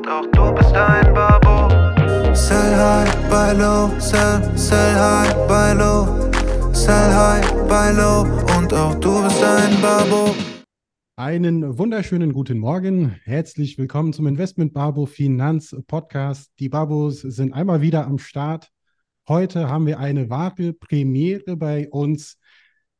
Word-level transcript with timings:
und 0.00 0.08
auch 0.08 0.26
du 0.32 0.54
bist 0.54 0.74
ein 0.74 1.12
Babo. 1.12 1.68
Sell 2.34 2.76
high, 2.76 3.28
buy 3.28 3.52
low, 3.52 3.90
sell, 4.00 4.40
sell 4.56 4.94
high, 4.94 5.34
buy 5.46 5.74
low. 5.74 6.30
Sell 6.72 7.12
high, 7.12 7.46
buy 7.68 7.92
low 7.94 8.22
und 8.56 8.72
auch 8.72 8.94
du 8.94 9.22
bist 9.22 9.42
ein 9.42 9.80
Babo. 9.82 10.34
Einen 11.16 11.76
wunderschönen 11.76 12.32
guten 12.32 12.58
Morgen. 12.58 13.10
Herzlich 13.24 13.76
willkommen 13.76 14.14
zum 14.14 14.26
Investment 14.26 14.72
Babo 14.72 15.04
Finanz 15.04 15.76
Podcast. 15.86 16.50
Die 16.58 16.70
Babos 16.70 17.20
sind 17.20 17.52
einmal 17.52 17.82
wieder 17.82 18.06
am 18.06 18.18
Start. 18.18 18.70
Heute 19.28 19.68
haben 19.68 19.86
wir 19.86 19.98
eine 19.98 20.30
wahre 20.30 20.72
Premiere 20.72 21.56
bei 21.58 21.90
uns, 21.90 22.38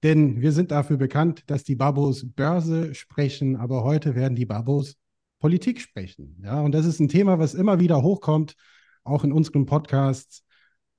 denn 0.02 0.42
wir 0.42 0.52
sind 0.52 0.70
dafür 0.70 0.98
bekannt, 0.98 1.44
dass 1.46 1.64
die 1.64 1.76
Babos 1.76 2.26
Börse 2.34 2.94
sprechen, 2.94 3.56
aber 3.56 3.84
heute 3.84 4.14
werden 4.14 4.36
die 4.36 4.46
Babos 4.46 4.96
Politik 5.40 5.80
sprechen. 5.80 6.36
Ja, 6.44 6.60
und 6.60 6.72
das 6.72 6.86
ist 6.86 7.00
ein 7.00 7.08
Thema, 7.08 7.38
was 7.38 7.54
immer 7.54 7.80
wieder 7.80 8.02
hochkommt, 8.02 8.54
auch 9.02 9.24
in 9.24 9.32
unseren 9.32 9.66
Podcasts. 9.66 10.44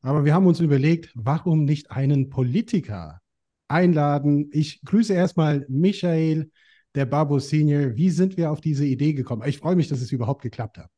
Aber 0.01 0.25
wir 0.25 0.33
haben 0.33 0.47
uns 0.47 0.59
überlegt, 0.59 1.11
warum 1.15 1.63
nicht 1.63 1.91
einen 1.91 2.29
Politiker 2.29 3.21
einladen? 3.67 4.49
Ich 4.51 4.81
grüße 4.83 5.13
erstmal 5.13 5.65
Michael, 5.69 6.49
der 6.95 7.05
Babo 7.05 7.39
Senior. 7.39 7.95
Wie 7.95 8.09
sind 8.09 8.35
wir 8.35 8.51
auf 8.51 8.61
diese 8.61 8.85
Idee 8.85 9.13
gekommen? 9.13 9.47
Ich 9.47 9.59
freue 9.59 9.75
mich, 9.75 9.87
dass 9.87 10.01
es 10.01 10.11
überhaupt 10.11 10.41
geklappt 10.41 10.77
hat. 10.77 10.89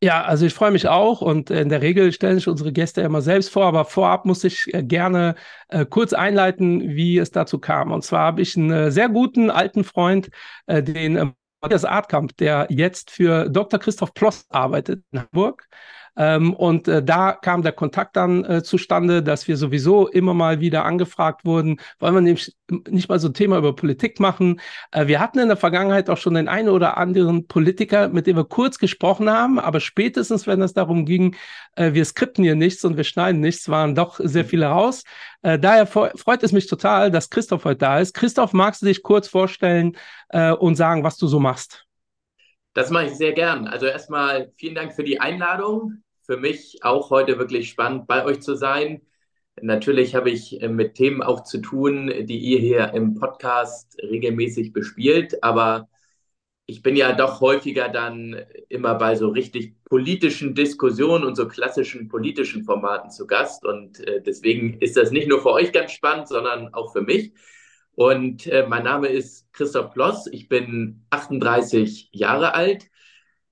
Ja, 0.00 0.22
also 0.22 0.46
ich 0.46 0.54
freue 0.54 0.70
mich 0.70 0.86
auch 0.86 1.22
und 1.22 1.50
in 1.50 1.70
der 1.70 1.82
Regel 1.82 2.12
stellen 2.12 2.36
sich 2.36 2.46
unsere 2.46 2.72
Gäste 2.72 3.00
immer 3.00 3.20
selbst 3.20 3.50
vor, 3.50 3.66
aber 3.66 3.84
vorab 3.84 4.26
muss 4.26 4.44
ich 4.44 4.72
äh, 4.72 4.84
gerne 4.84 5.34
äh, 5.68 5.84
kurz 5.84 6.12
einleiten, 6.12 6.90
wie 6.94 7.18
es 7.18 7.32
dazu 7.32 7.58
kam. 7.58 7.90
Und 7.90 8.04
zwar 8.04 8.26
habe 8.26 8.40
ich 8.40 8.56
einen 8.56 8.70
äh, 8.70 8.90
sehr 8.92 9.08
guten 9.08 9.50
alten 9.50 9.82
Freund, 9.82 10.30
äh, 10.66 10.84
den 10.84 11.16
äh, 11.16 11.26
Matthias 11.60 11.84
Artkamp, 11.84 12.36
der 12.36 12.66
jetzt 12.70 13.10
für 13.10 13.48
Dr. 13.48 13.78
Christoph 13.78 14.14
Ploss 14.14 14.46
arbeitet 14.50 15.02
in 15.10 15.20
Hamburg. 15.20 15.68
Ähm, 16.18 16.52
und 16.52 16.88
äh, 16.88 17.00
da 17.02 17.32
kam 17.32 17.62
der 17.62 17.70
Kontakt 17.70 18.16
dann 18.16 18.44
äh, 18.44 18.62
zustande, 18.64 19.22
dass 19.22 19.46
wir 19.46 19.56
sowieso 19.56 20.08
immer 20.08 20.34
mal 20.34 20.58
wieder 20.58 20.84
angefragt 20.84 21.44
wurden, 21.44 21.80
wollen 22.00 22.14
wir 22.14 22.20
nämlich 22.20 22.56
nicht 22.88 23.08
mal 23.08 23.20
so 23.20 23.28
ein 23.28 23.34
Thema 23.34 23.56
über 23.56 23.74
Politik 23.74 24.18
machen. 24.18 24.60
Äh, 24.90 25.06
wir 25.06 25.20
hatten 25.20 25.38
in 25.38 25.46
der 25.46 25.56
Vergangenheit 25.56 26.10
auch 26.10 26.16
schon 26.16 26.34
den 26.34 26.48
einen 26.48 26.70
oder 26.70 26.98
anderen 26.98 27.46
Politiker, 27.46 28.08
mit 28.08 28.26
dem 28.26 28.36
wir 28.36 28.44
kurz 28.44 28.78
gesprochen 28.78 29.30
haben, 29.30 29.60
aber 29.60 29.78
spätestens, 29.78 30.48
wenn 30.48 30.60
es 30.60 30.74
darum 30.74 31.06
ging, 31.06 31.36
äh, 31.76 31.92
wir 31.92 32.04
skripten 32.04 32.42
hier 32.42 32.56
nichts 32.56 32.84
und 32.84 32.96
wir 32.96 33.04
schneiden 33.04 33.40
nichts, 33.40 33.68
waren 33.68 33.94
doch 33.94 34.18
sehr 34.20 34.44
viele 34.44 34.66
raus. 34.66 35.04
Äh, 35.42 35.60
daher 35.60 35.86
freut 35.86 36.42
es 36.42 36.50
mich 36.50 36.66
total, 36.66 37.12
dass 37.12 37.30
Christoph 37.30 37.64
heute 37.64 37.78
da 37.78 38.00
ist. 38.00 38.12
Christoph, 38.12 38.52
magst 38.52 38.82
du 38.82 38.86
dich 38.86 39.04
kurz 39.04 39.28
vorstellen 39.28 39.96
äh, 40.30 40.50
und 40.50 40.74
sagen, 40.74 41.04
was 41.04 41.16
du 41.16 41.28
so 41.28 41.38
machst? 41.38 41.84
Das 42.74 42.90
mache 42.90 43.06
ich 43.06 43.14
sehr 43.14 43.32
gern. 43.32 43.68
Also 43.68 43.86
erstmal 43.86 44.52
vielen 44.56 44.74
Dank 44.74 44.92
für 44.94 45.04
die 45.04 45.20
Einladung 45.20 46.02
für 46.28 46.36
mich 46.36 46.80
auch 46.84 47.10
heute 47.10 47.38
wirklich 47.38 47.70
spannend, 47.70 48.06
bei 48.06 48.24
euch 48.24 48.40
zu 48.40 48.54
sein. 48.54 49.00
Natürlich 49.62 50.14
habe 50.14 50.30
ich 50.30 50.62
äh, 50.62 50.68
mit 50.68 50.94
Themen 50.94 51.22
auch 51.22 51.42
zu 51.44 51.58
tun, 51.58 52.12
die 52.26 52.38
ihr 52.38 52.58
hier 52.60 52.92
im 52.94 53.14
Podcast 53.14 53.96
regelmäßig 54.02 54.72
bespielt, 54.74 55.42
aber 55.42 55.88
ich 56.66 56.82
bin 56.82 56.96
ja 56.96 57.12
doch 57.12 57.40
häufiger 57.40 57.88
dann 57.88 58.36
immer 58.68 58.94
bei 58.96 59.16
so 59.16 59.28
richtig 59.30 59.82
politischen 59.84 60.54
Diskussionen 60.54 61.24
und 61.24 61.34
so 61.34 61.48
klassischen 61.48 62.08
politischen 62.08 62.64
Formaten 62.64 63.10
zu 63.10 63.26
Gast. 63.26 63.64
Und 63.64 64.00
äh, 64.06 64.22
deswegen 64.22 64.74
ist 64.80 64.96
das 64.98 65.10
nicht 65.10 65.28
nur 65.28 65.40
für 65.40 65.52
euch 65.52 65.72
ganz 65.72 65.92
spannend, 65.92 66.28
sondern 66.28 66.74
auch 66.74 66.92
für 66.92 67.00
mich. 67.00 67.32
Und 67.92 68.46
äh, 68.46 68.66
mein 68.68 68.84
Name 68.84 69.08
ist 69.08 69.50
Christoph 69.54 69.92
Ploss. 69.94 70.26
Ich 70.26 70.48
bin 70.48 71.06
38 71.10 72.10
Jahre 72.12 72.54
alt, 72.54 72.90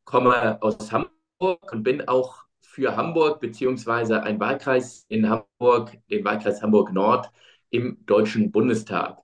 komme 0.04 0.62
aus 0.62 0.92
Hamburg 0.92 1.72
und 1.72 1.82
bin 1.84 2.06
auch 2.08 2.45
für 2.76 2.94
Hamburg 2.94 3.40
beziehungsweise 3.40 4.22
ein 4.22 4.38
Wahlkreis 4.38 5.06
in 5.08 5.30
Hamburg, 5.30 5.92
den 6.10 6.26
Wahlkreis 6.26 6.60
Hamburg 6.60 6.92
Nord 6.92 7.30
im 7.70 8.04
Deutschen 8.04 8.52
Bundestag. 8.52 9.16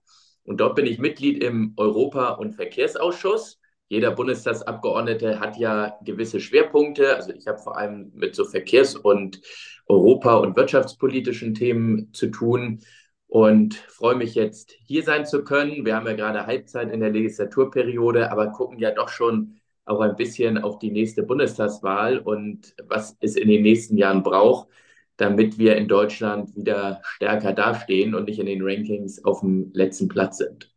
Und 0.43 0.59
dort 0.59 0.75
bin 0.75 0.87
ich 0.87 0.99
Mitglied 0.99 1.45
im 1.45 1.75
Europa- 1.77 2.31
und 2.31 2.55
Verkehrsausschuss. 2.55 3.61
Jeder 3.89 4.11
Bundestagsabgeordnete 4.13 5.39
hat 5.39 5.59
ja 5.59 5.99
gewisse 6.03 6.41
Schwerpunkte. 6.41 7.15
Also 7.15 7.35
ich 7.35 7.47
habe 7.47 7.59
vor 7.59 7.77
allem 7.77 8.11
mit 8.15 8.35
so 8.35 8.47
Verkehrs- 8.47 8.97
und 8.97 9.43
Europa- 9.87 10.37
und 10.37 10.57
wirtschaftspolitischen 10.57 11.53
Themen 11.53 12.11
zu 12.15 12.29
tun 12.29 12.81
und 13.27 13.75
freue 13.75 14.17
mich 14.17 14.35
jetzt 14.35 14.73
hier 14.87 15.03
sein 15.03 15.27
zu 15.27 15.45
können. 15.45 15.85
Wir 15.85 15.95
haben 15.95 16.07
ja 16.07 16.15
gerade 16.15 16.47
Halbzeit 16.47 16.91
in 16.91 17.01
der 17.01 17.11
Legislaturperiode, 17.11 18.33
aber 18.33 18.51
gucken 18.51 18.79
ja 18.79 18.93
doch 18.93 19.11
schon 19.11 19.61
auch 19.85 20.01
ein 20.01 20.17
bisschen 20.17 20.59
auf 20.59 20.79
die 20.79 20.91
nächste 20.91 21.23
Bundestagswahl 21.23 22.19
und 22.19 22.75
was 22.87 23.17
es 23.21 23.37
in 23.37 23.49
den 23.49 23.63
nächsten 23.63 23.97
Jahren 23.97 24.23
braucht, 24.23 24.69
damit 25.17 25.59
wir 25.59 25.77
in 25.77 25.89
Deutschland 25.89 26.55
wieder 26.57 27.01
stärker 27.05 27.53
dastehen 27.53 28.15
und 28.15 28.27
nicht 28.27 28.39
in 28.39 28.47
den 28.47 28.63
Rankings 28.63 29.25
auf 29.25 29.41
dem 29.41 29.71
letzten 29.75 30.09
Platz 30.09 30.39
sind. 30.39 30.73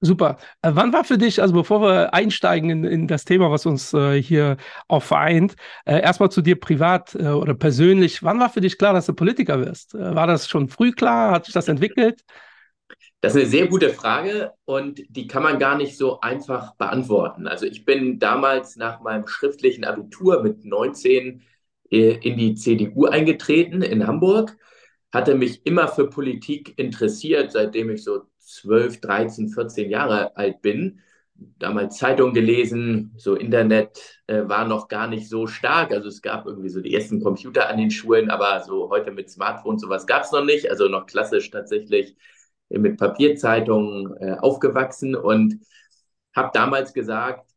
Super. 0.00 0.36
Äh, 0.60 0.72
wann 0.74 0.92
war 0.92 1.04
für 1.04 1.16
dich, 1.16 1.40
also 1.40 1.54
bevor 1.54 1.80
wir 1.80 2.12
einsteigen 2.12 2.68
in, 2.68 2.84
in 2.84 3.06
das 3.08 3.24
Thema, 3.24 3.50
was 3.50 3.64
uns 3.64 3.94
äh, 3.94 4.20
hier 4.20 4.58
auch 4.86 5.02
vereint, 5.02 5.56
äh, 5.86 6.00
erstmal 6.00 6.30
zu 6.30 6.42
dir 6.42 6.60
privat 6.60 7.14
äh, 7.14 7.28
oder 7.28 7.54
persönlich, 7.54 8.22
wann 8.22 8.38
war 8.38 8.50
für 8.50 8.60
dich 8.60 8.76
klar, 8.76 8.92
dass 8.92 9.06
du 9.06 9.14
Politiker 9.14 9.58
wirst? 9.64 9.94
Äh, 9.94 10.14
war 10.14 10.26
das 10.26 10.46
schon 10.46 10.68
früh 10.68 10.92
klar? 10.92 11.32
Hat 11.32 11.46
sich 11.46 11.54
das 11.54 11.68
entwickelt? 11.68 12.22
Das 13.24 13.34
ist 13.34 13.40
eine 13.40 13.50
sehr 13.50 13.68
gute 13.68 13.88
Frage 13.88 14.52
und 14.66 15.02
die 15.08 15.26
kann 15.26 15.42
man 15.42 15.58
gar 15.58 15.78
nicht 15.78 15.96
so 15.96 16.20
einfach 16.20 16.74
beantworten. 16.74 17.48
Also 17.48 17.64
ich 17.64 17.86
bin 17.86 18.18
damals 18.18 18.76
nach 18.76 19.00
meinem 19.00 19.26
schriftlichen 19.26 19.84
Abitur 19.86 20.42
mit 20.42 20.66
19 20.66 21.40
äh, 21.90 22.18
in 22.18 22.36
die 22.36 22.54
CDU 22.54 23.06
eingetreten 23.06 23.80
in 23.80 24.06
Hamburg, 24.06 24.58
hatte 25.10 25.36
mich 25.36 25.64
immer 25.64 25.88
für 25.88 26.10
Politik 26.10 26.78
interessiert, 26.78 27.52
seitdem 27.52 27.88
ich 27.88 28.04
so 28.04 28.24
12, 28.40 29.00
13, 29.00 29.48
14 29.48 29.88
Jahre 29.88 30.36
alt 30.36 30.60
bin. 30.60 31.00
Damals 31.34 31.96
Zeitung 31.96 32.34
gelesen, 32.34 33.14
so 33.16 33.36
Internet 33.36 34.20
äh, 34.26 34.42
war 34.46 34.68
noch 34.68 34.86
gar 34.86 35.06
nicht 35.06 35.30
so 35.30 35.46
stark. 35.46 35.92
Also 35.92 36.08
es 36.08 36.20
gab 36.20 36.44
irgendwie 36.44 36.68
so 36.68 36.82
die 36.82 36.92
ersten 36.92 37.22
Computer 37.22 37.70
an 37.70 37.78
den 37.78 37.90
Schulen, 37.90 38.28
aber 38.28 38.62
so 38.64 38.90
heute 38.90 39.12
mit 39.12 39.30
Smartphones 39.30 39.80
sowas 39.80 40.06
gab 40.06 40.24
es 40.24 40.32
noch 40.32 40.44
nicht. 40.44 40.68
Also 40.68 40.88
noch 40.88 41.06
klassisch 41.06 41.50
tatsächlich 41.50 42.16
mit 42.78 42.98
Papierzeitungen 42.98 44.16
äh, 44.18 44.36
aufgewachsen 44.38 45.14
und 45.14 45.60
habe 46.34 46.50
damals 46.52 46.92
gesagt, 46.92 47.50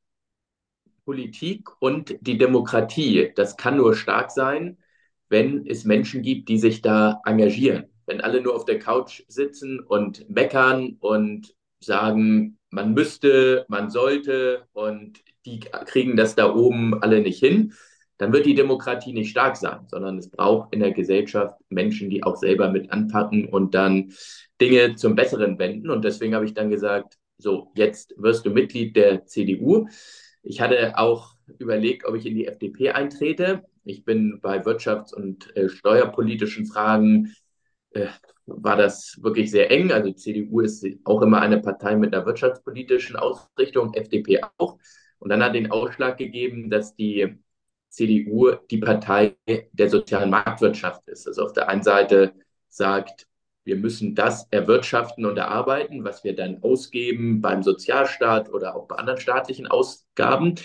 Politik 1.06 1.70
und 1.82 2.18
die 2.22 2.38
Demokratie, 2.38 3.32
das 3.36 3.56
kann 3.56 3.78
nur 3.78 3.96
stark 3.96 4.30
sein, 4.30 4.78
wenn 5.30 5.66
es 5.66 5.86
Menschen 5.86 6.22
gibt, 6.22 6.50
die 6.50 6.60
sich 6.60 6.82
da 6.82 7.22
engagieren. 7.26 7.86
Wenn 8.06 8.22
alle 8.22 8.42
nur 8.42 8.56
auf 8.56 8.66
der 8.66 8.80
Couch 8.80 9.24
sitzen 9.28 9.80
und 9.80 10.30
meckern 10.30 10.98
und 11.00 11.56
sagen, 11.80 12.58
man 12.70 12.94
müsste, 12.94 13.66
man 13.70 13.90
sollte 13.90 14.68
und 14.74 15.20
die 15.46 15.60
kriegen 15.60 16.18
das 16.18 16.36
da 16.36 16.54
oben 16.54 17.02
alle 17.02 17.22
nicht 17.22 17.40
hin, 17.40 17.74
dann 18.18 18.34
wird 18.34 18.46
die 18.46 18.56
Demokratie 18.56 19.14
nicht 19.14 19.30
stark 19.30 19.58
sein, 19.58 19.80
sondern 19.88 20.18
es 20.18 20.30
braucht 20.30 20.74
in 20.74 20.80
der 20.80 20.92
Gesellschaft 20.92 21.56
Menschen, 21.70 22.10
die 22.10 22.24
auch 22.24 22.36
selber 22.36 22.72
mit 22.72 22.92
anpacken 22.92 23.48
und 23.48 23.76
dann 23.76 24.12
Dinge 24.60 24.96
zum 24.96 25.16
Besseren 25.16 25.60
wenden. 25.60 25.90
Und 25.90 26.04
deswegen 26.04 26.34
habe 26.34 26.46
ich 26.46 26.54
dann 26.54 26.70
gesagt, 26.70 27.18
so, 27.38 27.72
jetzt 27.76 28.16
wirst 28.18 28.46
du 28.46 28.50
Mitglied 28.50 28.96
der 28.96 29.26
CDU. 29.26 29.88
Ich 30.42 30.62
hatte 30.62 30.98
auch 30.98 31.36
überlegt, 31.60 32.06
ob 32.06 32.16
ich 32.16 32.26
in 32.26 32.36
die 32.36 32.48
FDP 32.48 32.92
eintrete. 32.92 33.64
Ich 33.84 34.04
bin 34.04 34.40
bei 34.42 34.64
wirtschafts- 34.64 35.14
und 35.14 35.56
äh, 35.56 35.70
steuerpolitischen 35.70 36.66
Fragen, 36.66 37.34
äh, 37.92 38.08
war 38.48 38.78
das 38.78 39.18
wirklich 39.22 39.52
sehr 39.52 39.70
eng. 39.72 39.92
Also 39.92 40.12
CDU 40.12 40.62
ist 40.62 40.86
auch 41.04 41.22
immer 41.22 41.42
eine 41.42 41.60
Partei 41.60 41.96
mit 41.96 42.14
einer 42.14 42.26
wirtschaftspolitischen 42.26 43.16
Ausrichtung, 43.16 43.94
FDP 43.94 44.42
auch. 44.58 44.78
Und 45.20 45.30
dann 45.30 45.44
hat 45.44 45.56
den 45.56 45.72
Ausschlag 45.72 46.18
gegeben, 46.18 46.70
dass 46.70 46.96
die 46.96 47.38
CDU 47.97 48.51
die 48.69 48.77
Partei 48.77 49.36
der 49.48 49.89
sozialen 49.89 50.30
Marktwirtschaft 50.30 51.07
ist. 51.07 51.27
Also 51.27 51.44
auf 51.44 51.54
der 51.54 51.68
einen 51.68 51.81
Seite 51.81 52.33
sagt, 52.69 53.27
wir 53.63 53.75
müssen 53.75 54.13
das 54.13 54.48
erwirtschaften 54.51 55.25
und 55.25 55.36
erarbeiten, 55.36 56.04
was 56.04 56.24
wir 56.24 56.36
dann 56.36 56.62
ausgeben 56.62 57.42
beim 57.42 57.63
Sozialstaat 57.63 58.50
oder 58.54 58.75
auch 58.75 58.88
bei 58.88 58.95
anderen 58.95 59.19
staatlichen 59.19 59.68
Ausgaben. 59.68 60.56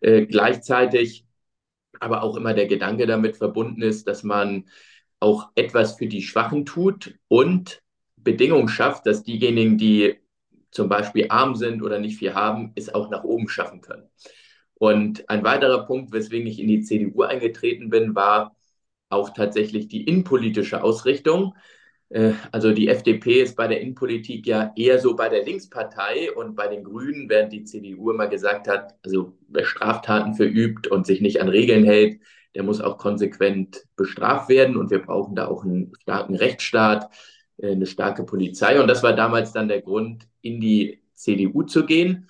Äh, 0.00 0.26
gleichzeitig 0.26 1.24
aber 2.00 2.22
auch 2.22 2.36
immer 2.36 2.52
der 2.52 2.66
Gedanke 2.66 3.06
damit 3.06 3.38
verbunden 3.38 3.80
ist, 3.80 4.06
dass 4.06 4.22
man 4.22 4.68
auch 5.20 5.48
etwas 5.54 5.96
für 5.96 6.06
die 6.06 6.22
Schwachen 6.22 6.66
tut 6.66 7.14
und 7.28 7.82
Bedingungen 8.16 8.68
schafft, 8.68 9.06
dass 9.06 9.22
diejenigen, 9.22 9.78
die 9.78 10.16
zum 10.70 10.88
Beispiel 10.90 11.26
arm 11.30 11.54
sind 11.54 11.82
oder 11.82 11.98
nicht 11.98 12.18
viel 12.18 12.34
haben, 12.34 12.72
es 12.74 12.92
auch 12.92 13.08
nach 13.08 13.24
oben 13.24 13.48
schaffen 13.48 13.80
können. 13.80 14.10
Und 14.84 15.30
ein 15.30 15.42
weiterer 15.44 15.86
Punkt, 15.86 16.12
weswegen 16.12 16.46
ich 16.46 16.60
in 16.60 16.68
die 16.68 16.82
CDU 16.82 17.22
eingetreten 17.22 17.88
bin, 17.88 18.14
war 18.14 18.54
auch 19.08 19.30
tatsächlich 19.30 19.88
die 19.88 20.04
innenpolitische 20.04 20.84
Ausrichtung. 20.84 21.54
Äh, 22.10 22.32
also 22.52 22.70
die 22.70 22.88
FDP 22.88 23.40
ist 23.40 23.56
bei 23.56 23.66
der 23.66 23.80
Innenpolitik 23.80 24.46
ja 24.46 24.74
eher 24.76 24.98
so 24.98 25.16
bei 25.16 25.30
der 25.30 25.42
Linkspartei 25.42 26.30
und 26.32 26.54
bei 26.54 26.68
den 26.68 26.84
Grünen, 26.84 27.30
während 27.30 27.54
die 27.54 27.64
CDU 27.64 28.10
immer 28.10 28.26
gesagt 28.26 28.68
hat, 28.68 28.94
also 29.02 29.32
wer 29.48 29.64
Straftaten 29.64 30.34
verübt 30.34 30.86
und 30.86 31.06
sich 31.06 31.22
nicht 31.22 31.40
an 31.40 31.48
Regeln 31.48 31.84
hält, 31.84 32.20
der 32.54 32.62
muss 32.62 32.82
auch 32.82 32.98
konsequent 32.98 33.86
bestraft 33.96 34.50
werden 34.50 34.76
und 34.76 34.90
wir 34.90 35.00
brauchen 35.00 35.34
da 35.34 35.48
auch 35.48 35.64
einen 35.64 35.94
starken 36.02 36.34
Rechtsstaat, 36.34 37.08
äh, 37.56 37.70
eine 37.70 37.86
starke 37.86 38.24
Polizei. 38.24 38.78
Und 38.78 38.88
das 38.88 39.02
war 39.02 39.14
damals 39.14 39.52
dann 39.52 39.68
der 39.68 39.80
Grund, 39.80 40.28
in 40.42 40.60
die 40.60 41.00
CDU 41.14 41.62
zu 41.62 41.86
gehen. 41.86 42.28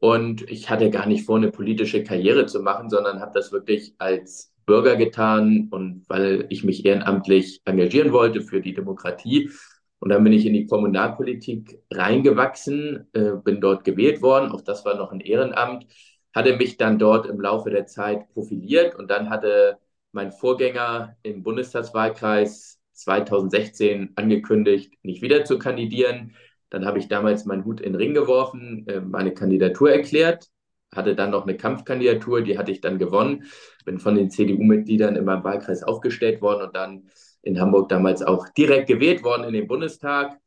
Und 0.00 0.50
ich 0.50 0.70
hatte 0.70 0.90
gar 0.90 1.06
nicht 1.06 1.26
vor, 1.26 1.36
eine 1.36 1.50
politische 1.50 2.02
Karriere 2.02 2.46
zu 2.46 2.60
machen, 2.60 2.88
sondern 2.90 3.20
habe 3.20 3.32
das 3.34 3.52
wirklich 3.52 3.94
als 3.98 4.52
Bürger 4.66 4.96
getan 4.96 5.68
und 5.70 6.04
weil 6.08 6.46
ich 6.48 6.64
mich 6.64 6.84
ehrenamtlich 6.84 7.60
engagieren 7.64 8.12
wollte 8.12 8.40
für 8.40 8.60
die 8.60 8.74
Demokratie. 8.74 9.50
Und 9.98 10.08
dann 10.08 10.24
bin 10.24 10.32
ich 10.32 10.46
in 10.46 10.54
die 10.54 10.66
Kommunalpolitik 10.66 11.82
reingewachsen, 11.90 13.08
äh, 13.12 13.32
bin 13.44 13.60
dort 13.60 13.84
gewählt 13.84 14.22
worden. 14.22 14.50
Auch 14.50 14.62
das 14.62 14.84
war 14.86 14.96
noch 14.96 15.12
ein 15.12 15.20
Ehrenamt. 15.20 15.86
Hatte 16.34 16.56
mich 16.56 16.78
dann 16.78 16.98
dort 16.98 17.26
im 17.26 17.40
Laufe 17.40 17.70
der 17.70 17.86
Zeit 17.86 18.28
profiliert 18.32 18.94
und 18.94 19.10
dann 19.10 19.28
hatte 19.28 19.78
mein 20.12 20.32
Vorgänger 20.32 21.16
im 21.22 21.42
Bundestagswahlkreis 21.42 22.78
2016 22.92 24.12
angekündigt, 24.16 24.94
nicht 25.02 25.22
wieder 25.22 25.44
zu 25.44 25.58
kandidieren. 25.58 26.34
Dann 26.70 26.86
habe 26.86 26.98
ich 26.98 27.08
damals 27.08 27.44
meinen 27.44 27.64
Hut 27.64 27.80
in 27.80 27.92
den 27.92 27.96
Ring 27.96 28.14
geworfen, 28.14 28.86
äh, 28.88 29.00
meine 29.00 29.34
Kandidatur 29.34 29.90
erklärt, 29.90 30.48
hatte 30.94 31.14
dann 31.14 31.30
noch 31.30 31.44
eine 31.44 31.56
Kampfkandidatur, 31.56 32.42
die 32.42 32.58
hatte 32.58 32.72
ich 32.72 32.80
dann 32.80 32.98
gewonnen, 32.98 33.44
bin 33.84 33.98
von 33.98 34.14
den 34.14 34.30
CDU-Mitgliedern 34.30 35.16
in 35.16 35.24
meinem 35.24 35.44
Wahlkreis 35.44 35.82
aufgestellt 35.82 36.40
worden 36.42 36.62
und 36.68 36.76
dann 36.76 37.10
in 37.42 37.60
Hamburg 37.60 37.88
damals 37.88 38.22
auch 38.22 38.48
direkt 38.48 38.88
gewählt 38.88 39.22
worden 39.22 39.44
in 39.44 39.52
den 39.52 39.66
Bundestag 39.66 40.38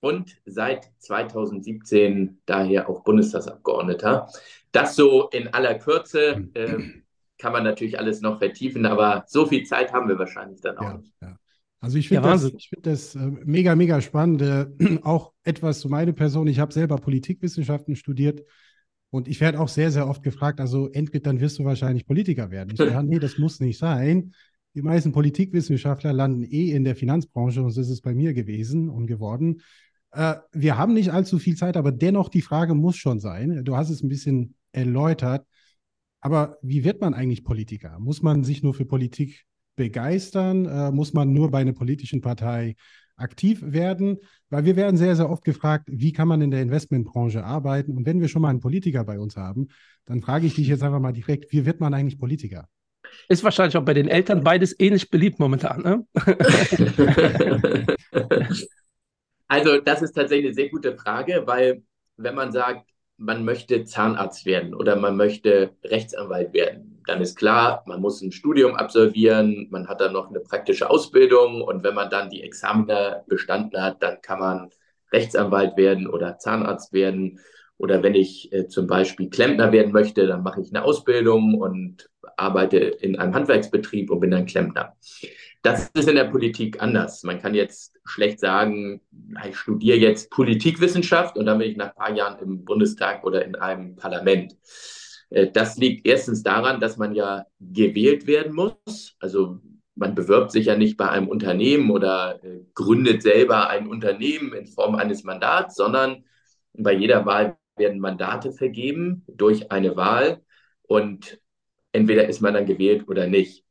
und 0.00 0.36
seit 0.44 0.90
2017 0.98 2.40
daher 2.44 2.88
auch 2.88 3.04
Bundestagsabgeordneter. 3.04 4.28
Das 4.72 4.96
so 4.96 5.28
in 5.28 5.48
aller 5.48 5.76
Kürze 5.76 6.48
äh, 6.54 6.78
kann 7.38 7.52
man 7.52 7.64
natürlich 7.64 7.98
alles 7.98 8.20
noch 8.20 8.38
vertiefen, 8.38 8.86
aber 8.86 9.24
so 9.26 9.46
viel 9.46 9.64
Zeit 9.64 9.92
haben 9.92 10.08
wir 10.08 10.18
wahrscheinlich 10.18 10.60
dann 10.60 10.78
auch 10.78 10.82
ja, 10.82 10.94
nicht. 10.94 11.12
Ja. 11.22 11.36
Also 11.84 11.98
ich 11.98 12.08
finde 12.08 12.26
Ja, 12.26 12.32
das, 12.32 12.44
ich 12.44 12.68
find 12.70 12.86
das 12.86 13.14
äh, 13.14 13.30
mega, 13.44 13.76
mega 13.76 14.00
spannend. 14.00 14.40
Äh, 14.40 14.66
auch 15.02 15.34
etwas 15.42 15.80
zu 15.80 15.90
meiner 15.90 16.12
Person. 16.12 16.46
Ich 16.46 16.58
habe 16.58 16.72
selber 16.72 16.96
Politikwissenschaften 16.96 17.94
studiert 17.94 18.42
und 19.10 19.28
ich 19.28 19.40
werde 19.40 19.60
auch 19.60 19.68
sehr, 19.68 19.90
sehr 19.90 20.08
oft 20.08 20.22
gefragt, 20.22 20.60
also 20.60 20.88
Endrit, 20.90 21.26
dann 21.26 21.40
wirst 21.40 21.58
du 21.58 21.64
wahrscheinlich 21.64 22.06
Politiker 22.06 22.50
werden. 22.50 22.70
Ich 22.70 22.78
sage, 22.78 23.06
nee, 23.06 23.18
das 23.18 23.36
muss 23.36 23.60
nicht 23.60 23.78
sein. 23.78 24.32
Die 24.74 24.82
meisten 24.82 25.12
Politikwissenschaftler 25.12 26.14
landen 26.14 26.42
eh 26.42 26.70
in 26.70 26.84
der 26.84 26.96
Finanzbranche 26.96 27.62
und 27.62 27.70
so 27.70 27.80
ist 27.82 27.90
es 27.90 28.00
bei 28.00 28.14
mir 28.14 28.32
gewesen 28.32 28.88
und 28.88 29.06
geworden. 29.06 29.60
Äh, 30.12 30.36
wir 30.52 30.78
haben 30.78 30.94
nicht 30.94 31.10
allzu 31.10 31.38
viel 31.38 31.56
Zeit, 31.56 31.76
aber 31.76 31.92
dennoch 31.92 32.30
die 32.30 32.42
Frage 32.42 32.74
muss 32.74 32.96
schon 32.96 33.20
sein. 33.20 33.62
Du 33.62 33.76
hast 33.76 33.90
es 33.90 34.02
ein 34.02 34.08
bisschen 34.08 34.54
erläutert. 34.72 35.46
Aber 36.20 36.56
wie 36.62 36.84
wird 36.84 37.02
man 37.02 37.12
eigentlich 37.12 37.44
Politiker? 37.44 37.98
Muss 38.00 38.22
man 38.22 38.44
sich 38.44 38.62
nur 38.62 38.72
für 38.72 38.86
Politik 38.86 39.44
begeistern? 39.76 40.66
Äh, 40.66 40.90
muss 40.90 41.12
man 41.12 41.32
nur 41.32 41.50
bei 41.50 41.60
einer 41.60 41.72
politischen 41.72 42.20
Partei 42.20 42.76
aktiv 43.16 43.60
werden? 43.62 44.18
Weil 44.50 44.64
wir 44.64 44.76
werden 44.76 44.96
sehr, 44.96 45.16
sehr 45.16 45.30
oft 45.30 45.44
gefragt, 45.44 45.88
wie 45.90 46.12
kann 46.12 46.28
man 46.28 46.40
in 46.40 46.50
der 46.50 46.62
Investmentbranche 46.62 47.44
arbeiten? 47.44 47.96
Und 47.96 48.06
wenn 48.06 48.20
wir 48.20 48.28
schon 48.28 48.42
mal 48.42 48.50
einen 48.50 48.60
Politiker 48.60 49.04
bei 49.04 49.18
uns 49.18 49.36
haben, 49.36 49.68
dann 50.04 50.20
frage 50.20 50.46
ich 50.46 50.54
dich 50.54 50.68
jetzt 50.68 50.82
einfach 50.82 51.00
mal 51.00 51.12
direkt, 51.12 51.52
wie 51.52 51.66
wird 51.66 51.80
man 51.80 51.94
eigentlich 51.94 52.18
Politiker? 52.18 52.68
Ist 53.28 53.44
wahrscheinlich 53.44 53.76
auch 53.76 53.84
bei 53.84 53.94
den 53.94 54.08
Eltern 54.08 54.42
beides 54.42 54.74
ähnlich 54.78 55.10
beliebt 55.10 55.38
momentan. 55.38 55.82
Ne? 55.82 56.06
Also, 59.46 59.78
das 59.78 60.02
ist 60.02 60.12
tatsächlich 60.12 60.46
eine 60.46 60.54
sehr 60.54 60.70
gute 60.70 60.96
Frage, 60.96 61.42
weil 61.46 61.82
wenn 62.16 62.34
man 62.34 62.50
sagt, 62.50 62.88
man 63.16 63.44
möchte 63.44 63.84
Zahnarzt 63.84 64.46
werden 64.46 64.74
oder 64.74 64.96
man 64.96 65.16
möchte 65.16 65.76
Rechtsanwalt 65.84 66.52
werden, 66.52 66.93
dann 67.06 67.20
ist 67.20 67.36
klar, 67.36 67.82
man 67.86 68.00
muss 68.00 68.22
ein 68.22 68.32
Studium 68.32 68.74
absolvieren, 68.74 69.68
man 69.70 69.88
hat 69.88 70.00
dann 70.00 70.12
noch 70.12 70.28
eine 70.28 70.40
praktische 70.40 70.90
Ausbildung 70.90 71.62
und 71.62 71.82
wenn 71.82 71.94
man 71.94 72.10
dann 72.10 72.30
die 72.30 72.42
Examiner 72.42 73.24
bestanden 73.26 73.82
hat, 73.82 74.02
dann 74.02 74.20
kann 74.22 74.40
man 74.40 74.70
Rechtsanwalt 75.12 75.76
werden 75.76 76.06
oder 76.06 76.38
Zahnarzt 76.38 76.92
werden. 76.92 77.40
Oder 77.76 78.02
wenn 78.02 78.14
ich 78.14 78.52
äh, 78.52 78.68
zum 78.68 78.86
Beispiel 78.86 79.30
Klempner 79.30 79.72
werden 79.72 79.92
möchte, 79.92 80.26
dann 80.26 80.42
mache 80.42 80.60
ich 80.60 80.68
eine 80.70 80.84
Ausbildung 80.84 81.54
und 81.54 82.08
arbeite 82.36 82.78
in 82.78 83.18
einem 83.18 83.34
Handwerksbetrieb 83.34 84.10
und 84.10 84.20
bin 84.20 84.30
dann 84.30 84.46
Klempner. 84.46 84.96
Das 85.62 85.90
ist 85.94 86.08
in 86.08 86.14
der 86.14 86.24
Politik 86.24 86.82
anders. 86.82 87.22
Man 87.22 87.40
kann 87.40 87.54
jetzt 87.54 87.98
schlecht 88.04 88.38
sagen, 88.38 89.00
ich 89.48 89.56
studiere 89.56 89.96
jetzt 89.96 90.30
Politikwissenschaft 90.30 91.36
und 91.36 91.46
dann 91.46 91.58
bin 91.58 91.70
ich 91.70 91.76
nach 91.76 91.88
ein 91.88 91.94
paar 91.94 92.14
Jahren 92.14 92.38
im 92.40 92.64
Bundestag 92.64 93.24
oder 93.24 93.44
in 93.44 93.56
einem 93.56 93.96
Parlament. 93.96 94.56
Äh, 95.34 95.50
Das 95.52 95.76
liegt 95.76 96.06
erstens 96.06 96.42
daran, 96.42 96.80
dass 96.80 96.96
man 96.96 97.14
ja 97.14 97.46
gewählt 97.60 98.26
werden 98.26 98.54
muss. 98.54 99.16
Also 99.18 99.58
man 99.96 100.14
bewirbt 100.14 100.50
sich 100.52 100.66
ja 100.66 100.76
nicht 100.76 100.96
bei 100.96 101.08
einem 101.08 101.28
Unternehmen 101.28 101.90
oder 101.90 102.42
äh, 102.44 102.60
gründet 102.74 103.22
selber 103.22 103.68
ein 103.68 103.86
Unternehmen 103.88 104.52
in 104.54 104.66
Form 104.66 104.94
eines 104.94 105.24
Mandats, 105.24 105.76
sondern 105.76 106.24
bei 106.72 106.92
jeder 106.92 107.26
Wahl 107.26 107.56
werden 107.76 108.00
Mandate 108.00 108.52
vergeben 108.52 109.24
durch 109.28 109.70
eine 109.72 109.96
Wahl 109.96 110.42
und 110.82 111.40
entweder 111.92 112.28
ist 112.28 112.40
man 112.40 112.54
dann 112.54 112.66
gewählt 112.66 113.08
oder 113.08 113.26
nicht. 113.26 113.64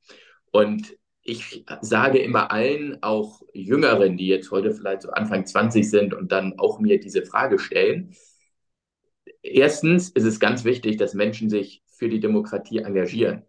Und 0.52 0.98
ich 1.22 1.66
sage 1.82 2.18
immer 2.20 2.52
allen, 2.52 3.02
auch 3.02 3.42
Jüngeren, 3.54 4.18
die 4.18 4.28
jetzt 4.28 4.52
heute 4.52 4.74
vielleicht 4.74 5.04
so 5.04 5.12
Anfang 5.12 5.46
20 5.46 5.90
sind 5.90 6.14
und 6.14 6.34
dann 6.34 6.60
auch 6.60 6.80
mir 6.80 7.00
diese 7.00 7.26
Frage 7.26 7.60
stellen, 7.60 8.14
erstens 9.44 10.10
ist 10.10 10.24
es 10.24 10.40
ganz 10.40 10.64
wichtig, 10.64 10.98
dass 10.98 11.14
Menschen 11.14 11.50
sich 11.50 11.84
für 11.86 12.10
die 12.10 12.20
Demokratie 12.20 12.80
engagieren. 12.80 13.44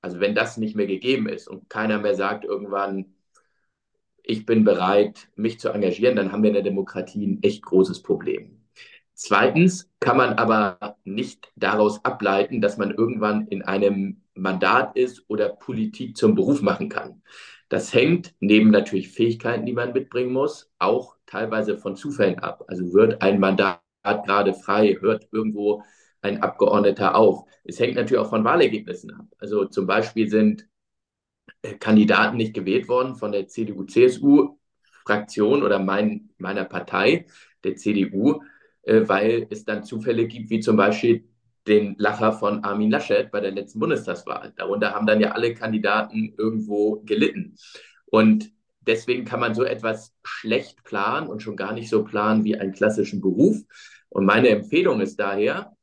Also 0.00 0.20
wenn 0.20 0.34
das 0.34 0.56
nicht 0.56 0.76
mehr 0.76 0.86
gegeben 0.86 1.28
ist 1.28 1.48
und 1.48 1.68
keiner 1.68 1.98
mehr 1.98 2.14
sagt 2.14 2.44
irgendwann, 2.44 3.14
ich 4.24 4.46
bin 4.46 4.64
bereit, 4.64 5.28
mich 5.34 5.58
zu 5.58 5.70
engagieren, 5.70 6.16
dann 6.16 6.30
haben 6.32 6.42
wir 6.42 6.50
in 6.50 6.54
der 6.54 6.62
Demokratie 6.62 7.26
ein 7.26 7.42
echt 7.42 7.62
großes 7.64 8.02
Problem. 8.02 8.62
Zweitens 9.14 9.90
kann 10.00 10.16
man 10.16 10.34
aber 10.34 10.96
nicht 11.04 11.52
daraus 11.56 12.04
ableiten, 12.04 12.60
dass 12.60 12.78
man 12.78 12.92
irgendwann 12.92 13.46
in 13.48 13.62
einem 13.62 14.22
Mandat 14.34 14.96
ist 14.96 15.24
oder 15.28 15.48
Politik 15.50 16.16
zum 16.16 16.34
Beruf 16.34 16.62
machen 16.62 16.88
kann. 16.88 17.22
Das 17.68 17.94
hängt 17.94 18.34
neben 18.40 18.70
natürlich 18.70 19.10
Fähigkeiten, 19.10 19.66
die 19.66 19.72
man 19.72 19.92
mitbringen 19.92 20.32
muss, 20.32 20.70
auch 20.78 21.16
teilweise 21.26 21.78
von 21.78 21.96
Zufällen 21.96 22.38
ab. 22.38 22.64
Also 22.68 22.92
wird 22.92 23.22
ein 23.22 23.40
Mandat 23.40 23.80
gerade 24.02 24.54
frei, 24.54 24.96
hört 25.00 25.28
irgendwo 25.32 25.82
ein 26.20 26.42
Abgeordneter 26.42 27.16
auf. 27.16 27.44
Es 27.64 27.80
hängt 27.80 27.96
natürlich 27.96 28.22
auch 28.22 28.30
von 28.30 28.44
Wahlergebnissen 28.44 29.12
ab. 29.12 29.26
Also 29.38 29.64
zum 29.66 29.86
Beispiel 29.86 30.28
sind 30.28 30.66
äh, 31.62 31.74
Kandidaten 31.74 32.36
nicht 32.36 32.54
gewählt 32.54 32.88
worden 32.88 33.16
von 33.16 33.32
der 33.32 33.48
CDU-CSU-Fraktion 33.48 35.62
oder 35.62 35.78
mein, 35.78 36.30
meiner 36.38 36.64
Partei, 36.64 37.26
der 37.64 37.76
CDU, 37.76 38.42
äh, 38.82 39.02
weil 39.06 39.46
es 39.50 39.64
dann 39.64 39.84
Zufälle 39.84 40.26
gibt, 40.26 40.50
wie 40.50 40.60
zum 40.60 40.76
Beispiel 40.76 41.24
den 41.66 41.94
Lacher 41.98 42.32
von 42.32 42.64
Armin 42.64 42.90
Laschet 42.90 43.30
bei 43.30 43.40
der 43.40 43.52
letzten 43.52 43.80
Bundestagswahl. 43.80 44.52
Darunter 44.56 44.94
haben 44.94 45.06
dann 45.06 45.20
ja 45.20 45.32
alle 45.32 45.54
Kandidaten 45.54 46.34
irgendwo 46.36 47.02
gelitten. 47.04 47.56
Und 48.06 48.50
deswegen 48.86 49.24
kann 49.24 49.40
man 49.40 49.54
so 49.54 49.64
etwas 49.64 50.12
schlecht 50.24 50.84
planen 50.84 51.28
und 51.28 51.42
schon 51.42 51.56
gar 51.56 51.72
nicht 51.72 51.88
so 51.88 52.04
planen 52.04 52.44
wie 52.44 52.56
einen 52.56 52.72
klassischen 52.72 53.20
Beruf. 53.20 53.58
Und 54.08 54.24
meine 54.24 54.48
Empfehlung 54.48 55.00
ist 55.00 55.18
daher, 55.18 55.76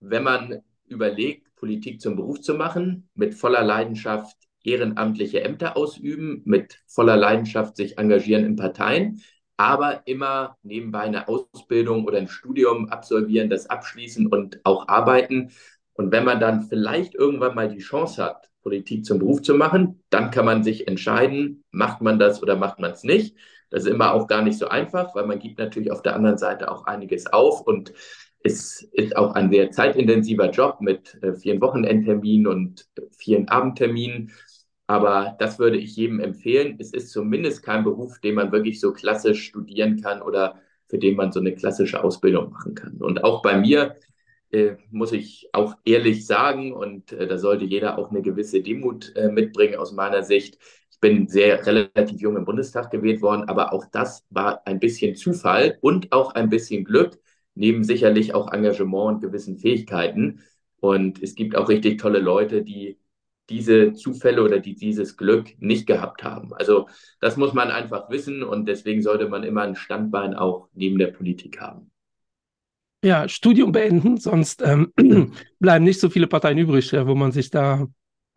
wenn 0.00 0.22
man 0.22 0.60
überlegt, 0.86 1.54
Politik 1.56 2.00
zum 2.00 2.16
Beruf 2.16 2.40
zu 2.40 2.54
machen, 2.54 3.08
mit 3.14 3.34
voller 3.34 3.62
Leidenschaft 3.62 4.36
ehrenamtliche 4.62 5.42
Ämter 5.42 5.76
ausüben, 5.76 6.42
mit 6.44 6.80
voller 6.86 7.16
Leidenschaft 7.16 7.76
sich 7.76 7.98
engagieren 7.98 8.44
in 8.44 8.56
Parteien, 8.56 9.22
aber 9.56 10.02
immer 10.06 10.56
nebenbei 10.62 11.00
eine 11.00 11.26
Ausbildung 11.28 12.04
oder 12.04 12.18
ein 12.18 12.28
Studium 12.28 12.88
absolvieren, 12.88 13.50
das 13.50 13.68
abschließen 13.68 14.28
und 14.28 14.60
auch 14.64 14.86
arbeiten. 14.88 15.50
Und 15.98 16.12
wenn 16.12 16.24
man 16.24 16.38
dann 16.38 16.62
vielleicht 16.62 17.16
irgendwann 17.16 17.56
mal 17.56 17.68
die 17.68 17.80
Chance 17.80 18.22
hat, 18.22 18.48
Politik 18.62 19.04
zum 19.04 19.18
Beruf 19.18 19.42
zu 19.42 19.54
machen, 19.54 20.04
dann 20.10 20.30
kann 20.30 20.44
man 20.44 20.62
sich 20.62 20.86
entscheiden, 20.86 21.64
macht 21.72 22.02
man 22.02 22.20
das 22.20 22.40
oder 22.40 22.54
macht 22.54 22.78
man 22.78 22.92
es 22.92 23.02
nicht. 23.02 23.36
Das 23.68 23.82
ist 23.82 23.90
immer 23.90 24.14
auch 24.14 24.28
gar 24.28 24.42
nicht 24.42 24.58
so 24.58 24.68
einfach, 24.68 25.16
weil 25.16 25.26
man 25.26 25.40
gibt 25.40 25.58
natürlich 25.58 25.90
auf 25.90 26.02
der 26.02 26.14
anderen 26.14 26.38
Seite 26.38 26.70
auch 26.70 26.84
einiges 26.84 27.26
auf 27.26 27.62
und 27.62 27.92
es 28.44 28.82
ist 28.92 29.16
auch 29.16 29.34
ein 29.34 29.50
sehr 29.50 29.72
zeitintensiver 29.72 30.50
Job 30.50 30.80
mit 30.80 31.18
äh, 31.20 31.34
vielen 31.34 31.60
Wochenendterminen 31.60 32.46
und 32.46 32.86
vielen 33.10 33.48
Abendterminen. 33.48 34.30
Aber 34.86 35.34
das 35.40 35.58
würde 35.58 35.78
ich 35.78 35.96
jedem 35.96 36.20
empfehlen. 36.20 36.76
Es 36.78 36.92
ist 36.92 37.10
zumindest 37.10 37.64
kein 37.64 37.82
Beruf, 37.82 38.20
den 38.20 38.36
man 38.36 38.52
wirklich 38.52 38.78
so 38.78 38.92
klassisch 38.92 39.48
studieren 39.48 40.00
kann 40.00 40.22
oder 40.22 40.60
für 40.86 40.98
den 40.98 41.16
man 41.16 41.32
so 41.32 41.40
eine 41.40 41.56
klassische 41.56 42.02
Ausbildung 42.04 42.52
machen 42.52 42.76
kann. 42.76 42.98
Und 42.98 43.24
auch 43.24 43.42
bei 43.42 43.58
mir 43.58 43.96
äh, 44.50 44.76
muss 44.90 45.12
ich 45.12 45.48
auch 45.52 45.74
ehrlich 45.84 46.26
sagen, 46.26 46.72
und 46.72 47.12
äh, 47.12 47.26
da 47.26 47.38
sollte 47.38 47.64
jeder 47.64 47.98
auch 47.98 48.10
eine 48.10 48.22
gewisse 48.22 48.62
Demut 48.62 49.14
äh, 49.16 49.28
mitbringen 49.28 49.76
aus 49.76 49.92
meiner 49.92 50.22
Sicht. 50.22 50.58
Ich 50.90 51.00
bin 51.00 51.28
sehr 51.28 51.64
relativ 51.66 52.20
jung 52.20 52.36
im 52.36 52.44
Bundestag 52.44 52.90
gewählt 52.90 53.22
worden, 53.22 53.48
aber 53.48 53.72
auch 53.72 53.84
das 53.92 54.24
war 54.30 54.66
ein 54.66 54.80
bisschen 54.80 55.16
Zufall 55.16 55.78
und 55.80 56.12
auch 56.12 56.34
ein 56.34 56.48
bisschen 56.50 56.84
Glück, 56.84 57.18
neben 57.54 57.84
sicherlich 57.84 58.34
auch 58.34 58.52
Engagement 58.52 59.16
und 59.16 59.20
gewissen 59.20 59.58
Fähigkeiten. 59.58 60.40
Und 60.80 61.22
es 61.22 61.34
gibt 61.34 61.56
auch 61.56 61.68
richtig 61.68 61.98
tolle 62.00 62.18
Leute, 62.20 62.62
die 62.62 62.98
diese 63.48 63.92
Zufälle 63.94 64.42
oder 64.42 64.60
die 64.60 64.74
dieses 64.74 65.16
Glück 65.16 65.54
nicht 65.60 65.86
gehabt 65.86 66.22
haben. 66.24 66.52
Also 66.54 66.88
das 67.20 67.36
muss 67.36 67.52
man 67.54 67.70
einfach 67.70 68.10
wissen 68.10 68.42
und 68.42 68.66
deswegen 68.66 69.02
sollte 69.02 69.28
man 69.28 69.42
immer 69.42 69.62
ein 69.62 69.76
Standbein 69.76 70.34
auch 70.34 70.68
neben 70.74 70.98
der 70.98 71.08
Politik 71.08 71.60
haben. 71.60 71.90
Ja, 73.02 73.28
Studium 73.28 73.70
beenden, 73.70 74.16
sonst 74.16 74.60
ähm, 74.62 74.92
bleiben 75.60 75.84
nicht 75.84 76.00
so 76.00 76.10
viele 76.10 76.26
Parteien 76.26 76.58
übrig, 76.58 76.92
wo 76.92 77.14
man 77.14 77.30
sich 77.30 77.50
da 77.50 77.86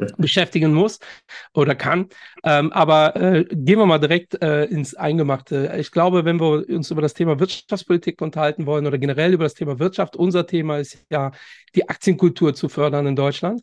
beschäftigen 0.18 0.74
muss 0.74 1.00
oder 1.54 1.76
kann. 1.76 2.08
Ähm, 2.44 2.72
aber 2.72 3.16
äh, 3.16 3.46
gehen 3.50 3.80
wir 3.80 3.86
mal 3.86 4.00
direkt 4.00 4.42
äh, 4.42 4.66
ins 4.66 4.96
Eingemachte. 4.96 5.74
Ich 5.78 5.92
glaube, 5.92 6.26
wenn 6.26 6.40
wir 6.40 6.68
uns 6.70 6.92
über 6.92 7.02
das 7.02 7.14
Thema 7.14 7.40
Wirtschaftspolitik 7.40 8.22
unterhalten 8.22 8.66
wollen 8.66 8.88
oder 8.88 8.98
generell 8.98 9.34
über 9.34 9.46
das 9.46 9.54
Thema 9.54 9.80
Wirtschaft, 9.80 10.16
unser 10.16 10.48
Thema 10.48 10.78
ist 10.78 11.06
ja 11.10 11.32
die 11.76 11.88
Aktienkultur 11.90 12.54
zu 12.54 12.70
fördern 12.70 13.08
in 13.08 13.16
Deutschland. 13.16 13.62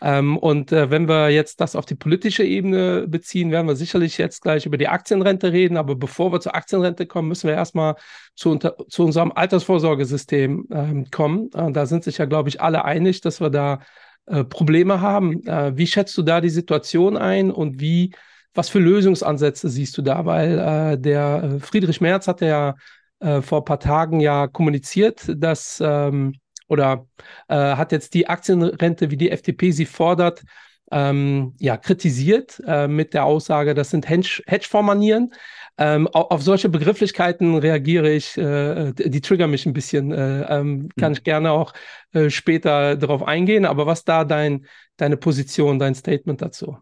Ähm, 0.00 0.36
und 0.38 0.70
äh, 0.72 0.90
wenn 0.90 1.08
wir 1.08 1.30
jetzt 1.30 1.60
das 1.60 1.74
auf 1.74 1.84
die 1.84 1.96
politische 1.96 2.44
Ebene 2.44 3.06
beziehen, 3.08 3.50
werden 3.50 3.66
wir 3.66 3.74
sicherlich 3.74 4.16
jetzt 4.18 4.42
gleich 4.42 4.64
über 4.64 4.76
die 4.76 4.88
Aktienrente 4.88 5.52
reden. 5.52 5.76
Aber 5.76 5.96
bevor 5.96 6.32
wir 6.32 6.40
zur 6.40 6.54
Aktienrente 6.54 7.06
kommen, 7.06 7.28
müssen 7.28 7.48
wir 7.48 7.54
erstmal 7.54 7.96
zu, 8.34 8.50
unter, 8.50 8.76
zu 8.88 9.04
unserem 9.04 9.32
Altersvorsorgesystem 9.32 10.68
ähm, 10.70 11.10
kommen. 11.10 11.50
Äh, 11.54 11.72
da 11.72 11.86
sind 11.86 12.04
sich 12.04 12.18
ja, 12.18 12.26
glaube 12.26 12.48
ich, 12.48 12.60
alle 12.60 12.84
einig, 12.84 13.20
dass 13.22 13.40
wir 13.40 13.50
da 13.50 13.80
äh, 14.28 14.44
Probleme 14.44 15.00
haben. 15.00 15.46
Äh, 15.46 15.76
wie 15.76 15.86
schätzt 15.86 16.16
du 16.16 16.22
da 16.22 16.40
die 16.40 16.50
Situation 16.50 17.16
ein 17.16 17.50
und 17.50 17.80
wie, 17.80 18.14
was 18.54 18.68
für 18.68 18.78
Lösungsansätze 18.78 19.68
siehst 19.68 19.96
du 19.98 20.02
da? 20.02 20.24
Weil 20.24 20.58
äh, 20.58 20.98
der 20.98 21.42
äh, 21.42 21.60
Friedrich 21.60 22.00
Merz 22.00 22.28
hat 22.28 22.40
ja 22.40 22.74
vor 23.20 23.62
ein 23.62 23.64
paar 23.64 23.80
Tagen 23.80 24.20
ja 24.20 24.46
kommuniziert, 24.46 25.24
dass 25.28 25.82
ähm, 25.84 26.34
oder 26.68 27.08
äh, 27.48 27.56
hat 27.56 27.90
jetzt 27.90 28.14
die 28.14 28.28
Aktienrente, 28.28 29.10
wie 29.10 29.16
die 29.16 29.32
FDP 29.32 29.72
sie 29.72 29.86
fordert, 29.86 30.44
ähm, 30.90 31.54
ja, 31.58 31.76
kritisiert 31.76 32.62
äh, 32.66 32.88
mit 32.88 33.14
der 33.14 33.24
Aussage, 33.24 33.74
das 33.74 33.90
sind 33.90 34.08
Hedgefondsmanieren. 34.08 35.34
Ähm, 35.78 36.08
auf, 36.08 36.30
auf, 36.32 36.42
solche 36.42 36.68
Begrifflichkeiten 36.68 37.56
reagiere 37.56 38.10
ich, 38.10 38.36
äh, 38.36 38.92
die 38.92 39.20
triggern 39.20 39.50
mich 39.50 39.64
ein 39.64 39.72
bisschen. 39.72 40.10
Äh, 40.12 40.42
ähm, 40.48 40.88
kann 40.98 41.12
ich 41.12 41.22
gerne 41.22 41.52
auch 41.52 41.72
äh, 42.12 42.30
später 42.30 42.96
darauf 42.96 43.22
eingehen. 43.22 43.64
Aber 43.64 43.86
was 43.86 44.04
da 44.04 44.24
dein, 44.24 44.66
deine 44.96 45.16
Position, 45.16 45.78
dein 45.78 45.94
Statement 45.94 46.42
dazu? 46.42 46.78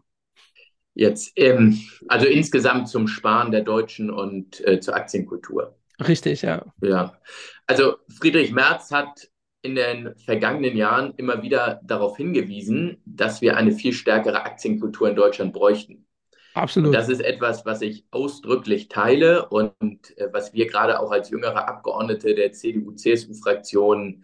Jetzt, 0.95 1.33
ähm, 1.35 1.79
also 2.07 2.25
insgesamt 2.25 2.89
zum 2.89 3.07
Sparen 3.07 3.51
der 3.51 3.61
Deutschen 3.61 4.09
und 4.09 4.65
äh, 4.65 4.79
zur 4.79 4.95
Aktienkultur. 4.95 5.77
Richtig, 5.99 6.41
ja. 6.41 6.65
Ja. 6.81 7.19
Also 7.67 7.97
Friedrich 8.19 8.51
Merz 8.51 8.89
hat 8.91 9.29
in 9.61 9.75
den 9.75 10.15
vergangenen 10.25 10.75
Jahren 10.75 11.13
immer 11.17 11.43
wieder 11.43 11.81
darauf 11.83 12.17
hingewiesen, 12.17 12.97
dass 13.05 13.41
wir 13.41 13.57
eine 13.57 13.73
viel 13.73 13.93
stärkere 13.93 14.43
Aktienkultur 14.43 15.09
in 15.09 15.15
Deutschland 15.15 15.53
bräuchten. 15.53 16.06
Absolut. 16.57 16.87
Und 16.87 16.93
das 16.93 17.09
ist 17.09 17.21
etwas, 17.21 17.65
was 17.65 17.81
ich 17.81 18.05
ausdrücklich 18.11 18.87
teile 18.87 19.47
und 19.49 20.17
äh, 20.17 20.27
was 20.31 20.53
wir 20.53 20.67
gerade 20.67 20.99
auch 20.99 21.11
als 21.11 21.29
jüngere 21.29 21.67
Abgeordnete 21.67 22.35
der 22.35 22.51
CDU-CSU-Fraktion 22.51 24.23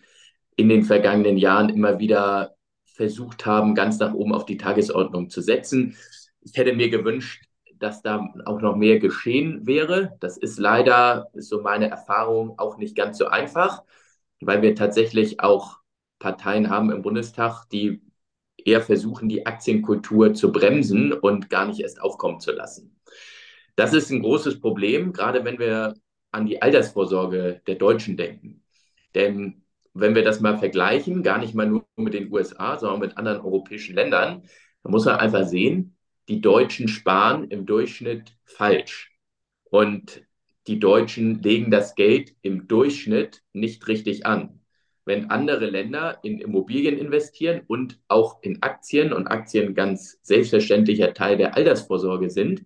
in 0.55 0.69
den 0.69 0.83
vergangenen 0.83 1.37
Jahren 1.37 1.69
immer 1.69 1.99
wieder 1.99 2.55
versucht 2.85 3.45
haben, 3.45 3.75
ganz 3.75 3.99
nach 3.99 4.13
oben 4.13 4.33
auf 4.33 4.45
die 4.45 4.57
Tagesordnung 4.57 5.29
zu 5.29 5.41
setzen. 5.41 5.97
Ich 6.41 6.55
hätte 6.57 6.73
mir 6.73 6.89
gewünscht, 6.89 7.45
dass 7.75 8.01
da 8.01 8.27
auch 8.45 8.61
noch 8.61 8.75
mehr 8.75 8.99
geschehen 8.99 9.65
wäre. 9.65 10.15
Das 10.19 10.37
ist 10.37 10.59
leider, 10.59 11.29
ist 11.33 11.49
so 11.49 11.61
meine 11.61 11.89
Erfahrung, 11.89 12.57
auch 12.59 12.77
nicht 12.77 12.95
ganz 12.95 13.17
so 13.17 13.27
einfach 13.27 13.83
weil 14.45 14.61
wir 14.61 14.75
tatsächlich 14.75 15.39
auch 15.39 15.79
Parteien 16.19 16.69
haben 16.69 16.91
im 16.91 17.01
Bundestag, 17.01 17.65
die 17.69 18.01
eher 18.65 18.81
versuchen, 18.81 19.29
die 19.29 19.45
Aktienkultur 19.45 20.33
zu 20.33 20.51
bremsen 20.51 21.13
und 21.13 21.49
gar 21.49 21.67
nicht 21.67 21.79
erst 21.79 22.01
aufkommen 22.01 22.39
zu 22.39 22.51
lassen. 22.51 22.95
Das 23.75 23.93
ist 23.93 24.11
ein 24.11 24.21
großes 24.21 24.59
Problem, 24.59 25.13
gerade 25.13 25.43
wenn 25.45 25.59
wir 25.59 25.95
an 26.31 26.45
die 26.45 26.61
Altersvorsorge 26.61 27.61
der 27.67 27.75
Deutschen 27.75 28.17
denken. 28.17 28.63
Denn 29.15 29.63
wenn 29.93 30.15
wir 30.15 30.23
das 30.23 30.39
mal 30.39 30.57
vergleichen, 30.57 31.23
gar 31.23 31.37
nicht 31.37 31.53
mal 31.53 31.67
nur 31.67 31.85
mit 31.95 32.13
den 32.13 32.31
USA, 32.31 32.77
sondern 32.79 32.99
mit 32.99 33.17
anderen 33.17 33.41
europäischen 33.41 33.95
Ländern, 33.95 34.43
dann 34.83 34.91
muss 34.91 35.05
man 35.05 35.17
einfach 35.17 35.45
sehen, 35.45 35.95
die 36.27 36.41
Deutschen 36.41 36.87
sparen 36.87 37.49
im 37.49 37.65
Durchschnitt 37.65 38.35
falsch. 38.45 39.11
Und 39.63 40.23
die 40.67 40.79
Deutschen 40.79 41.41
legen 41.41 41.71
das 41.71 41.95
Geld 41.95 42.35
im 42.41 42.67
Durchschnitt 42.67 43.43
nicht 43.51 43.87
richtig 43.87 44.25
an. 44.25 44.62
Wenn 45.05 45.29
andere 45.29 45.65
Länder 45.65 46.19
in 46.23 46.39
Immobilien 46.39 46.97
investieren 46.97 47.61
und 47.67 47.99
auch 48.07 48.41
in 48.41 48.61
Aktien 48.61 49.11
und 49.11 49.27
Aktien 49.27 49.75
ganz 49.75 50.19
selbstverständlicher 50.23 51.13
Teil 51.13 51.37
der 51.37 51.55
Altersvorsorge 51.55 52.29
sind, 52.29 52.63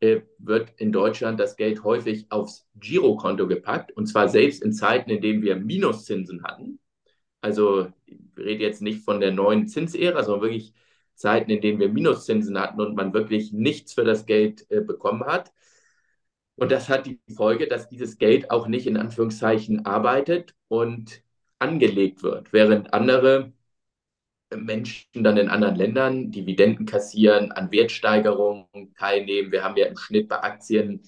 äh, 0.00 0.22
wird 0.38 0.72
in 0.76 0.92
Deutschland 0.92 1.40
das 1.40 1.56
Geld 1.56 1.84
häufig 1.84 2.26
aufs 2.30 2.66
Girokonto 2.76 3.46
gepackt 3.46 3.92
und 3.92 4.06
zwar 4.06 4.28
selbst 4.28 4.62
in 4.62 4.72
Zeiten, 4.72 5.10
in 5.10 5.20
denen 5.20 5.42
wir 5.42 5.56
Minuszinsen 5.56 6.42
hatten. 6.44 6.80
Also 7.40 7.92
ich 8.06 8.18
rede 8.36 8.64
jetzt 8.64 8.82
nicht 8.82 9.04
von 9.04 9.20
der 9.20 9.32
neuen 9.32 9.68
Zinsära, 9.68 10.22
sondern 10.24 10.42
wirklich 10.42 10.74
Zeiten, 11.14 11.50
in 11.50 11.60
denen 11.60 11.80
wir 11.80 11.88
Minuszinsen 11.88 12.58
hatten 12.58 12.80
und 12.80 12.94
man 12.96 13.12
wirklich 13.14 13.52
nichts 13.52 13.94
für 13.94 14.04
das 14.04 14.26
Geld 14.26 14.70
äh, 14.70 14.80
bekommen 14.80 15.24
hat. 15.24 15.52
Und 16.56 16.72
das 16.72 16.88
hat 16.88 17.06
die 17.06 17.20
Folge, 17.36 17.68
dass 17.68 17.88
dieses 17.88 18.18
Geld 18.18 18.50
auch 18.50 18.66
nicht 18.68 18.86
in 18.86 18.96
Anführungszeichen 18.96 19.86
arbeitet 19.86 20.54
und 20.68 21.22
angelegt 21.58 22.22
wird, 22.22 22.52
während 22.52 22.92
andere 22.94 23.52
Menschen 24.56 25.22
dann 25.24 25.36
in 25.36 25.48
anderen 25.48 25.76
Ländern 25.76 26.30
Dividenden 26.30 26.86
kassieren, 26.86 27.52
an 27.52 27.70
Wertsteigerungen 27.70 28.94
teilnehmen. 28.96 29.52
Wir 29.52 29.62
haben 29.64 29.76
ja 29.76 29.86
im 29.86 29.96
Schnitt 29.96 30.28
bei 30.28 30.42
Aktien 30.42 31.02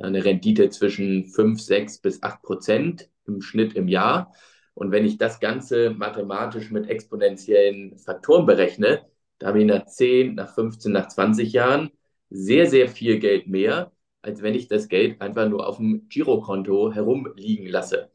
eine 0.00 0.24
Rendite 0.24 0.70
zwischen 0.70 1.26
5, 1.26 1.60
6 1.60 1.98
bis 1.98 2.22
8 2.22 2.42
Prozent 2.42 3.10
im 3.26 3.42
Schnitt 3.42 3.74
im 3.74 3.88
Jahr. 3.88 4.32
Und 4.74 4.92
wenn 4.92 5.04
ich 5.04 5.18
das 5.18 5.40
Ganze 5.40 5.90
mathematisch 5.90 6.70
mit 6.70 6.88
exponentiellen 6.88 7.98
Faktoren 7.98 8.46
berechne, 8.46 9.06
da 9.38 9.48
habe 9.48 9.60
ich 9.60 9.66
nach 9.66 9.86
10, 9.86 10.34
nach 10.34 10.54
15, 10.54 10.92
nach 10.92 11.08
20 11.08 11.52
Jahren 11.52 11.90
sehr, 12.30 12.66
sehr 12.66 12.88
viel 12.88 13.18
Geld 13.18 13.46
mehr, 13.48 13.92
als 14.22 14.42
wenn 14.42 14.54
ich 14.54 14.68
das 14.68 14.88
Geld 14.88 15.20
einfach 15.20 15.48
nur 15.48 15.66
auf 15.66 15.78
dem 15.78 16.08
Girokonto 16.08 16.92
herumliegen 16.92 17.66
lasse. 17.66 18.10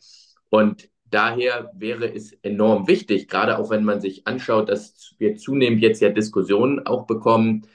Und 0.50 0.90
daher 1.10 1.72
wäre 1.76 2.14
es 2.14 2.34
enorm 2.42 2.88
wichtig, 2.88 3.28
gerade 3.28 3.58
auch 3.58 3.70
wenn 3.70 3.84
man 3.84 4.02
sich 4.02 4.28
anschaut, 4.28 4.70
dass 4.70 5.16
wir 5.18 5.36
zunehmend 5.36 5.82
jetzt 5.82 6.02
ja 6.02 6.10
Diskussionen 6.10 6.86
auch 6.86 7.06
bekommen, 7.06 7.68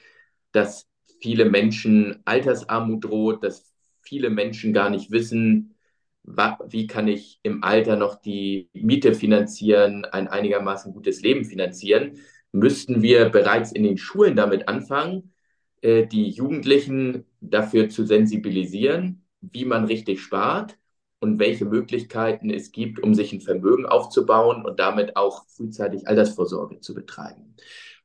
dass 0.51 0.87
viele 1.21 1.45
Menschen 1.45 2.21
Altersarmut 2.25 3.05
droht, 3.05 3.43
dass 3.43 3.73
viele 4.01 4.29
Menschen 4.29 4.73
gar 4.73 4.89
nicht 4.89 5.11
wissen, 5.11 5.75
wie 6.23 6.87
kann 6.87 7.07
ich 7.07 7.39
im 7.43 7.63
Alter 7.63 7.95
noch 7.95 8.15
die 8.15 8.69
Miete 8.73 9.13
finanzieren, 9.13 10.05
ein 10.05 10.27
einigermaßen 10.27 10.93
gutes 10.93 11.21
Leben 11.21 11.45
finanzieren, 11.45 12.19
müssten 12.51 13.01
wir 13.01 13.29
bereits 13.29 13.71
in 13.71 13.83
den 13.83 13.97
Schulen 13.97 14.35
damit 14.35 14.67
anfangen, 14.67 15.33
äh, 15.81 16.05
die 16.05 16.29
Jugendlichen 16.29 17.25
dafür 17.39 17.89
zu 17.89 18.05
sensibilisieren, 18.05 19.25
wie 19.41 19.65
man 19.65 19.85
richtig 19.85 20.21
spart 20.21 20.77
und 21.21 21.39
welche 21.39 21.65
Möglichkeiten 21.65 22.49
es 22.49 22.71
gibt, 22.71 22.99
um 22.99 23.13
sich 23.13 23.31
ein 23.31 23.41
Vermögen 23.41 23.85
aufzubauen 23.85 24.65
und 24.65 24.79
damit 24.79 25.15
auch 25.15 25.45
frühzeitig 25.47 26.07
Altersvorsorge 26.07 26.81
zu 26.81 26.95
betreiben. 26.95 27.55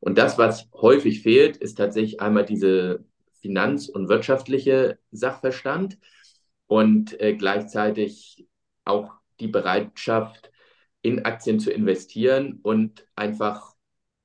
Und 0.00 0.18
das, 0.18 0.36
was 0.38 0.68
häufig 0.74 1.22
fehlt, 1.22 1.56
ist 1.56 1.76
tatsächlich 1.76 2.20
einmal 2.20 2.44
diese 2.44 3.04
finanz- 3.40 3.88
und 3.88 4.08
wirtschaftliche 4.08 4.98
Sachverstand 5.10 5.98
und 6.66 7.18
äh, 7.18 7.34
gleichzeitig 7.34 8.46
auch 8.84 9.14
die 9.40 9.48
Bereitschaft, 9.48 10.52
in 11.00 11.24
Aktien 11.24 11.60
zu 11.60 11.70
investieren 11.70 12.58
und 12.62 13.06
einfach 13.14 13.76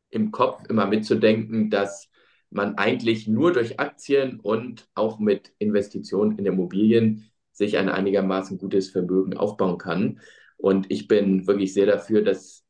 im 0.09 0.31
Kopf 0.31 0.63
immer 0.67 0.87
mitzudenken, 0.87 1.69
dass 1.69 2.09
man 2.49 2.75
eigentlich 2.75 3.27
nur 3.27 3.53
durch 3.53 3.79
Aktien 3.79 4.39
und 4.39 4.89
auch 4.95 5.19
mit 5.19 5.53
Investitionen 5.59 6.37
in 6.37 6.45
Immobilien 6.45 7.30
sich 7.61 7.77
ein 7.77 7.89
einigermaßen 7.89 8.57
gutes 8.57 8.89
Vermögen 8.89 9.37
aufbauen 9.37 9.77
kann. 9.77 10.19
Und 10.57 10.91
ich 10.91 11.07
bin 11.07 11.47
wirklich 11.47 11.73
sehr 11.73 11.85
dafür, 11.85 12.21
dass 12.21 12.65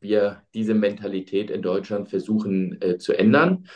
wir 0.00 0.42
diese 0.54 0.74
Mentalität 0.74 1.50
in 1.50 1.62
Deutschland 1.62 2.08
versuchen 2.08 2.80
äh, 2.80 2.98
zu 2.98 3.12
ändern. 3.12 3.68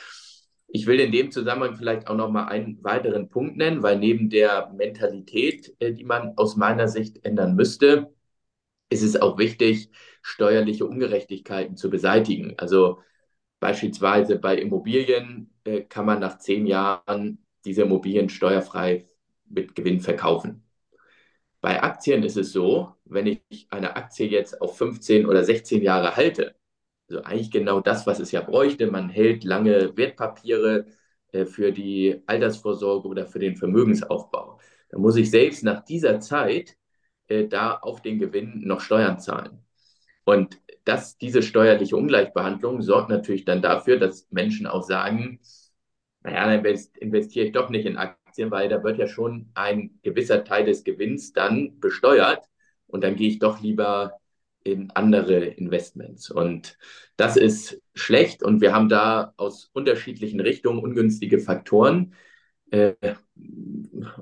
Ich 0.68 0.86
will 0.86 0.98
in 1.00 1.12
dem 1.12 1.30
Zusammenhang 1.30 1.76
vielleicht 1.76 2.08
auch 2.08 2.16
noch 2.16 2.30
mal 2.30 2.46
einen 2.46 2.82
weiteren 2.82 3.28
Punkt 3.28 3.56
nennen, 3.56 3.82
weil 3.82 3.98
neben 3.98 4.30
der 4.30 4.72
Mentalität, 4.76 5.74
äh, 5.78 5.92
die 5.92 6.04
man 6.04 6.36
aus 6.36 6.56
meiner 6.56 6.88
Sicht 6.88 7.24
ändern 7.24 7.54
müsste, 7.54 8.12
ist 8.88 9.02
es 9.02 9.16
auch 9.20 9.38
wichtig, 9.38 9.90
steuerliche 10.22 10.86
Ungerechtigkeiten 10.86 11.76
zu 11.76 11.90
beseitigen. 11.90 12.54
Also 12.56 13.00
Beispielsweise 13.60 14.38
bei 14.38 14.58
Immobilien 14.58 15.50
äh, 15.64 15.82
kann 15.82 16.06
man 16.06 16.20
nach 16.20 16.38
zehn 16.38 16.66
Jahren 16.66 17.44
diese 17.64 17.82
Immobilien 17.82 18.28
steuerfrei 18.28 19.06
mit 19.48 19.74
Gewinn 19.74 20.00
verkaufen. 20.00 20.62
Bei 21.60 21.82
Aktien 21.82 22.22
ist 22.22 22.36
es 22.36 22.52
so, 22.52 22.94
wenn 23.04 23.26
ich 23.26 23.66
eine 23.70 23.96
Aktie 23.96 24.28
jetzt 24.28 24.60
auf 24.60 24.76
15 24.78 25.26
oder 25.26 25.44
16 25.44 25.82
Jahre 25.82 26.16
halte, 26.16 26.54
also 27.08 27.22
eigentlich 27.22 27.50
genau 27.50 27.80
das, 27.80 28.06
was 28.06 28.18
es 28.20 28.32
ja 28.32 28.40
bräuchte, 28.40 28.90
man 28.90 29.08
hält 29.08 29.44
lange 29.44 29.96
Wertpapiere 29.96 30.86
äh, 31.32 31.44
für 31.44 31.72
die 31.72 32.22
Altersvorsorge 32.26 33.08
oder 33.08 33.26
für 33.26 33.38
den 33.38 33.56
Vermögensaufbau, 33.56 34.60
dann 34.90 35.00
muss 35.00 35.16
ich 35.16 35.30
selbst 35.30 35.64
nach 35.64 35.84
dieser 35.84 36.20
Zeit 36.20 36.76
äh, 37.28 37.46
da 37.48 37.74
auf 37.76 38.02
den 38.02 38.18
Gewinn 38.18 38.62
noch 38.64 38.80
Steuern 38.80 39.18
zahlen. 39.20 39.64
Und 40.24 40.60
das, 40.84 41.18
diese 41.18 41.42
steuerliche 41.42 41.96
Ungleichbehandlung 41.96 42.82
sorgt 42.82 43.10
natürlich 43.10 43.44
dann 43.44 43.62
dafür, 43.62 43.98
dass 43.98 44.28
Menschen 44.30 44.66
auch 44.66 44.82
sagen, 44.82 45.40
naja, 46.22 46.46
dann 46.46 46.64
investiere 47.00 47.46
ich 47.46 47.52
doch 47.52 47.70
nicht 47.70 47.86
in 47.86 47.96
Aktien, 47.96 48.25
weil 48.38 48.68
da 48.68 48.82
wird 48.84 48.98
ja 48.98 49.08
schon 49.08 49.50
ein 49.54 49.98
gewisser 50.02 50.44
Teil 50.44 50.66
des 50.66 50.84
Gewinns 50.84 51.32
dann 51.32 51.80
besteuert 51.80 52.44
und 52.86 53.02
dann 53.02 53.16
gehe 53.16 53.28
ich 53.28 53.38
doch 53.38 53.60
lieber 53.60 54.12
in 54.64 54.90
andere 54.92 55.44
Investments. 55.44 56.30
Und 56.30 56.76
das 57.16 57.36
ist 57.36 57.80
schlecht 57.94 58.42
und 58.42 58.60
wir 58.60 58.74
haben 58.74 58.88
da 58.88 59.32
aus 59.36 59.70
unterschiedlichen 59.72 60.40
Richtungen 60.40 60.80
ungünstige 60.80 61.38
Faktoren. 61.38 62.14
Äh, 62.70 62.94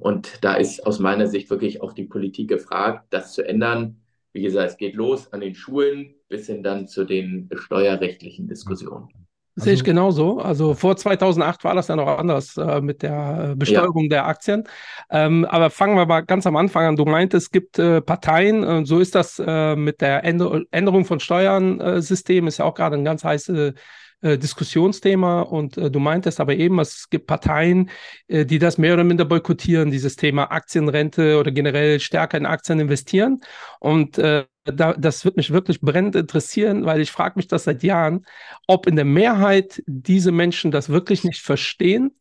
und 0.00 0.44
da 0.44 0.54
ist 0.54 0.87
aus 0.87 0.99
meiner 0.99 1.26
Sicht 1.26 1.50
wirklich 1.50 1.80
auch 1.83 1.92
die 1.94 2.04
Politik 2.04 2.49
gefragt, 2.49 3.06
das 3.11 3.33
zu 3.33 3.47
ändern. 3.47 4.02
Wie 4.33 4.42
gesagt, 4.42 4.73
es 4.73 4.76
geht 4.76 4.94
los 4.94 5.33
an 5.33 5.40
den 5.40 5.54
Schulen 5.54 6.14
bis 6.28 6.47
hin 6.47 6.62
dann 6.62 6.88
zu 6.88 7.04
den 7.04 7.49
steuerrechtlichen 7.54 8.49
Diskussionen. 8.49 9.24
Also, 9.56 9.66
Sehe 9.66 9.75
ich 9.75 9.84
genauso. 9.84 10.40
Also 10.40 10.75
vor 10.75 10.96
2008 10.96 11.62
war 11.62 11.76
das 11.76 11.87
ja 11.87 11.94
noch 11.94 12.08
anders 12.18 12.56
äh, 12.56 12.80
mit 12.80 13.02
der 13.02 13.50
äh, 13.52 13.54
Besteuerung 13.54 14.04
ja. 14.04 14.08
der 14.08 14.26
Aktien. 14.26 14.64
Ähm, 15.11 15.44
aber 15.44 15.70
fangen 15.70 15.96
wir 15.96 16.06
mal 16.06 16.23
ganz 16.23 16.44
am 16.46 16.56
Anfang 16.56 16.87
an. 16.87 16.96
Du 16.96 17.04
meintest, 17.04 17.46
es 17.46 17.50
gibt 17.52 17.78
äh, 17.78 18.00
Parteien, 18.00 18.64
äh, 18.64 18.84
so 18.84 18.99
ist 18.99 19.14
das 19.14 19.40
äh, 19.44 19.76
mit 19.76 20.00
der 20.00 20.25
Änder 20.25 20.61
Änderung 20.73 21.04
von 21.04 21.20
Steuersystemen, 21.20 22.49
ist 22.49 22.58
ja 22.58 22.64
auch 22.64 22.75
gerade 22.75 22.96
ein 22.96 23.04
ganz 23.04 23.23
heißes 23.23 23.75
äh, 24.23 24.38
Diskussionsthema. 24.38 25.42
Und 25.42 25.76
du 25.76 26.00
meintest 26.00 26.40
aber 26.40 26.54
eben, 26.54 26.80
es 26.80 27.11
gibt 27.11 27.26
Parteien, 27.26 27.90
die 28.26 28.58
das 28.58 28.78
mehr 28.78 28.94
oder 28.94 29.04
minder 29.04 29.26
boykottieren, 29.26 29.90
dieses 29.90 30.16
Thema 30.16 30.50
Aktienrente 30.50 31.38
oder 31.38 31.50
generell 31.50 32.00
stärker 32.00 32.38
in 32.38 32.46
Aktien 32.46 32.80
investieren. 32.80 33.42
Und 33.80 34.18
da, 34.64 34.94
das 34.94 35.25
wird 35.25 35.37
mich 35.37 35.50
wirklich 35.50 35.80
brennend 35.80 36.16
interessieren, 36.16 36.87
weil 36.87 37.00
ich 37.00 37.11
frage 37.11 37.35
mich 37.37 37.49
das 37.49 37.64
seit 37.64 37.83
Jahren, 37.83 38.25
ob 38.66 38.87
in 38.87 38.97
der 38.97 39.04
Mehrheit 39.04 39.83
diese 39.87 40.33
Menschen 40.33 40.71
das 40.71 40.88
wirklich 40.88 41.25
nicht 41.25 41.42
verstehen 41.42 42.12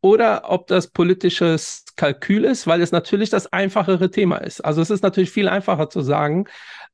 oder 0.00 0.50
ob 0.50 0.66
das 0.66 0.88
politisches 0.88 1.84
Kalkül 1.96 2.44
ist, 2.44 2.66
weil 2.66 2.82
es 2.82 2.90
natürlich 2.90 3.30
das 3.30 3.52
einfachere 3.52 4.10
Thema 4.10 4.38
ist. 4.38 4.60
Also 4.60 4.82
es 4.82 4.90
ist 4.90 5.02
natürlich 5.02 5.30
viel 5.30 5.48
einfacher 5.48 5.88
zu 5.90 6.00
sagen, 6.00 6.46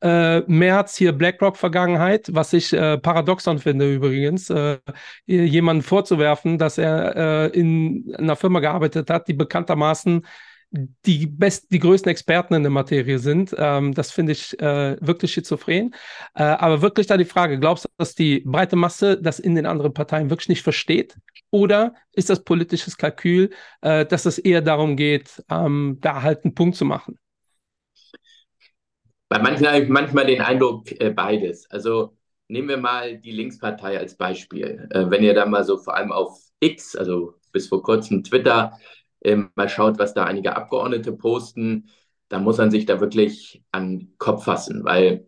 äh, 0.02 0.40
März 0.40 0.96
hier 0.96 1.12
BlackRock-Vergangenheit, 1.12 2.28
was 2.32 2.52
ich 2.52 2.72
äh, 2.72 2.98
paradoxon 2.98 3.58
finde 3.58 3.92
übrigens, 3.92 4.50
äh, 4.50 4.78
jemanden 5.26 5.82
vorzuwerfen, 5.82 6.58
dass 6.58 6.76
er 6.76 7.16
äh, 7.16 7.58
in 7.58 8.14
einer 8.16 8.36
Firma 8.36 8.60
gearbeitet 8.60 9.08
hat, 9.08 9.26
die 9.26 9.34
bekanntermaßen 9.34 10.26
die 10.70 11.26
best, 11.26 11.72
die 11.72 11.78
größten 11.78 12.10
Experten 12.10 12.54
in 12.54 12.62
der 12.62 12.70
Materie 12.70 13.18
sind. 13.18 13.54
Ähm, 13.56 13.94
das 13.94 14.10
finde 14.10 14.32
ich 14.32 14.58
äh, 14.60 14.96
wirklich 15.00 15.32
schizophren. 15.32 15.94
Äh, 16.34 16.42
aber 16.42 16.82
wirklich 16.82 17.06
da 17.06 17.16
die 17.16 17.24
Frage, 17.24 17.58
glaubst 17.58 17.86
du, 17.86 17.88
dass 17.96 18.14
die 18.14 18.40
breite 18.40 18.76
Masse 18.76 19.20
das 19.20 19.38
in 19.38 19.54
den 19.54 19.66
anderen 19.66 19.94
Parteien 19.94 20.30
wirklich 20.30 20.48
nicht 20.48 20.62
versteht? 20.62 21.16
Oder 21.50 21.94
ist 22.12 22.28
das 22.28 22.44
politisches 22.44 22.98
Kalkül, 22.98 23.50
äh, 23.80 24.04
dass 24.04 24.26
es 24.26 24.38
eher 24.38 24.60
darum 24.60 24.96
geht, 24.96 25.42
ähm, 25.50 25.98
da 26.00 26.22
halt 26.22 26.44
einen 26.44 26.54
Punkt 26.54 26.76
zu 26.76 26.84
machen? 26.84 27.18
Bei 29.28 29.38
manchen 29.38 29.66
habe 29.66 29.80
ich 29.80 29.88
manchmal 29.88 30.26
den 30.26 30.40
Eindruck, 30.40 30.90
äh, 31.00 31.10
beides. 31.10 31.70
Also 31.70 32.16
nehmen 32.48 32.68
wir 32.68 32.78
mal 32.78 33.18
die 33.18 33.32
Linkspartei 33.32 33.98
als 33.98 34.16
Beispiel. 34.16 34.88
Äh, 34.90 35.10
wenn 35.10 35.22
ihr 35.22 35.34
da 35.34 35.46
mal 35.46 35.64
so 35.64 35.78
vor 35.78 35.96
allem 35.96 36.12
auf 36.12 36.38
X, 36.60 36.96
also 36.96 37.34
bis 37.52 37.68
vor 37.68 37.82
kurzem 37.82 38.22
Twitter, 38.22 38.78
ähm, 39.22 39.50
mal 39.54 39.68
schaut, 39.68 39.98
was 39.98 40.14
da 40.14 40.24
einige 40.24 40.56
Abgeordnete 40.56 41.12
posten, 41.12 41.88
dann 42.28 42.44
muss 42.44 42.58
man 42.58 42.70
sich 42.70 42.86
da 42.86 43.00
wirklich 43.00 43.62
an 43.72 43.98
den 43.98 44.14
Kopf 44.18 44.44
fassen, 44.44 44.84
weil 44.84 45.26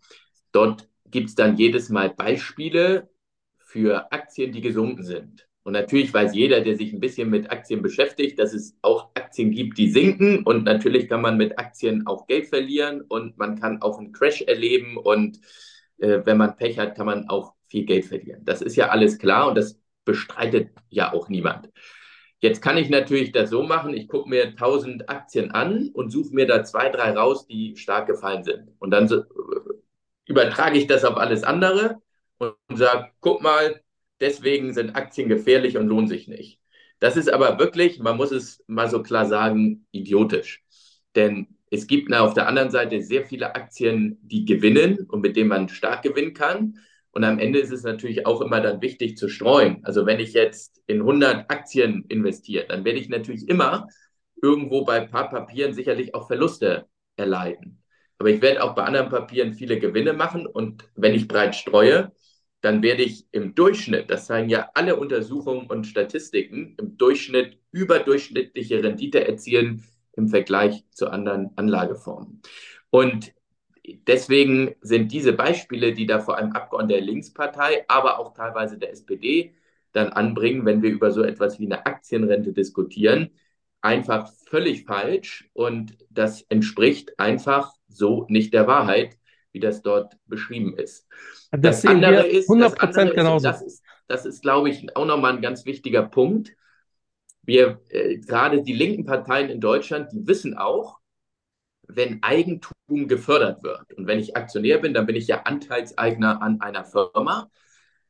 dort 0.53 0.89
gibt 1.07 1.31
es 1.31 1.35
dann 1.35 1.57
jedes 1.57 1.89
Mal 1.89 2.11
Beispiele 2.11 3.11
für 3.59 4.13
Aktien, 4.13 4.53
die 4.53 4.61
gesunken 4.61 5.05
sind. 5.05 5.47
Und 5.63 5.75
natürlich 5.75 6.13
weiß 6.13 6.35
jeder, 6.35 6.63
der 6.63 6.77
sich 6.77 6.93
ein 6.93 7.01
bisschen 7.01 7.29
mit 7.29 7.51
Aktien 7.51 7.83
beschäftigt, 7.83 8.39
dass 8.39 8.55
es 8.55 8.77
auch 8.83 9.11
Aktien 9.15 9.51
gibt, 9.51 9.79
die 9.79 9.91
sinken. 9.91 10.43
Und 10.43 10.65
natürlich 10.65 11.09
kann 11.09 11.21
man 11.21 11.37
mit 11.37 11.59
Aktien 11.59 12.07
auch 12.07 12.27
Geld 12.27 12.47
verlieren 12.49 13.03
und 13.03 13.37
man 13.39 13.61
kann 13.61 13.83
auch 13.83 13.99
einen 13.99 14.13
Crash 14.13 14.43
erleben. 14.43 14.97
Und 14.97 15.39
äh, 15.99 16.21
wenn 16.25 16.39
man 16.39 16.57
Pech 16.57 16.79
hat, 16.79 16.97
kann 16.97 17.07
man 17.07 17.29
auch 17.29 17.55
viel 17.69 17.85
Geld 17.85 18.07
verlieren. 18.07 18.45
Das 18.45 18.63
ist 18.63 18.77
ja 18.77 18.89
alles 18.89 19.19
klar 19.19 19.49
und 19.49 19.55
das 19.57 19.79
bestreitet 20.05 20.71
ja 20.89 21.13
auch 21.13 21.29
niemand. 21.29 21.69
Jetzt 22.41 22.63
kann 22.63 22.79
ich 22.79 22.89
natürlich 22.89 23.33
das 23.33 23.51
so 23.51 23.63
machen, 23.63 23.95
ich 23.95 24.09
gucke 24.09 24.29
mir 24.29 24.45
1000 24.57 25.09
Aktien 25.11 25.51
an 25.51 25.91
und 25.93 26.11
suche 26.11 26.35
mir 26.35 26.47
da 26.47 26.65
zwei, 26.65 26.89
drei 26.89 27.13
raus, 27.13 27.47
die 27.47 27.77
stark 27.77 28.07
gefallen 28.07 28.45
sind. 28.45 28.71
Und 28.79 28.91
dann 28.93 29.09
so, 29.09 29.17
äh, 29.21 29.25
übertrage 30.27 30.79
ich 30.79 30.87
das 30.87 31.05
auf 31.05 31.17
alles 31.17 31.43
andere 31.45 32.01
und 32.39 32.55
sage, 32.75 33.11
guck 33.21 33.43
mal, 33.43 33.83
deswegen 34.21 34.73
sind 34.73 34.97
Aktien 34.97 35.29
gefährlich 35.29 35.77
und 35.77 35.87
lohnen 35.89 36.09
sich 36.09 36.29
nicht. 36.29 36.61
Das 36.99 37.17
ist 37.17 37.33
aber 37.33 37.59
wirklich, 37.59 37.99
man 37.99 38.17
muss 38.17 38.31
es 38.31 38.63
mal 38.67 38.89
so 38.89 39.03
klar 39.03 39.27
sagen, 39.27 39.87
idiotisch. 39.91 40.63
Denn 41.17 41.49
es 41.71 41.87
gibt 41.87 42.13
auf 42.13 42.35
der 42.35 42.47
anderen 42.49 42.71
Seite 42.71 43.03
sehr 43.03 43.25
viele 43.25 43.55
Aktien, 43.55 44.19
die 44.23 44.45
gewinnen 44.45 45.07
und 45.09 45.21
mit 45.21 45.37
denen 45.37 45.49
man 45.49 45.69
stark 45.69 46.03
gewinnen 46.03 46.35
kann. 46.35 46.79
Und 47.13 47.25
am 47.25 47.39
Ende 47.39 47.59
ist 47.59 47.73
es 47.73 47.83
natürlich 47.83 48.27
auch 48.27 48.41
immer 48.41 48.61
dann 48.61 48.83
wichtig 48.83 49.17
zu 49.17 49.29
streuen. 49.29 49.81
Also 49.85 50.07
wenn 50.07 50.21
ich 50.21 50.33
jetzt 50.33 50.81
in 50.87 51.01
100 51.01 51.51
Aktien 51.51 52.05
investiere, 52.09 52.67
dann 52.69 52.85
werde 52.85 53.01
ich 53.01 53.09
natürlich 53.09 53.49
immer 53.49 53.89
irgendwo 54.43 54.85
bei 54.85 55.01
ein 55.01 55.11
paar 55.11 55.29
Papieren 55.29 55.75
sicherlich 55.75 56.15
auch 56.15 56.29
Verluste 56.29 56.87
erleiden. 57.17 57.83
Aber 58.19 58.31
ich 58.31 58.43
werde 58.43 58.63
auch 58.63 58.75
bei 58.75 58.85
anderen 58.85 59.09
Papieren 59.09 59.55
viele 59.55 59.79
Gewinne 59.79 60.13
machen. 60.13 60.47
Und 60.47 60.89
wenn 60.95 61.15
ich 61.15 61.27
breit 61.27 61.57
streue, 61.57 62.13
dann 62.61 62.83
werde 62.83 63.03
ich 63.03 63.27
im 63.33 63.55
Durchschnitt, 63.55 64.11
das 64.11 64.27
zeigen 64.27 64.51
ja 64.51 64.71
alle 64.75 64.97
Untersuchungen 64.97 65.67
und 65.67 65.87
Statistiken, 65.87 66.75
im 66.79 66.97
Durchschnitt 66.99 67.59
überdurchschnittliche 67.73 68.83
Rendite 68.83 69.27
erzielen 69.27 69.85
im 70.13 70.29
Vergleich 70.29 70.85
zu 70.91 71.09
anderen 71.09 71.51
Anlageformen. 71.57 72.43
Und 72.91 73.33
deswegen 74.07 74.75
sind 74.81 75.13
diese 75.13 75.33
Beispiele, 75.33 75.93
die 75.93 76.07
da 76.07 76.21
vor 76.21 76.37
allem 76.37 76.53
Abgeordnete 76.53 77.01
der 77.01 77.07
Linkspartei, 77.07 77.85
aber 77.89 78.19
auch 78.19 78.35
teilweise 78.35 78.79
der 78.79 78.91
SPD 78.91 79.55
dann 79.93 80.09
anbringen, 80.11 80.65
wenn 80.65 80.83
wir 80.83 80.91
über 80.91 81.11
so 81.11 81.23
etwas 81.23 81.59
wie 81.59 81.67
eine 81.67 81.87
Aktienrente 81.87 82.53
diskutieren, 82.53 83.31
einfach 83.81 84.31
völlig 84.47 84.85
falsch 84.85 85.49
und 85.53 85.97
das 86.11 86.43
entspricht 86.43 87.19
einfach 87.19 87.73
so 87.89 88.27
nicht 88.29 88.53
der 88.55 88.67
Wahrheit, 88.67 89.17
wie 89.53 89.61
das 89.61 89.83
dort 89.83 90.17
beschrieben 90.27 90.77
ist. 90.77 91.07
Das, 91.51 91.83
das 91.83 91.87
andere 91.87 92.27
ist, 92.27 92.49
100 92.49 92.73
das 92.73 92.97
andere 92.97 93.15
genauso. 93.17 93.49
das 93.49 93.63
ist, 93.63 93.83
das 94.07 94.27
ist, 94.27 94.43
glaube 94.43 94.71
ich, 94.71 94.97
auch 94.97 95.07
nochmal 95.07 95.35
ein 95.35 95.43
ganz 95.43 95.67
wichtiger 95.67 96.03
Punkt. 96.03 96.55
Wir, 97.43 97.81
äh, 97.89 98.19
gerade 98.19 98.63
die 98.63 98.75
linken 98.75 99.05
Parteien 99.05 99.51
in 99.51 99.61
Deutschland, 99.61 100.13
die 100.13 100.27
wissen 100.27 100.57
auch, 100.57 101.00
wenn 101.97 102.23
Eigentum 102.23 103.09
gefördert 103.09 103.63
wird. 103.63 103.93
Und 103.95 104.07
wenn 104.07 104.19
ich 104.19 104.37
Aktionär 104.37 104.79
bin, 104.79 104.95
dann 104.95 105.07
bin 105.07 105.17
ich 105.17 105.27
ja 105.27 105.43
Anteilseigner 105.43 106.43
an 106.43 106.61
einer 106.61 106.85
Firma. 106.85 107.51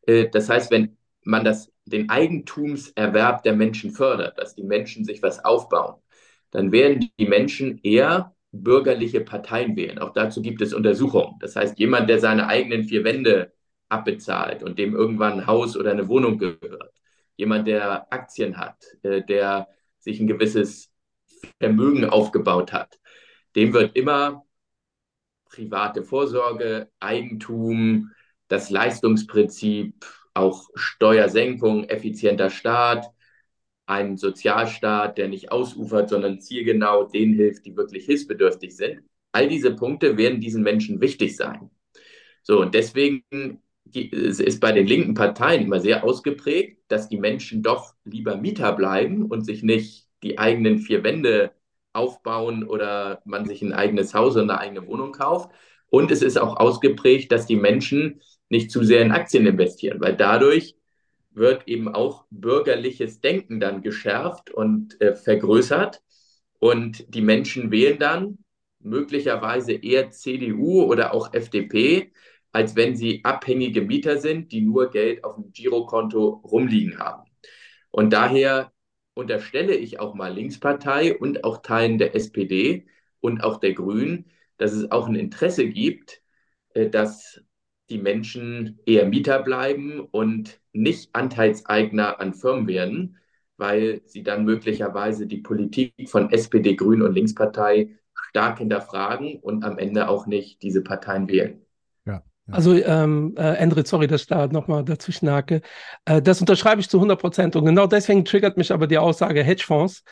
Äh, 0.06 0.28
das 0.30 0.48
heißt, 0.48 0.70
wenn 0.70 0.96
man 1.24 1.44
das, 1.44 1.72
den 1.84 2.08
Eigentumserwerb 2.10 3.42
der 3.42 3.54
Menschen 3.54 3.92
fördert, 3.92 4.38
dass 4.38 4.54
die 4.54 4.62
Menschen 4.62 5.04
sich 5.04 5.22
was 5.22 5.44
aufbauen, 5.44 5.96
dann 6.50 6.72
werden 6.72 7.10
die 7.18 7.26
Menschen 7.26 7.80
eher 7.82 8.34
bürgerliche 8.52 9.20
Parteien 9.20 9.76
wählen. 9.76 9.98
Auch 9.98 10.12
dazu 10.12 10.42
gibt 10.42 10.60
es 10.60 10.74
Untersuchungen. 10.74 11.36
Das 11.40 11.56
heißt, 11.56 11.78
jemand, 11.78 12.10
der 12.10 12.18
seine 12.18 12.48
eigenen 12.48 12.84
vier 12.84 13.04
Wände 13.04 13.52
abbezahlt 13.88 14.62
und 14.62 14.78
dem 14.78 14.94
irgendwann 14.94 15.40
ein 15.40 15.46
Haus 15.46 15.76
oder 15.76 15.92
eine 15.92 16.08
Wohnung 16.08 16.38
gehört, 16.38 16.92
jemand, 17.36 17.66
der 17.68 18.12
Aktien 18.12 18.56
hat, 18.56 18.76
äh, 19.02 19.22
der 19.22 19.68
sich 19.98 20.20
ein 20.20 20.26
gewisses 20.26 20.90
Vermögen 21.58 22.04
aufgebaut 22.04 22.72
hat, 22.72 22.99
dem 23.56 23.72
wird 23.72 23.96
immer 23.96 24.44
private 25.50 26.04
Vorsorge, 26.04 26.90
Eigentum, 27.00 28.10
das 28.48 28.70
Leistungsprinzip, 28.70 30.06
auch 30.34 30.68
Steuersenkung, 30.74 31.84
effizienter 31.84 32.50
Staat, 32.50 33.06
ein 33.86 34.16
Sozialstaat, 34.16 35.18
der 35.18 35.28
nicht 35.28 35.50
ausufert, 35.50 36.08
sondern 36.08 36.40
zielgenau 36.40 37.04
denen 37.04 37.34
hilft, 37.34 37.66
die 37.66 37.76
wirklich 37.76 38.04
hilfsbedürftig 38.06 38.76
sind. 38.76 39.02
All 39.32 39.48
diese 39.48 39.74
Punkte 39.74 40.16
werden 40.16 40.40
diesen 40.40 40.62
Menschen 40.62 41.00
wichtig 41.00 41.36
sein. 41.36 41.70
So, 42.42 42.60
und 42.60 42.74
deswegen 42.74 43.24
ist 43.92 44.60
bei 44.60 44.70
den 44.72 44.86
linken 44.86 45.14
Parteien 45.14 45.62
immer 45.62 45.80
sehr 45.80 46.04
ausgeprägt, 46.04 46.78
dass 46.88 47.08
die 47.08 47.18
Menschen 47.18 47.62
doch 47.62 47.94
lieber 48.04 48.36
Mieter 48.36 48.72
bleiben 48.72 49.26
und 49.26 49.44
sich 49.44 49.62
nicht 49.64 50.06
die 50.22 50.38
eigenen 50.38 50.78
vier 50.78 51.02
Wände 51.02 51.52
aufbauen 51.92 52.64
oder 52.64 53.22
man 53.24 53.46
sich 53.46 53.62
ein 53.62 53.72
eigenes 53.72 54.14
Haus 54.14 54.34
oder 54.34 54.42
eine 54.42 54.58
eigene 54.58 54.86
Wohnung 54.86 55.12
kauft. 55.12 55.50
Und 55.88 56.10
es 56.10 56.22
ist 56.22 56.38
auch 56.38 56.56
ausgeprägt, 56.56 57.32
dass 57.32 57.46
die 57.46 57.56
Menschen 57.56 58.20
nicht 58.48 58.70
zu 58.70 58.84
sehr 58.84 59.02
in 59.02 59.12
Aktien 59.12 59.46
investieren, 59.46 60.00
weil 60.00 60.16
dadurch 60.16 60.76
wird 61.32 61.68
eben 61.68 61.88
auch 61.88 62.24
bürgerliches 62.30 63.20
Denken 63.20 63.60
dann 63.60 63.82
geschärft 63.82 64.50
und 64.50 65.00
äh, 65.00 65.14
vergrößert. 65.14 66.02
Und 66.58 67.14
die 67.14 67.22
Menschen 67.22 67.70
wählen 67.70 67.98
dann 67.98 68.38
möglicherweise 68.80 69.72
eher 69.72 70.10
CDU 70.10 70.82
oder 70.82 71.14
auch 71.14 71.32
FDP, 71.32 72.12
als 72.52 72.76
wenn 72.76 72.96
sie 72.96 73.24
abhängige 73.24 73.82
Mieter 73.82 74.18
sind, 74.18 74.52
die 74.52 74.60
nur 74.60 74.90
Geld 74.90 75.24
auf 75.24 75.36
dem 75.36 75.52
Girokonto 75.52 76.42
rumliegen 76.44 76.98
haben. 76.98 77.30
Und 77.90 78.12
daher 78.12 78.72
unterstelle 79.20 79.74
ich 79.76 80.00
auch 80.00 80.14
mal 80.14 80.34
Linkspartei 80.34 81.16
und 81.16 81.44
auch 81.44 81.62
Teilen 81.62 81.98
der 81.98 82.14
SPD 82.16 82.86
und 83.20 83.44
auch 83.44 83.58
der 83.60 83.74
Grünen, 83.74 84.30
dass 84.58 84.72
es 84.72 84.90
auch 84.90 85.08
ein 85.08 85.14
Interesse 85.14 85.68
gibt, 85.68 86.22
äh, 86.74 86.90
dass 86.90 87.42
die 87.90 87.98
Menschen 87.98 88.80
eher 88.86 89.06
Mieter 89.06 89.42
bleiben 89.42 90.00
und 90.00 90.60
nicht 90.72 91.10
Anteilseigner 91.14 92.20
an 92.20 92.34
Firmen 92.34 92.66
werden, 92.68 93.18
weil 93.56 94.02
sie 94.06 94.22
dann 94.22 94.44
möglicherweise 94.44 95.26
die 95.26 95.38
Politik 95.38 95.92
von 96.08 96.30
SPD, 96.32 96.76
Grünen 96.76 97.02
und 97.02 97.14
Linkspartei 97.14 97.98
stark 98.30 98.58
hinterfragen 98.58 99.38
und 99.40 99.64
am 99.64 99.78
Ende 99.78 100.08
auch 100.08 100.26
nicht 100.26 100.62
diese 100.62 100.82
Parteien 100.82 101.28
wählen. 101.28 101.60
Also, 102.52 102.74
ähm, 102.74 103.34
äh, 103.36 103.62
André, 103.62 103.86
sorry, 103.86 104.06
dass 104.06 104.22
ich 104.22 104.26
da 104.26 104.46
nochmal 104.46 104.84
dazwischen 104.84 105.30
hake. 105.30 105.60
Äh, 106.04 106.22
das 106.22 106.40
unterschreibe 106.40 106.80
ich 106.80 106.88
zu 106.88 106.98
100 106.98 107.20
Prozent. 107.20 107.56
Und 107.56 107.64
genau 107.64 107.86
deswegen 107.86 108.24
triggert 108.24 108.56
mich 108.56 108.72
aber 108.72 108.86
die 108.86 108.98
Aussage 108.98 109.42
Hedgefonds, 109.42 110.02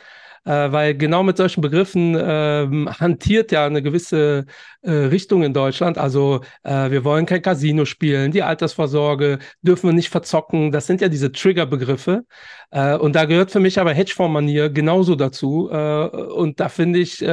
äh, 0.45 0.71
weil 0.71 0.95
genau 0.95 1.23
mit 1.23 1.37
solchen 1.37 1.61
Begriffen 1.61 2.15
ähm, 2.19 2.89
hantiert 2.99 3.51
ja 3.51 3.65
eine 3.65 3.81
gewisse 3.81 4.45
äh, 4.81 4.91
Richtung 4.91 5.43
in 5.43 5.53
Deutschland. 5.53 5.97
Also, 5.97 6.41
äh, 6.63 6.91
wir 6.91 7.03
wollen 7.03 7.25
kein 7.25 7.41
Casino 7.41 7.85
spielen, 7.85 8.31
die 8.31 8.43
Altersvorsorge 8.43 9.39
dürfen 9.61 9.89
wir 9.89 9.93
nicht 9.93 10.09
verzocken. 10.09 10.71
Das 10.71 10.87
sind 10.87 11.01
ja 11.01 11.09
diese 11.09 11.31
Triggerbegriffe. 11.31 12.25
Äh, 12.71 12.95
und 12.95 13.15
da 13.15 13.25
gehört 13.25 13.51
für 13.51 13.59
mich 13.59 13.79
aber 13.79 13.93
Hedgefonds-Manier 13.93 14.69
genauso 14.69 15.15
dazu. 15.15 15.69
und 15.69 16.59
da 16.59 16.69
finde 16.69 16.99
ich, 16.99 17.23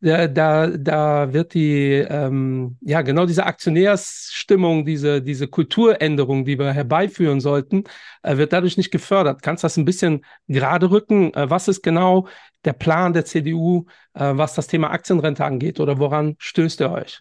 da, 0.00 0.26
da, 0.26 0.66
da 0.68 1.32
wird 1.32 1.54
die, 1.54 1.92
ähm, 1.92 2.76
ja, 2.82 3.02
genau 3.02 3.24
diese 3.24 3.46
Aktionärsstimmung, 3.46 4.84
diese, 4.84 5.22
diese 5.22 5.48
Kulturänderung, 5.48 6.44
die 6.44 6.58
wir 6.58 6.72
herbeiführen 6.72 7.40
sollten, 7.40 7.84
äh, 8.22 8.36
wird 8.36 8.52
dadurch 8.52 8.76
nicht 8.76 8.90
gefördert. 8.90 9.42
Kannst 9.42 9.62
du 9.62 9.66
das 9.66 9.76
ein 9.76 9.86
bisschen 9.86 10.24
gerade 10.48 10.90
rücken? 10.90 11.32
Äh, 11.34 11.48
was 11.48 11.68
ist 11.68 11.82
genau 11.82 12.28
der 12.64 12.74
Plan 12.74 13.14
der 13.14 13.24
CDU, 13.24 13.86
äh, 14.14 14.32
was 14.34 14.54
das 14.54 14.66
Thema 14.66 14.90
Aktienrente 14.90 15.44
angeht 15.44 15.80
oder 15.80 15.98
woran 15.98 16.36
stößt 16.38 16.80
ihr 16.82 16.92
euch? 16.92 17.20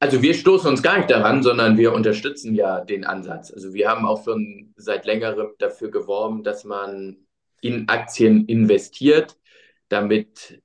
Also 0.00 0.22
wir 0.22 0.34
stoßen 0.34 0.70
uns 0.70 0.82
gar 0.82 0.98
nicht 0.98 1.10
daran, 1.10 1.42
sondern 1.42 1.76
wir 1.76 1.92
unterstützen 1.92 2.54
ja 2.54 2.84
den 2.84 3.04
Ansatz. 3.04 3.50
Also 3.50 3.72
wir 3.72 3.88
haben 3.88 4.06
auch 4.06 4.22
schon 4.22 4.72
seit 4.76 5.06
längerem 5.06 5.48
dafür 5.58 5.90
geworben, 5.90 6.44
dass 6.44 6.64
man 6.64 7.16
in 7.60 7.88
Aktien 7.88 8.44
investiert, 8.46 9.36
damit 9.88 10.62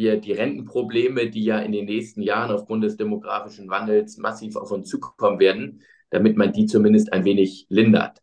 wir 0.00 0.16
die 0.16 0.32
Rentenprobleme, 0.32 1.28
die 1.28 1.44
ja 1.44 1.58
in 1.58 1.72
den 1.72 1.84
nächsten 1.84 2.22
Jahren 2.22 2.50
aufgrund 2.50 2.82
des 2.82 2.96
demografischen 2.96 3.68
Wandels 3.68 4.16
massiv 4.16 4.56
auf 4.56 4.72
uns 4.72 4.88
zukommen 4.88 5.38
werden, 5.38 5.82
damit 6.08 6.36
man 6.36 6.52
die 6.52 6.64
zumindest 6.66 7.12
ein 7.12 7.24
wenig 7.24 7.66
lindert. 7.68 8.22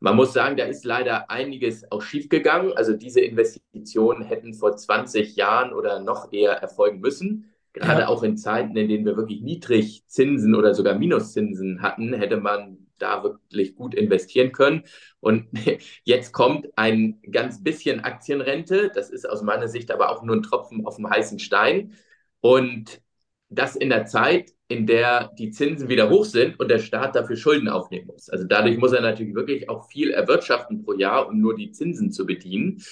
Man 0.00 0.16
muss 0.16 0.32
sagen, 0.32 0.56
da 0.56 0.64
ist 0.64 0.86
leider 0.86 1.30
einiges 1.30 1.92
auch 1.92 2.00
schiefgegangen. 2.00 2.72
Also 2.72 2.94
diese 2.94 3.20
Investitionen 3.20 4.24
hätten 4.24 4.54
vor 4.54 4.74
20 4.74 5.36
Jahren 5.36 5.74
oder 5.74 6.00
noch 6.00 6.32
eher 6.32 6.52
erfolgen 6.52 7.00
müssen. 7.00 7.52
Gerade 7.74 8.02
ja. 8.02 8.08
auch 8.08 8.22
in 8.22 8.38
Zeiten, 8.38 8.74
in 8.76 8.88
denen 8.88 9.04
wir 9.04 9.18
wirklich 9.18 9.42
niedrig 9.42 10.02
Zinsen 10.06 10.54
oder 10.54 10.74
sogar 10.74 10.98
Minuszinsen 10.98 11.82
hatten, 11.82 12.14
hätte 12.14 12.38
man 12.38 12.86
da 13.00 13.22
wirklich 13.22 13.74
gut 13.74 13.94
investieren 13.94 14.52
können. 14.52 14.84
Und 15.20 15.48
jetzt 16.04 16.32
kommt 16.32 16.68
ein 16.76 17.20
ganz 17.30 17.62
bisschen 17.62 18.00
Aktienrente. 18.00 18.90
Das 18.94 19.10
ist 19.10 19.28
aus 19.28 19.42
meiner 19.42 19.68
Sicht 19.68 19.90
aber 19.90 20.10
auch 20.10 20.22
nur 20.22 20.36
ein 20.36 20.42
Tropfen 20.42 20.86
auf 20.86 20.96
dem 20.96 21.08
heißen 21.08 21.38
Stein. 21.38 21.94
Und 22.40 23.02
das 23.50 23.76
in 23.76 23.90
der 23.90 24.06
Zeit, 24.06 24.52
in 24.68 24.86
der 24.86 25.32
die 25.36 25.50
Zinsen 25.50 25.88
wieder 25.88 26.08
hoch 26.08 26.24
sind 26.24 26.60
und 26.60 26.68
der 26.70 26.78
Staat 26.78 27.16
dafür 27.16 27.36
Schulden 27.36 27.68
aufnehmen 27.68 28.06
muss. 28.06 28.28
Also 28.30 28.44
dadurch 28.44 28.78
muss 28.78 28.92
er 28.92 29.00
natürlich 29.00 29.34
wirklich 29.34 29.68
auch 29.68 29.88
viel 29.90 30.10
erwirtschaften 30.12 30.84
pro 30.84 30.92
Jahr, 30.92 31.28
um 31.28 31.40
nur 31.40 31.56
die 31.56 31.72
Zinsen 31.72 32.12
zu 32.12 32.24
bedienen. 32.24 32.82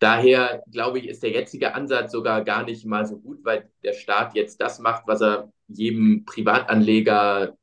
Daher 0.00 0.62
glaube 0.70 0.98
ich, 0.98 1.08
ist 1.08 1.22
der 1.22 1.30
jetzige 1.30 1.74
Ansatz 1.74 2.12
sogar 2.12 2.44
gar 2.44 2.64
nicht 2.64 2.84
mal 2.84 3.06
so 3.06 3.16
gut, 3.18 3.44
weil 3.44 3.70
der 3.84 3.92
Staat 3.92 4.34
jetzt 4.34 4.60
das 4.60 4.80
macht, 4.80 5.04
was 5.06 5.22
er 5.22 5.52
jedem 5.68 6.24
Privatanleger 6.24 7.56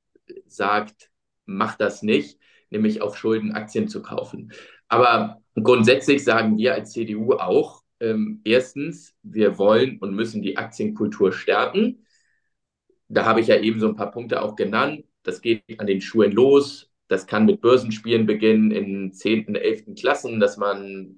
sagt, 0.48 1.11
macht 1.46 1.82
das 1.82 2.04
nicht, 2.04 2.40
nämlich 2.70 3.02
auf 3.02 3.18
Schulden 3.18 3.52
Aktien 3.54 3.88
zu 3.88 4.02
kaufen. 4.02 4.52
Aber 4.88 5.42
grundsätzlich 5.56 6.24
sagen 6.24 6.58
wir 6.58 6.74
als 6.74 6.92
CDU 6.92 7.34
auch, 7.34 7.84
ähm, 8.00 8.42
erstens, 8.44 9.16
wir 9.24 9.58
wollen 9.58 10.00
und 10.00 10.16
müssen 10.16 10.42
die 10.42 10.58
Aktienkultur 10.58 11.32
stärken. 11.32 12.06
Da 13.08 13.26
habe 13.26 13.42
ich 13.42 13.48
ja 13.48 13.60
eben 13.60 13.80
so 13.80 13.88
ein 13.88 13.96
paar 13.96 14.12
Punkte 14.12 14.42
auch 14.42 14.56
genannt. 14.56 15.06
Das 15.24 15.42
geht 15.42 15.64
an 15.80 15.88
den 15.88 16.02
Schulen 16.02 16.32
los. 16.32 16.90
Das 17.08 17.28
kann 17.28 17.46
mit 17.46 17.62
Börsenspielen 17.62 18.26
beginnen 18.26 18.72
in 18.72 19.14
10., 19.14 19.56
11. 19.56 19.96
Klassen, 19.96 20.40
dass 20.40 20.58
man 20.58 21.18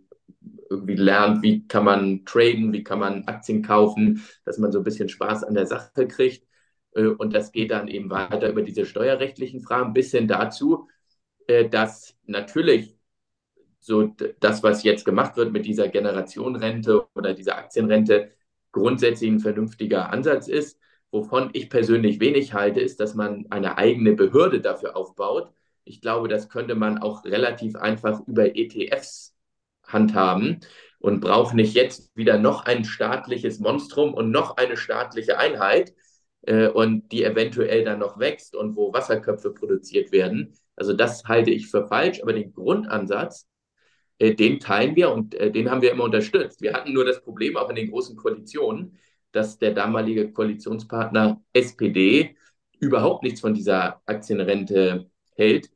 irgendwie 0.69 0.95
lernt, 0.95 1.43
wie 1.43 1.67
kann 1.67 1.85
man 1.85 2.25
traden, 2.25 2.73
wie 2.73 2.83
kann 2.83 2.99
man 2.99 3.25
Aktien 3.27 3.61
kaufen, 3.61 4.23
dass 4.43 4.57
man 4.57 4.71
so 4.71 4.79
ein 4.79 4.83
bisschen 4.83 5.07
Spaß 5.07 5.43
an 5.43 5.53
der 5.53 5.67
Sache 5.67 6.07
kriegt. 6.07 6.47
Äh, 6.95 7.07
und 7.07 7.33
das 7.33 7.51
geht 7.51 7.71
dann 7.71 7.87
eben 7.87 8.09
weiter 8.09 8.49
über 8.49 8.61
diese 8.61 8.85
steuerrechtlichen 8.85 9.61
Fragen 9.61 9.93
bis 9.93 10.11
hin 10.11 10.27
dazu, 10.27 10.87
äh, 11.47 11.69
dass 11.69 12.15
natürlich 12.25 12.97
so 13.79 14.13
das, 14.39 14.63
was 14.63 14.83
jetzt 14.83 15.03
gemacht 15.03 15.35
wird 15.35 15.51
mit 15.51 15.65
dieser 15.65 15.89
Generationenrente 15.89 17.05
oder 17.15 17.33
dieser 17.33 17.57
Aktienrente, 17.57 18.31
grundsätzlich 18.71 19.29
ein 19.29 19.39
vernünftiger 19.39 20.09
Ansatz 20.09 20.47
ist. 20.47 20.79
Wovon 21.11 21.49
ich 21.53 21.69
persönlich 21.69 22.19
wenig 22.19 22.53
halte, 22.53 22.79
ist, 22.79 22.99
dass 22.99 23.13
man 23.13 23.45
eine 23.51 23.77
eigene 23.77 24.13
Behörde 24.13 24.61
dafür 24.61 24.95
aufbaut. 24.95 25.51
Ich 25.83 26.01
glaube, 26.01 26.27
das 26.27 26.49
könnte 26.49 26.75
man 26.75 26.97
auch 26.97 27.25
relativ 27.25 27.75
einfach 27.75 28.21
über 28.25 28.55
ETFs 28.55 29.35
handhaben 29.85 30.61
und 30.99 31.19
braucht 31.19 31.53
nicht 31.53 31.75
jetzt 31.75 32.15
wieder 32.15 32.39
noch 32.39 32.65
ein 32.65 32.85
staatliches 32.85 33.59
Monstrum 33.59 34.13
und 34.13 34.31
noch 34.31 34.57
eine 34.57 34.77
staatliche 34.77 35.37
Einheit, 35.37 35.93
äh, 36.43 36.67
und 36.67 37.11
die 37.11 37.23
eventuell 37.23 37.83
dann 37.83 37.99
noch 37.99 38.19
wächst 38.19 38.55
und 38.55 38.75
wo 38.75 38.93
Wasserköpfe 38.93 39.51
produziert 39.53 40.11
werden. 40.11 40.53
Also 40.75 40.93
das 40.93 41.25
halte 41.25 41.51
ich 41.51 41.67
für 41.67 41.87
falsch, 41.87 42.21
aber 42.21 42.33
den 42.33 42.53
Grundansatz, 42.53 43.47
äh, 44.19 44.33
den 44.35 44.59
teilen 44.59 44.95
wir 44.95 45.11
und 45.11 45.35
äh, 45.35 45.51
den 45.51 45.69
haben 45.69 45.81
wir 45.81 45.91
immer 45.91 46.03
unterstützt. 46.05 46.61
Wir 46.61 46.73
hatten 46.73 46.93
nur 46.93 47.05
das 47.05 47.21
Problem 47.21 47.57
auch 47.57 47.69
in 47.69 47.75
den 47.75 47.89
großen 47.91 48.15
Koalitionen, 48.15 48.97
dass 49.31 49.57
der 49.57 49.73
damalige 49.73 50.31
Koalitionspartner 50.31 51.41
SPD 51.53 52.35
überhaupt 52.79 53.23
nichts 53.23 53.41
von 53.41 53.53
dieser 53.53 54.01
Aktienrente 54.05 55.09
hält. 55.35 55.69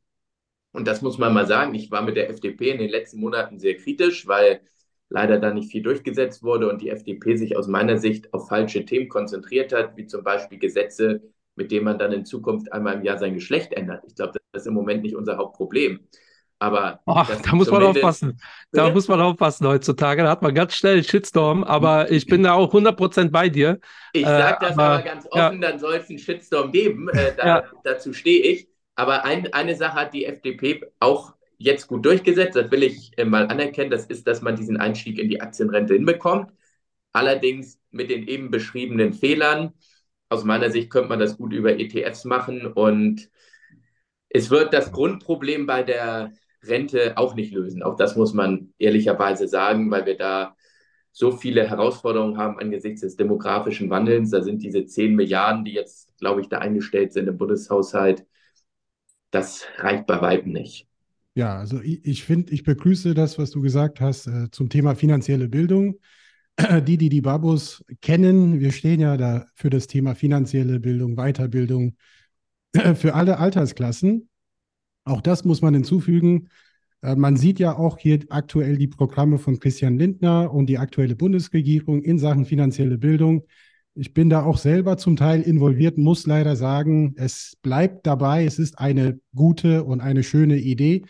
Und 0.72 0.86
das 0.86 1.02
muss 1.02 1.18
man 1.18 1.34
mal 1.34 1.46
sagen. 1.46 1.74
Ich 1.74 1.90
war 1.90 2.02
mit 2.02 2.16
der 2.16 2.30
FDP 2.30 2.70
in 2.70 2.78
den 2.78 2.90
letzten 2.90 3.20
Monaten 3.20 3.58
sehr 3.58 3.76
kritisch, 3.76 4.26
weil 4.26 4.60
leider 5.10 5.38
da 5.38 5.52
nicht 5.52 5.70
viel 5.70 5.82
durchgesetzt 5.82 6.42
wurde 6.42 6.68
und 6.68 6.82
die 6.82 6.90
FDP 6.90 7.36
sich 7.36 7.56
aus 7.56 7.66
meiner 7.66 7.98
Sicht 7.98 8.32
auf 8.34 8.48
falsche 8.48 8.84
Themen 8.84 9.08
konzentriert 9.08 9.72
hat, 9.72 9.96
wie 9.96 10.06
zum 10.06 10.22
Beispiel 10.22 10.58
Gesetze, 10.58 11.22
mit 11.56 11.70
denen 11.70 11.84
man 11.84 11.98
dann 11.98 12.12
in 12.12 12.24
Zukunft 12.24 12.72
einmal 12.72 12.94
im 12.94 13.02
Jahr 13.02 13.18
sein 13.18 13.34
Geschlecht 13.34 13.72
ändert. 13.72 14.04
Ich 14.06 14.14
glaube, 14.14 14.32
das 14.52 14.62
ist 14.62 14.66
im 14.68 14.74
Moment 14.74 15.02
nicht 15.02 15.16
unser 15.16 15.36
Hauptproblem. 15.36 16.00
Aber 16.60 17.00
Ach, 17.06 17.30
da 17.40 17.54
muss 17.54 17.70
man 17.70 17.84
aufpassen. 17.84 18.40
Da 18.72 18.90
muss 18.90 19.06
man 19.06 19.20
aufpassen 19.20 19.66
heutzutage. 19.66 20.24
Da 20.24 20.30
hat 20.30 20.42
man 20.42 20.54
ganz 20.54 20.74
schnell 20.74 20.94
einen 20.94 21.04
Shitstorm, 21.04 21.62
aber 21.62 22.10
ich 22.10 22.26
bin 22.26 22.42
da 22.42 22.54
auch 22.54 22.74
100% 22.74 23.30
bei 23.30 23.48
dir. 23.48 23.78
Ich 24.12 24.24
sage 24.24 24.56
äh, 24.56 24.68
das 24.68 24.72
aber, 24.72 24.82
aber, 24.82 25.02
ganz 25.02 25.26
offen, 25.26 25.62
ja. 25.62 25.70
dann 25.70 25.78
soll 25.78 25.94
es 25.94 26.10
einen 26.10 26.18
Shitstorm 26.18 26.72
geben. 26.72 27.08
Äh, 27.10 27.34
da, 27.36 27.46
ja. 27.46 27.64
Dazu 27.84 28.12
stehe 28.12 28.42
ich. 28.42 28.68
Aber 28.96 29.24
ein, 29.24 29.52
eine 29.52 29.76
Sache 29.76 29.94
hat 29.94 30.14
die 30.14 30.24
FDP 30.24 30.82
auch 30.98 31.34
jetzt 31.58 31.88
gut 31.88 32.06
durchgesetzt. 32.06 32.56
Das 32.56 32.70
will 32.70 32.82
ich 32.82 33.16
äh, 33.18 33.24
mal 33.24 33.48
anerkennen. 33.48 33.90
Das 33.90 34.06
ist, 34.06 34.26
dass 34.26 34.42
man 34.42 34.56
diesen 34.56 34.76
Einstieg 34.78 35.18
in 35.18 35.28
die 35.28 35.40
Aktienrente 35.40 35.94
hinbekommt. 35.94 36.52
Allerdings 37.12 37.78
mit 37.90 38.10
den 38.10 38.26
eben 38.26 38.50
beschriebenen 38.50 39.12
Fehlern. 39.12 39.74
Aus 40.30 40.44
meiner 40.44 40.70
Sicht 40.70 40.90
könnte 40.90 41.08
man 41.08 41.18
das 41.18 41.36
gut 41.36 41.52
über 41.52 41.78
ETFs 41.78 42.24
machen 42.24 42.66
und 42.66 43.30
es 44.28 44.50
wird 44.50 44.74
das 44.74 44.92
Grundproblem 44.92 45.66
bei 45.66 45.82
der 45.82 46.32
Rente 46.62 47.16
auch 47.16 47.34
nicht 47.34 47.52
lösen. 47.52 47.82
Auch 47.82 47.96
das 47.96 48.16
muss 48.16 48.34
man 48.34 48.74
ehrlicherweise 48.78 49.48
sagen, 49.48 49.90
weil 49.90 50.06
wir 50.06 50.16
da 50.18 50.56
so 51.12 51.32
viele 51.32 51.68
Herausforderungen 51.68 52.38
haben 52.38 52.58
angesichts 52.58 53.00
des 53.00 53.16
demografischen 53.16 53.90
Wandels. 53.90 54.30
Da 54.30 54.42
sind 54.42 54.62
diese 54.62 54.84
10 54.86 55.14
Milliarden, 55.16 55.64
die 55.64 55.72
jetzt, 55.72 56.16
glaube 56.18 56.40
ich, 56.42 56.48
da 56.48 56.58
eingestellt 56.58 57.12
sind 57.12 57.28
im 57.28 57.38
Bundeshaushalt, 57.38 58.26
das 59.30 59.66
reicht 59.78 60.06
bei 60.06 60.20
weitem 60.20 60.52
nicht. 60.52 60.87
Ja, 61.38 61.56
also 61.56 61.80
ich, 61.80 62.04
ich 62.04 62.24
finde, 62.24 62.52
ich 62.52 62.64
begrüße 62.64 63.14
das, 63.14 63.38
was 63.38 63.52
du 63.52 63.60
gesagt 63.60 64.00
hast 64.00 64.26
äh, 64.26 64.50
zum 64.50 64.70
Thema 64.70 64.96
finanzielle 64.96 65.48
Bildung. 65.48 66.00
Die, 66.84 66.96
die 66.96 67.10
die 67.10 67.20
Babos 67.20 67.84
kennen, 68.02 68.58
wir 68.58 68.72
stehen 68.72 68.98
ja 68.98 69.16
da 69.16 69.46
für 69.54 69.70
das 69.70 69.86
Thema 69.86 70.16
finanzielle 70.16 70.80
Bildung, 70.80 71.14
Weiterbildung 71.14 71.94
für 72.96 73.14
alle 73.14 73.38
Altersklassen. 73.38 74.28
Auch 75.04 75.20
das 75.20 75.44
muss 75.44 75.62
man 75.62 75.74
hinzufügen. 75.74 76.48
Äh, 77.02 77.14
man 77.14 77.36
sieht 77.36 77.60
ja 77.60 77.76
auch 77.76 77.98
hier 77.98 78.18
aktuell 78.30 78.76
die 78.76 78.88
Programme 78.88 79.38
von 79.38 79.60
Christian 79.60 79.96
Lindner 79.96 80.52
und 80.52 80.66
die 80.66 80.78
aktuelle 80.78 81.14
Bundesregierung 81.14 82.02
in 82.02 82.18
Sachen 82.18 82.46
finanzielle 82.46 82.98
Bildung. 82.98 83.46
Ich 83.94 84.12
bin 84.12 84.28
da 84.28 84.42
auch 84.42 84.58
selber 84.58 84.96
zum 84.96 85.14
Teil 85.14 85.42
involviert, 85.42 85.98
muss 85.98 86.26
leider 86.26 86.56
sagen, 86.56 87.14
es 87.16 87.56
bleibt 87.62 88.08
dabei, 88.08 88.44
es 88.44 88.58
ist 88.58 88.80
eine 88.80 89.20
gute 89.36 89.84
und 89.84 90.00
eine 90.00 90.24
schöne 90.24 90.56
Idee. 90.56 91.04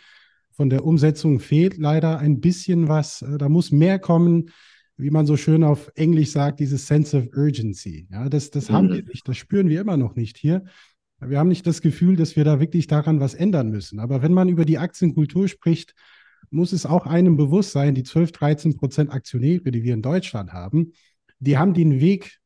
Von 0.59 0.71
der 0.71 0.85
Umsetzung 0.85 1.39
fehlt 1.39 1.79
leider 1.79 2.19
ein 2.19 2.41
bisschen 2.41 2.89
was. 2.89 3.23
Äh, 3.23 3.39
da 3.39 3.49
muss 3.49 3.71
mehr 3.71 4.01
kommen, 4.01 4.51
wie 4.97 5.11
man 5.11 5.25
so 5.25 5.37
schön 5.37 5.63
auf 5.63 5.89
Englisch 5.95 6.33
sagt, 6.33 6.59
dieses 6.59 6.89
Sense 6.89 7.17
of 7.17 7.29
Urgency. 7.33 8.09
Ja, 8.11 8.29
das, 8.29 8.51
das 8.51 8.69
mhm. 8.69 8.75
haben 8.75 8.89
wir 8.89 9.05
nicht, 9.05 9.29
das 9.29 9.37
spüren 9.37 9.69
wir 9.69 9.81
immer 9.81 9.97
noch 9.97 10.17
nicht 10.17 10.37
hier. 10.37 10.65
Wir 11.21 11.39
haben 11.39 11.49
nicht 11.49 11.65
das 11.65 11.81
Gefühl, 11.81 12.17
dass 12.17 12.35
wir 12.35 12.43
da 12.43 12.59
wirklich 12.59 12.89
daran 12.89 13.21
was 13.21 13.35
ändern 13.35 13.71
müssen. 13.71 14.01
Aber 14.01 14.21
wenn 14.21 14.35
man 14.35 14.49
über 14.49 14.65
die 14.65 14.79
Aktienkultur 14.79 15.47
spricht, 15.47 15.95
muss 16.51 16.73
es 16.73 16.87
auch 16.87 17.07
einem 17.07 17.37
bewusst 17.37 17.71
sein, 17.71 17.95
die 17.95 18.03
12, 18.03 18.33
13 18.33 18.77
Prozent 18.77 19.13
Aktionäre, 19.13 19.71
die 19.71 19.85
wir 19.85 19.95
in 19.95 20.03
Deutschland 20.03 20.53
haben, 20.53 20.91
die 21.39 21.57
haben 21.57 21.73
den 21.73 22.01
Weg 22.01 22.39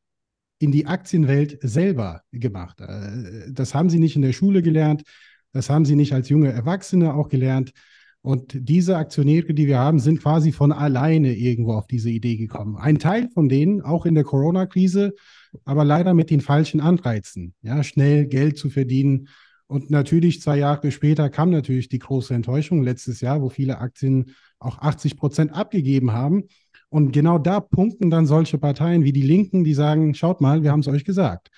in 0.59 0.71
die 0.71 0.85
Aktienwelt 0.85 1.57
selber 1.63 2.21
gemacht. 2.31 2.79
Äh, 2.79 3.51
das 3.51 3.73
haben 3.73 3.89
sie 3.89 3.97
nicht 3.97 4.15
in 4.15 4.21
der 4.21 4.33
Schule 4.33 4.61
gelernt, 4.61 5.01
das 5.51 5.71
haben 5.71 5.85
sie 5.85 5.95
nicht 5.95 6.13
als 6.13 6.29
junge 6.29 6.51
Erwachsene 6.51 7.15
auch 7.15 7.27
gelernt. 7.27 7.73
Und 8.23 8.55
diese 8.55 8.95
Aktionäre, 8.95 9.53
die 9.53 9.67
wir 9.67 9.79
haben, 9.79 9.99
sind 9.99 10.21
quasi 10.21 10.53
von 10.53 10.71
alleine 10.71 11.35
irgendwo 11.35 11.73
auf 11.73 11.87
diese 11.87 12.09
Idee 12.09 12.37
gekommen. 12.37 12.77
Ein 12.77 12.97
Teil 12.97 13.29
von 13.33 13.49
denen, 13.49 13.81
auch 13.81 14.05
in 14.05 14.15
der 14.15 14.23
Corona-Krise, 14.23 15.13
aber 15.65 15.83
leider 15.83 16.13
mit 16.13 16.29
den 16.29 16.39
falschen 16.39 16.79
Anreizen, 16.79 17.53
ja, 17.61 17.83
schnell 17.83 18.25
Geld 18.25 18.57
zu 18.57 18.69
verdienen. 18.69 19.27
Und 19.67 19.91
natürlich 19.91 20.41
zwei 20.41 20.57
Jahre 20.57 20.91
später 20.91 21.29
kam 21.29 21.49
natürlich 21.49 21.89
die 21.89 21.99
große 21.99 22.33
Enttäuschung 22.33 22.81
letztes 22.81 23.19
Jahr, 23.19 23.41
wo 23.41 23.49
viele 23.49 23.79
Aktien 23.79 24.31
auch 24.57 24.79
80 24.79 25.17
Prozent 25.17 25.53
abgegeben 25.53 26.13
haben. 26.13 26.43
Und 26.87 27.11
genau 27.11 27.39
da 27.39 27.59
punkten 27.59 28.09
dann 28.09 28.25
solche 28.25 28.57
Parteien 28.57 29.03
wie 29.03 29.11
die 29.11 29.21
Linken, 29.21 29.65
die 29.65 29.73
sagen, 29.73 30.13
schaut 30.13 30.39
mal, 30.39 30.63
wir 30.63 30.71
haben 30.71 30.79
es 30.79 30.87
euch 30.87 31.03
gesagt. 31.03 31.49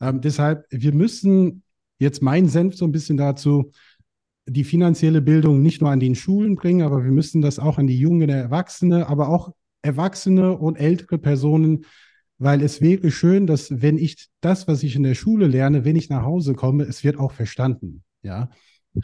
Ähm, 0.00 0.20
deshalb, 0.20 0.66
wir 0.70 0.92
müssen 0.92 1.62
jetzt 2.00 2.20
mein 2.20 2.48
Senf 2.48 2.74
so 2.74 2.84
ein 2.84 2.92
bisschen 2.92 3.16
dazu, 3.16 3.70
die 4.52 4.64
finanzielle 4.64 5.20
Bildung 5.20 5.62
nicht 5.62 5.80
nur 5.80 5.90
an 5.90 6.00
den 6.00 6.14
Schulen 6.14 6.56
bringen, 6.56 6.82
aber 6.82 7.04
wir 7.04 7.12
müssen 7.12 7.40
das 7.42 7.58
auch 7.58 7.78
an 7.78 7.86
die 7.86 7.98
jungen 7.98 8.28
Erwachsene, 8.28 9.08
aber 9.08 9.28
auch 9.28 9.52
Erwachsene 9.82 10.56
und 10.56 10.76
ältere 10.76 11.18
Personen 11.18 11.84
weil 12.40 12.62
es 12.62 12.80
wäre 12.80 13.10
schön, 13.10 13.46
dass 13.46 13.82
wenn 13.82 13.98
ich 13.98 14.28
das, 14.40 14.66
was 14.66 14.82
ich 14.82 14.96
in 14.96 15.02
der 15.02 15.14
Schule 15.14 15.46
lerne, 15.46 15.84
wenn 15.84 15.94
ich 15.94 16.08
nach 16.08 16.24
Hause 16.24 16.54
komme, 16.54 16.84
es 16.84 17.04
wird 17.04 17.18
auch 17.18 17.32
verstanden. 17.32 18.02
Ja. 18.22 18.48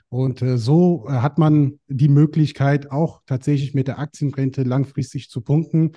Und 0.09 0.41
äh, 0.41 0.57
so 0.57 1.07
äh, 1.07 1.13
hat 1.13 1.37
man 1.37 1.79
die 1.87 2.09
Möglichkeit, 2.09 2.91
auch 2.91 3.21
tatsächlich 3.27 3.75
mit 3.75 3.89
der 3.89 3.99
Aktienrente 3.99 4.63
langfristig 4.63 5.29
zu 5.29 5.43
punkten, 5.43 5.93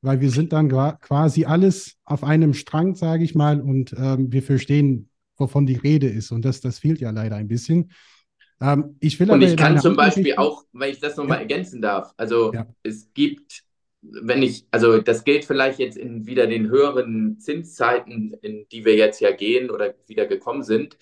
weil 0.00 0.20
wir 0.20 0.30
sind 0.30 0.52
dann 0.52 0.68
quasi 0.68 1.44
alles 1.44 1.98
auf 2.04 2.24
einem 2.24 2.52
Strang, 2.52 2.96
sage 2.96 3.22
ich 3.22 3.36
mal, 3.36 3.60
und 3.60 3.94
ähm, 3.96 4.32
wir 4.32 4.42
verstehen, 4.42 5.08
wovon 5.36 5.66
die 5.66 5.76
Rede 5.76 6.08
ist. 6.08 6.32
Und 6.32 6.44
das, 6.44 6.60
das 6.60 6.80
fehlt 6.80 7.00
ja 7.00 7.10
leider 7.10 7.36
ein 7.36 7.46
bisschen. 7.46 7.92
Ähm, 8.62 8.96
ich 9.00 9.18
will 9.18 9.30
und 9.30 9.42
ich 9.42 9.56
kann 9.56 9.78
zum 9.78 9.96
Beispiel 9.96 10.36
auch, 10.36 10.64
wenn 10.72 10.90
ich 10.90 11.00
das 11.00 11.16
nochmal 11.16 11.38
ja. 11.38 11.42
ergänzen 11.42 11.82
darf, 11.82 12.14
also 12.16 12.52
ja. 12.52 12.66
es 12.82 13.12
gibt 13.12 13.64
wenn 14.02 14.42
ich, 14.42 14.66
also 14.70 15.00
das 15.00 15.24
gilt 15.24 15.44
vielleicht 15.44 15.78
jetzt 15.78 15.96
in 15.96 16.26
wieder 16.26 16.46
den 16.46 16.68
höheren 16.68 17.38
Zinszeiten, 17.38 18.36
in 18.42 18.66
die 18.70 18.84
wir 18.84 18.96
jetzt 18.96 19.20
ja 19.20 19.30
gehen 19.30 19.70
oder 19.70 19.94
wieder 20.06 20.26
gekommen 20.26 20.64
sind, 20.64 20.96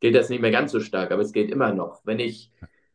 gilt 0.00 0.14
das 0.14 0.30
nicht 0.30 0.40
mehr 0.40 0.50
ganz 0.50 0.72
so 0.72 0.80
stark, 0.80 1.10
aber 1.10 1.22
es 1.22 1.32
gilt 1.32 1.50
immer 1.50 1.72
noch. 1.72 2.00
Wenn 2.04 2.18
ich 2.18 2.50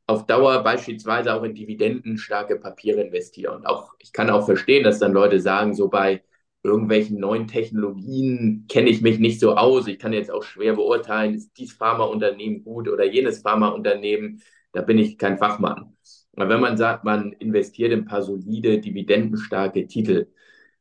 auf 0.07 0.25
Dauer 0.25 0.63
beispielsweise 0.63 1.33
auch 1.33 1.43
in 1.43 1.53
dividendenstarke 1.53 2.57
Papiere 2.57 3.01
investiere 3.01 3.55
und 3.55 3.65
auch, 3.65 3.93
ich 3.99 4.11
kann 4.11 4.29
auch 4.29 4.45
verstehen, 4.45 4.83
dass 4.83 4.99
dann 4.99 5.13
Leute 5.13 5.39
sagen, 5.39 5.75
so 5.75 5.87
bei 5.87 6.23
irgendwelchen 6.63 7.19
neuen 7.19 7.47
Technologien 7.47 8.65
kenne 8.69 8.89
ich 8.89 9.01
mich 9.01 9.19
nicht 9.19 9.39
so 9.39 9.55
aus. 9.55 9.87
Ich 9.87 9.99
kann 9.99 10.13
jetzt 10.13 10.31
auch 10.31 10.43
schwer 10.43 10.73
beurteilen, 10.73 11.33
ist 11.33 11.57
dies 11.57 11.73
Pharmaunternehmen 11.73 12.63
gut 12.63 12.87
oder 12.87 13.05
jenes 13.05 13.41
Pharmaunternehmen. 13.41 14.41
Da 14.71 14.81
bin 14.81 14.97
ich 14.97 15.17
kein 15.17 15.37
Fachmann. 15.37 15.97
Aber 16.35 16.49
wenn 16.49 16.61
man 16.61 16.77
sagt, 16.77 17.03
man 17.03 17.33
investiert 17.33 17.91
in 17.91 18.01
ein 18.01 18.05
paar 18.05 18.21
solide, 18.21 18.79
dividendenstarke 18.79 19.87
Titel, 19.87 20.31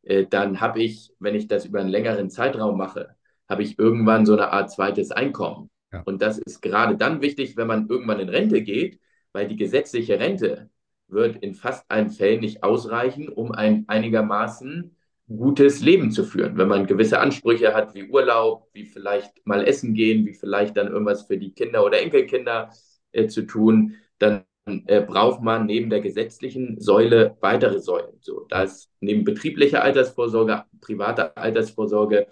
äh, 0.03 0.27
dann 0.27 0.61
habe 0.61 0.83
ich, 0.83 1.13
wenn 1.19 1.35
ich 1.35 1.49
das 1.49 1.67
über 1.67 1.81
einen 1.81 1.89
längeren 1.89 2.31
Zeitraum 2.31 2.77
mache, 2.77 3.17
habe 3.49 3.63
ich 3.63 3.79
irgendwann 3.79 4.27
so 4.27 4.35
eine 4.35 4.53
Art 4.53 4.71
zweites 4.71 5.11
Einkommen. 5.11 5.71
Ja. 5.93 6.03
Und 6.05 6.23
das 6.23 6.39
ist 6.39 6.63
gerade 6.63 6.97
dann 6.97 7.21
wichtig, 7.21 7.57
wenn 7.57 7.67
man 7.67 7.89
irgendwann 7.89 8.21
in 8.21 8.29
Rente 8.29 8.63
geht, 8.63 9.01
weil 9.33 9.49
die 9.49 9.57
gesetzliche 9.57 10.19
Rente 10.21 10.71
wird 11.09 11.37
in 11.43 11.55
fast 11.55 11.85
allen 11.89 12.11
Fällen 12.11 12.41
nicht 12.41 12.63
ausreichen, 12.63 13.29
um 13.29 13.51
ein 13.53 13.85
einigermaßen 13.89 14.97
gutes 15.37 15.81
Leben 15.81 16.11
zu 16.11 16.25
führen. 16.25 16.59
Wenn 16.59 16.69
man 16.69 16.87
gewisse 16.87 17.21
Ansprüche 17.21 17.75
hat, 17.75 17.95
wie 17.95 18.09
Urlaub, 18.11 18.69
wie 18.73 18.85
vielleicht 18.87 19.33
mal 19.47 19.65
essen 19.67 19.95
gehen, 19.95 20.27
wie 20.27 20.35
vielleicht 20.35 20.77
dann 20.77 20.89
irgendwas 20.89 21.23
für 21.23 21.39
die 21.39 21.53
Kinder 21.53 21.85
oder 21.85 22.01
Enkelkinder 22.01 22.71
äh, 23.13 23.29
zu 23.29 23.43
tun, 23.43 23.97
dann 24.19 24.45
äh, 24.67 25.01
braucht 25.01 25.41
man 25.43 25.67
neben 25.67 25.89
der 25.91 26.01
gesetzlichen 26.01 26.81
Säule 26.81 27.37
weitere 27.41 27.81
Säulen. 27.81 28.19
So, 28.21 28.47
da 28.49 28.65
ist 28.65 28.91
neben 29.01 29.25
betrieblicher 29.25 29.83
Altersvorsorge, 29.83 30.65
privater 30.81 31.37
Altersvorsorge 31.37 32.27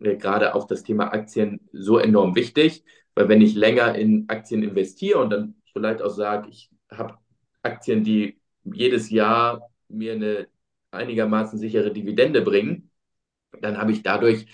äh, 0.00 0.16
gerade 0.16 0.54
auch 0.54 0.66
das 0.66 0.82
Thema 0.82 1.12
Aktien 1.12 1.60
so 1.72 1.98
enorm 1.98 2.34
wichtig, 2.34 2.84
weil 3.14 3.28
wenn 3.28 3.40
ich 3.42 3.54
länger 3.54 3.94
in 3.94 4.26
Aktien 4.28 4.62
investiere 4.62 5.18
und 5.18 5.30
dann 5.30 5.54
vielleicht 5.72 6.02
auch 6.02 6.10
sage, 6.10 6.48
ich 6.50 6.70
habe 6.90 7.14
Aktien, 7.62 8.04
die 8.04 8.40
jedes 8.64 9.10
Jahr 9.10 9.68
mir 9.88 10.12
eine 10.12 10.48
einigermaßen 10.92 11.58
sichere 11.58 11.92
Dividende 11.92 12.42
bringen, 12.42 12.90
dann 13.60 13.78
habe 13.78 13.92
ich 13.92 14.02
dadurch 14.02 14.46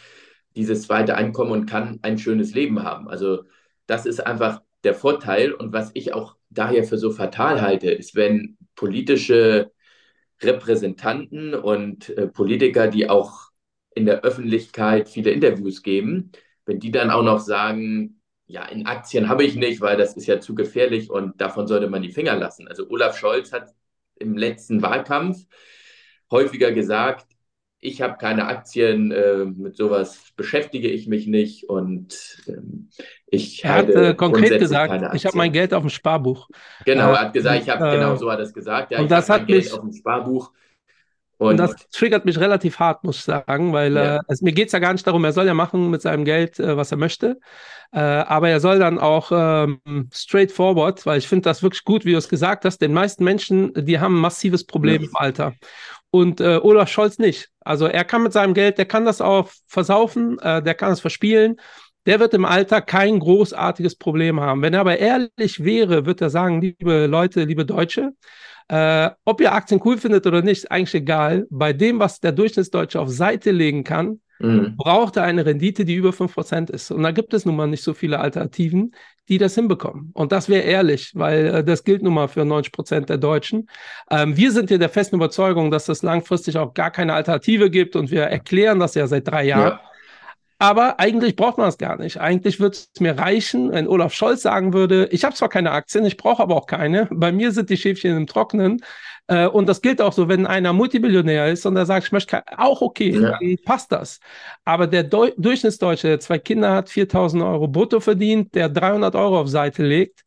dieses 0.57 0.83
zweite 0.83 1.17
Einkommen 1.17 1.53
und 1.53 1.67
kann 1.67 1.99
ein 2.03 2.19
schönes 2.19 2.55
Leben 2.55 2.83
haben. 2.83 3.09
Also 3.09 3.45
das 3.87 4.07
ist 4.07 4.21
einfach 4.27 4.63
der 4.85 4.95
Vorteil 4.95 5.53
und 5.53 5.73
was 5.73 5.91
ich 5.95 6.15
auch 6.15 6.37
daher 6.51 6.85
für 6.85 6.99
so 6.99 7.11
fatal 7.11 7.61
halte, 7.61 7.91
ist, 7.91 8.15
wenn 8.15 8.57
politische 8.75 9.73
Repräsentanten 10.41 11.55
und 11.55 12.11
äh, 12.11 12.29
Politiker, 12.29 12.89
die 12.89 13.11
auch 13.11 13.51
in 13.95 14.07
der 14.07 14.23
Öffentlichkeit 14.23 15.09
viele 15.09 15.31
Interviews 15.31 15.83
geben, 15.83 16.31
wenn 16.65 16.79
die 16.79 16.93
dann 16.93 17.11
auch 17.11 17.23
noch 17.23 17.41
sagen, 17.41 18.21
ja, 18.47 18.65
in 18.67 18.87
Aktien 18.87 19.29
habe 19.29 19.45
ich 19.45 19.57
nicht, 19.57 19.81
weil 19.81 19.97
das 19.97 20.17
ist 20.17 20.27
ja 20.27 20.41
zu 20.41 20.55
gefährlich 20.55 21.11
und 21.11 21.41
davon 21.41 21.67
sollte 21.67 21.89
man 21.89 22.03
die 22.03 22.13
Finger 22.13 22.37
lassen. 22.37 22.69
Also 22.69 22.89
Olaf 22.89 23.19
Scholz 23.19 23.53
hat 23.53 23.75
im 24.17 24.37
letzten 24.37 24.81
Wahlkampf 24.83 25.47
häufiger 26.31 26.73
gesagt, 26.73 27.27
ich 27.81 28.03
habe 28.03 28.17
keine 28.19 28.47
Aktien, 28.47 29.13
äh, 29.13 29.45
mit 29.45 29.77
sowas 29.77 30.33
beschäftige 30.37 30.89
ich 30.89 31.07
mich 31.07 31.27
nicht 31.27 31.69
und 31.69 32.43
ähm, 32.49 32.91
ich 33.27 33.65
er 33.65 33.75
hat 33.75 33.91
äh, 33.91 34.15
konkret 34.15 34.59
gesagt, 34.59 35.15
ich 35.15 35.27
habe 35.27 35.37
mein 35.37 35.53
Geld 35.53 35.73
auf 35.73 35.83
dem 35.83 35.91
Sparbuch. 35.91 36.49
Genau, 36.85 37.13
er 37.13 37.21
hat 37.21 37.33
gesagt, 37.33 37.63
ich 37.63 37.69
habe, 37.69 37.89
äh, 37.89 37.95
genau 37.95 38.17
so 38.17 38.31
hat 38.31 38.41
er 38.41 38.45
es 38.45 38.53
gesagt, 38.53 38.91
ja, 38.91 39.01
und 39.01 39.11
das 39.11 39.31
hat 39.31 39.49
mich, 39.49 39.73
auf 39.73 39.81
dem 39.81 39.93
Sparbuch. 39.93 40.53
Und, 41.37 41.51
und, 41.51 41.57
das 41.59 41.77
triggert 41.93 42.25
mich 42.25 42.41
relativ 42.41 42.81
hart, 42.81 43.05
muss 43.05 43.19
ich 43.19 43.25
sagen, 43.25 43.73
weil 43.73 43.95
ja. 43.95 44.17
äh, 44.17 44.21
es, 44.27 44.43
mir 44.43 44.53
geht 44.53 44.67
es 44.67 44.73
ja 44.73 44.81
gar 44.81 44.93
nicht 44.93 45.07
darum, 45.07 45.25
er 45.25 45.33
soll 45.33 45.47
ja 45.47 45.55
machen 45.55 45.89
mit 45.89 46.03
seinem 46.03 46.25
Geld, 46.25 46.59
äh, 46.59 46.77
was 46.77 46.91
er 46.91 46.99
möchte. 46.99 47.39
Äh, 47.93 48.01
aber 48.01 48.49
er 48.49 48.59
soll 48.59 48.81
dann 48.81 48.99
auch 48.99 49.31
ähm, 49.33 49.81
straightforward, 50.13 51.07
weil 51.07 51.19
ich 51.19 51.29
finde 51.29 51.45
das 51.45 51.63
wirklich 51.63 51.85
gut, 51.85 52.05
wie 52.05 52.11
du 52.11 52.19
es 52.19 52.29
gesagt 52.29 52.65
hast, 52.65 52.79
den 52.79 52.93
meisten 52.93 53.23
Menschen, 53.23 53.73
die 53.73 54.01
haben 54.01 54.17
ein 54.17 54.21
massives 54.21 54.67
Problem 54.67 55.03
ja. 55.03 55.09
im 55.09 55.17
Alter 55.17 55.55
und 56.11 56.41
äh, 56.41 56.59
Olaf 56.63 56.89
Scholz 56.89 57.19
nicht. 57.19 57.51
Also 57.61 57.87
er 57.87 58.05
kann 58.05 58.23
mit 58.23 58.33
seinem 58.33 58.55
Geld, 58.55 58.79
der 58.79 58.87
kann 58.87 59.05
das 59.05 59.21
auch 59.21 59.51
versaufen, 59.67 60.39
äh, 60.41 60.63
der 60.63 60.75
kann 60.75 60.93
es 60.93 61.01
verspielen. 61.01 61.57
Der 62.07 62.21
wird 62.21 62.33
im 62.33 62.47
Alter 62.47 62.81
kein 62.81 63.19
großartiges 63.19 63.97
Problem 63.97 64.41
haben. 64.41 64.63
Wenn 64.63 64.73
er 64.73 64.81
aber 64.81 64.99
ehrlich 64.99 65.63
wäre, 65.63 66.07
wird 66.07 66.23
er 66.23 66.31
sagen, 66.31 66.61
liebe 66.63 67.07
Leute, 67.07 67.45
liebe 67.45 67.67
Deutsche, 67.67 68.15
äh, 68.69 69.11
ob 69.25 69.41
ihr 69.41 69.53
Aktien 69.53 69.81
cool 69.85 69.99
findet 69.99 70.27
oder 70.27 70.43
nicht, 70.43 70.71
eigentlich 70.71 70.95
egal. 70.95 71.47
Bei 71.51 71.73
dem, 71.73 71.99
was 71.99 72.21
der 72.21 72.33
Durchschnittsdeutsche 72.33 73.01
auf 73.01 73.11
Seite 73.11 73.51
legen 73.51 73.85
kann, 73.85 74.21
mhm. 74.39 74.77
braucht 74.77 75.17
er 75.17 75.25
eine 75.25 75.45
Rendite, 75.45 75.85
die 75.85 75.95
über 75.95 76.11
5% 76.11 76.71
ist. 76.71 76.91
Und 76.91 77.03
da 77.03 77.11
gibt 77.11 77.35
es 77.35 77.45
nun 77.45 77.57
mal 77.57 77.67
nicht 77.67 77.83
so 77.83 77.95
viele 77.95 78.21
Alternativen, 78.21 78.95
die 79.29 79.39
das 79.39 79.55
hinbekommen. 79.55 80.11
Und 80.15 80.33
das 80.33 80.49
wäre 80.49 80.63
ehrlich, 80.63 81.13
weil 81.15 81.47
äh, 81.47 81.65
das 81.65 81.85
gilt 81.85 82.03
nun 82.03 82.15
mal 82.15 82.29
für 82.29 82.43
90% 82.43 83.07
der 83.07 83.19
Deutschen. 83.19 83.69
Ähm, 84.11 84.37
wir 84.37 84.53
sind 84.53 84.71
hier 84.71 84.79
der 84.79 84.89
festen 84.89 85.17
Überzeugung, 85.17 85.71
dass 85.71 85.89
es 85.89 86.03
langfristig 86.03 86.57
auch 86.57 86.75
gar 86.75 86.91
keine 86.91 87.15
Alternative 87.15 87.71
gibt 87.71 87.97
und 87.97 88.11
wir 88.11 88.23
erklären 88.23 88.79
das 88.79 88.95
ja 88.95 89.07
seit 89.07 89.29
drei 89.29 89.45
Jahren. 89.45 89.79
Ja. 89.79 89.88
Aber 90.61 90.99
eigentlich 90.99 91.37
braucht 91.37 91.57
man 91.59 91.69
es 91.69 91.79
gar 91.79 91.97
nicht. 91.99 92.21
Eigentlich 92.21 92.59
würde 92.59 92.77
es 92.77 93.01
mir 93.01 93.17
reichen, 93.17 93.71
wenn 93.71 93.87
Olaf 93.87 94.13
Scholz 94.13 94.43
sagen 94.43 94.73
würde, 94.73 95.09
ich 95.13 95.25
habe 95.25 95.35
zwar 95.35 95.49
keine 95.49 95.71
Aktien, 95.71 96.05
ich 96.05 96.17
brauche 96.17 96.43
aber 96.43 96.57
auch 96.57 96.67
keine. 96.67 97.09
Bei 97.13 97.31
mir 97.31 97.53
sind 97.53 97.71
die 97.71 97.77
Schäfchen 97.77 98.17
im 98.17 98.27
Trocknen. 98.27 98.83
Äh, 99.29 99.47
und 99.47 99.69
das 99.69 99.83
gilt 99.83 100.01
auch 100.01 100.13
so, 100.13 100.29
wenn 100.29 100.47
einer 100.47 100.73
Multimillionär 100.73 101.47
ist 101.49 101.65
und 101.65 101.77
er 101.77 101.87
sagt, 101.87 102.07
ich 102.07 102.13
möchte 102.13 102.43
auch 102.57 102.81
okay, 102.83 103.11
ja. 103.11 103.39
dann 103.39 103.57
passt 103.65 103.93
das. 103.93 104.19
Aber 104.65 104.89
der 104.89 105.05
Deu 105.05 105.31
Durchschnittsdeutsche, 105.37 106.09
der 106.09 106.21
zwei 106.21 106.39
Kinder 106.39 106.75
hat, 106.75 106.89
4000 106.89 107.43
Euro 107.45 107.69
brutto 107.69 108.01
verdient, 108.01 108.55
der 108.55 108.69
300 108.69 109.15
Euro 109.15 109.41
auf 109.41 109.49
Seite 109.49 109.85
legt, 109.85 110.25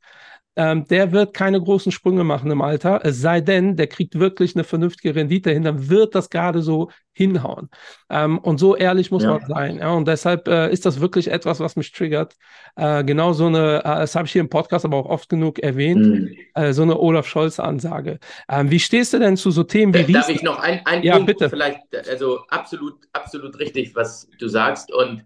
ähm, 0.58 0.86
der 0.90 1.12
wird 1.14 1.34
keine 1.34 1.62
großen 1.62 1.92
Sprünge 1.92 2.24
machen 2.24 2.52
im 2.52 2.62
Alter, 2.62 3.02
es 3.04 3.22
sei 3.22 3.40
denn, 3.40 3.78
der 3.78 3.88
kriegt 3.88 4.20
wirklich 4.20 4.56
eine 4.56 4.66
vernünftige 4.66 5.16
Rendite 5.16 5.52
hin, 5.52 5.64
dann 5.64 5.90
wird 5.90 6.14
das 6.14 6.30
gerade 6.30 6.62
so 6.62 6.92
hinhauen. 7.14 7.70
Ähm, 8.10 8.38
und 8.38 8.58
so 8.58 8.76
ehrlich 8.76 9.12
muss 9.12 9.24
ja. 9.24 9.32
man 9.32 9.46
sein. 9.48 9.78
Ja? 9.78 9.94
Und 9.94 10.08
deshalb 10.08 10.48
äh, 10.48 10.72
ist 10.72 10.86
das 10.86 11.00
wirklich 11.00 11.30
etwas, 11.30 11.60
was 11.62 11.76
mich 11.78 11.92
triggert. 11.92 12.36
Äh, 12.76 13.04
genau 13.04 13.32
so 13.32 13.48
eine, 13.48 13.80
äh, 13.80 13.84
das 13.84 14.16
habe 14.16 14.26
ich 14.26 14.34
hier 14.34 14.42
im 14.42 14.50
Podcast 14.50 14.84
aber 14.84 14.98
auch 14.98 15.06
oft 15.06 15.30
genug 15.30 15.60
erwähnt, 15.60 16.06
mhm. 16.06 16.36
Äh, 16.54 16.74
so 16.74 16.82
eine 16.82 17.00
Olaf 17.00 17.28
Scholz-Ansage. 17.28 18.20
Ähm, 18.50 18.70
wie 18.72 18.80
stehst 18.80 19.14
du 19.14 19.20
denn 19.20 19.38
zu 19.38 19.52
so 19.52 19.64
Themen 19.64 19.94
wie 19.94 20.12
Darf 20.12 20.30
ich 20.30 20.44
noch 20.44 20.60
ein, 20.60 20.82
ein 20.86 21.04
ja, 21.04 21.14
Punkt 21.14 21.28
bitte. 21.28 21.50
vielleicht, 21.50 21.80
also 22.10 22.40
absolut, 22.50 22.96
absolut 23.14 23.58
richtig, 23.60 23.96
was 23.96 24.30
du 24.38 24.48
sagst. 24.50 24.92
Und 24.94 25.24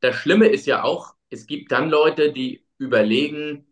das 0.00 0.14
Schlimme 0.14 0.46
ist 0.46 0.66
ja 0.66 0.84
auch, 0.84 1.14
es 1.30 1.46
gibt 1.46 1.72
dann 1.72 1.90
Leute, 1.90 2.32
die 2.32 2.64
überlegen, 2.78 3.67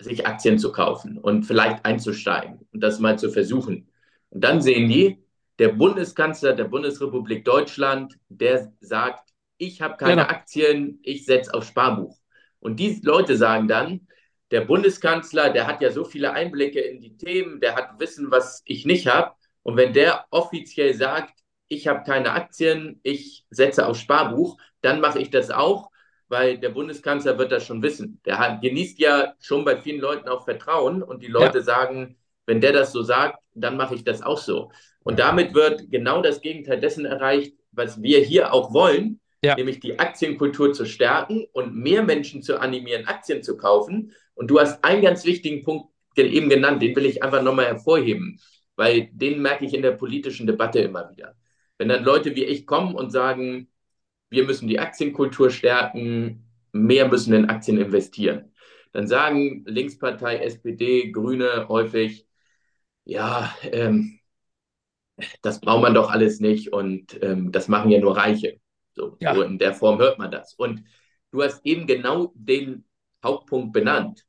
sich 0.00 0.26
Aktien 0.26 0.58
zu 0.58 0.72
kaufen 0.72 1.18
und 1.18 1.44
vielleicht 1.44 1.84
einzusteigen 1.84 2.66
und 2.72 2.80
das 2.80 3.00
mal 3.00 3.18
zu 3.18 3.30
versuchen. 3.30 3.88
Und 4.30 4.44
dann 4.44 4.62
sehen 4.62 4.88
die, 4.88 5.22
der 5.58 5.68
Bundeskanzler 5.68 6.54
der 6.54 6.64
Bundesrepublik 6.64 7.44
Deutschland, 7.44 8.18
der 8.28 8.72
sagt, 8.80 9.30
ich 9.56 9.82
habe 9.82 9.96
keine 9.96 10.22
genau. 10.22 10.28
Aktien, 10.28 11.00
ich 11.02 11.24
setze 11.24 11.52
auf 11.52 11.64
Sparbuch. 11.64 12.16
Und 12.60 12.78
die 12.78 13.00
Leute 13.02 13.36
sagen 13.36 13.66
dann, 13.66 14.06
der 14.50 14.62
Bundeskanzler, 14.62 15.50
der 15.50 15.66
hat 15.66 15.82
ja 15.82 15.90
so 15.90 16.04
viele 16.04 16.32
Einblicke 16.32 16.80
in 16.80 17.00
die 17.00 17.16
Themen, 17.16 17.60
der 17.60 17.74
hat 17.74 17.98
Wissen, 17.98 18.30
was 18.30 18.62
ich 18.64 18.86
nicht 18.86 19.06
habe. 19.08 19.32
Und 19.62 19.76
wenn 19.76 19.92
der 19.92 20.26
offiziell 20.30 20.94
sagt, 20.94 21.34
ich 21.66 21.86
habe 21.86 22.02
keine 22.04 22.32
Aktien, 22.32 23.00
ich 23.02 23.44
setze 23.50 23.86
auf 23.86 23.98
Sparbuch, 23.98 24.56
dann 24.80 25.00
mache 25.00 25.18
ich 25.18 25.30
das 25.30 25.50
auch 25.50 25.90
weil 26.28 26.58
der 26.58 26.70
Bundeskanzler 26.70 27.38
wird 27.38 27.52
das 27.52 27.64
schon 27.64 27.82
wissen. 27.82 28.20
Der 28.24 28.38
hat, 28.38 28.62
genießt 28.62 28.98
ja 28.98 29.34
schon 29.40 29.64
bei 29.64 29.80
vielen 29.80 30.00
Leuten 30.00 30.28
auch 30.28 30.44
Vertrauen 30.44 31.02
und 31.02 31.22
die 31.22 31.28
Leute 31.28 31.58
ja. 31.58 31.64
sagen, 31.64 32.16
wenn 32.46 32.60
der 32.60 32.72
das 32.72 32.92
so 32.92 33.02
sagt, 33.02 33.38
dann 33.54 33.76
mache 33.76 33.94
ich 33.94 34.04
das 34.04 34.22
auch 34.22 34.38
so. 34.38 34.70
Und 35.02 35.18
damit 35.18 35.54
wird 35.54 35.90
genau 35.90 36.22
das 36.22 36.40
Gegenteil 36.40 36.80
dessen 36.80 37.04
erreicht, 37.04 37.54
was 37.72 38.02
wir 38.02 38.20
hier 38.20 38.52
auch 38.52 38.72
wollen, 38.72 39.20
ja. 39.42 39.54
nämlich 39.54 39.80
die 39.80 39.98
Aktienkultur 39.98 40.72
zu 40.72 40.84
stärken 40.84 41.46
und 41.52 41.74
mehr 41.74 42.02
Menschen 42.02 42.42
zu 42.42 42.60
animieren, 42.60 43.06
Aktien 43.06 43.42
zu 43.42 43.56
kaufen. 43.56 44.12
Und 44.34 44.48
du 44.50 44.60
hast 44.60 44.84
einen 44.84 45.02
ganz 45.02 45.24
wichtigen 45.24 45.64
Punkt 45.64 45.88
eben 46.16 46.48
genannt, 46.48 46.82
den 46.82 46.96
will 46.96 47.06
ich 47.06 47.22
einfach 47.22 47.42
nochmal 47.42 47.66
hervorheben, 47.66 48.40
weil 48.74 49.08
den 49.12 49.40
merke 49.40 49.64
ich 49.64 49.72
in 49.72 49.82
der 49.82 49.92
politischen 49.92 50.46
Debatte 50.46 50.80
immer 50.80 51.08
wieder. 51.10 51.36
Wenn 51.76 51.88
dann 51.88 52.02
Leute 52.02 52.34
wie 52.34 52.44
ich 52.44 52.66
kommen 52.66 52.96
und 52.96 53.10
sagen, 53.10 53.68
wir 54.30 54.44
müssen 54.44 54.68
die 54.68 54.78
Aktienkultur 54.78 55.50
stärken, 55.50 56.44
mehr 56.72 57.08
müssen 57.08 57.32
in 57.34 57.48
Aktien 57.48 57.78
investieren. 57.78 58.52
Dann 58.92 59.06
sagen 59.06 59.64
Linkspartei, 59.66 60.38
SPD, 60.38 61.10
Grüne 61.10 61.68
häufig, 61.68 62.26
ja, 63.04 63.54
ähm, 63.62 64.20
das 65.42 65.60
braucht 65.60 65.82
man 65.82 65.94
doch 65.94 66.10
alles 66.10 66.40
nicht 66.40 66.72
und 66.72 67.18
ähm, 67.22 67.52
das 67.52 67.68
machen 67.68 67.90
ja 67.90 68.00
nur 68.00 68.16
Reiche. 68.16 68.60
So, 68.94 69.16
ja. 69.20 69.34
so 69.34 69.42
in 69.42 69.58
der 69.58 69.74
Form 69.74 69.98
hört 69.98 70.18
man 70.18 70.30
das. 70.30 70.54
Und 70.54 70.84
du 71.30 71.42
hast 71.42 71.64
eben 71.64 71.86
genau 71.86 72.32
den 72.34 72.84
Hauptpunkt 73.22 73.72
benannt. 73.72 74.24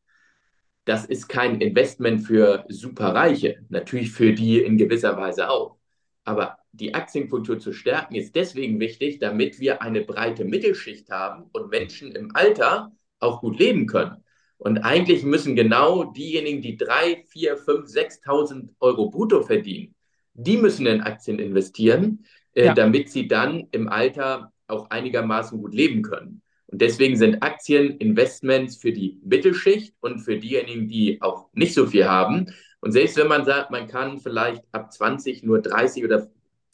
Das 0.86 1.06
ist 1.06 1.28
kein 1.28 1.62
Investment 1.62 2.26
für 2.26 2.66
Superreiche, 2.70 3.66
natürlich 3.70 4.12
für 4.12 4.34
die 4.34 4.60
in 4.62 4.78
gewisser 4.78 5.16
Weise 5.18 5.50
auch. 5.50 5.78
Aber 6.24 6.59
die 6.72 6.94
Aktienkultur 6.94 7.60
zu 7.60 7.74
stärken, 7.74 8.16
ist 8.16 8.36
deswegen 8.36 8.80
wichtig, 8.80 9.20
damit 9.20 9.60
wir 9.60 9.82
eine 9.82 10.02
breite 10.02 10.46
Mittelschicht 10.46 11.10
haben 11.10 11.50
und 11.52 11.70
Menschen 11.70 12.12
im 12.12 12.36
Alter 12.36 12.92
auch 13.20 13.42
gut 13.42 13.60
leben 13.60 13.88
können. 13.88 14.24
Und 14.58 14.80
eigentlich 14.80 15.24
müssen 15.24 15.56
genau 15.56 16.04
diejenigen, 16.04 16.62
die 16.62 16.78
3, 16.78 17.24
4, 17.30 17.58
5, 17.58 17.88
6.000 17.88 18.70
Euro 18.80 19.10
brutto 19.10 19.42
verdienen, 19.42 19.96
die 20.34 20.58
müssen 20.58 20.86
in 20.86 21.02
Aktien 21.02 21.40
investieren, 21.40 22.26
äh, 22.54 22.66
ja. 22.66 22.74
damit 22.74 23.10
sie 23.10 23.28
dann 23.28 23.68
im 23.72 23.88
Alter 23.88 24.52
auch 24.68 24.90
einigermaßen 24.90 25.60
gut 25.60 25.74
leben 25.74 26.02
können. 26.02 26.42
Und 26.68 26.82
deswegen 26.82 27.16
sind 27.16 27.42
Aktien 27.42 27.98
Investments 27.98 28.78
für 28.78 28.92
die 28.92 29.20
Mittelschicht 29.24 29.96
und 30.02 30.20
für 30.20 30.38
diejenigen, 30.38 30.88
die 30.88 31.22
auch 31.22 31.48
nicht 31.54 31.74
so 31.74 31.88
viel 31.88 32.06
haben. 32.06 32.54
Und 32.80 32.92
selbst 32.92 33.18
wenn 33.18 33.28
man 33.28 33.44
sagt, 33.44 33.72
man 33.72 33.88
kann 33.88 34.20
vielleicht 34.20 34.64
ab 34.72 34.94
20 34.94 35.44
nur 35.44 35.62
30 35.62 36.06
oder 36.06 36.30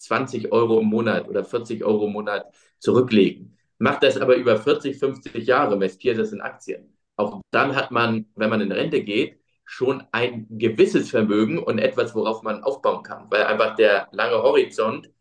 20 0.06 0.52
Euro 0.52 0.80
im 0.80 0.88
Monat 0.88 1.28
oder 1.28 1.44
40 1.44 1.84
Euro 1.84 2.08
im 2.08 2.14
Monat 2.14 2.46
zurücklegen. 2.80 3.58
Macht 3.78 4.04
das 4.04 4.18
aber 4.18 4.36
über 4.36 4.58
40, 4.58 4.98
50 4.98 5.46
Jahre, 5.46 5.74
investiert 5.76 6.18
das 6.18 6.32
in 6.32 6.42
Aktien. 6.42 6.98
Auch 7.18 7.42
dann 7.52 7.76
hat 7.76 7.92
man, 7.92 8.26
wenn 8.36 8.50
man 8.50 8.62
in 8.62 8.72
Rente 8.72 9.04
geht, 9.04 9.40
schon 9.66 10.04
ein 10.12 10.48
gewisses 10.50 11.10
Vermögen 11.10 11.60
und 11.60 11.80
etwas, 11.80 12.14
worauf 12.16 12.44
man 12.44 12.64
aufbauen 12.64 13.04
kann, 13.04 13.26
weil 13.32 13.44
einfach 13.44 13.76
der 13.76 14.08
lange 14.12 14.36
Horizont 14.36 15.12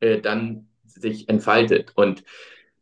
äh, 0.00 0.20
dann 0.20 0.68
sich 0.84 1.28
entfaltet. 1.28 1.92
Und 1.94 2.24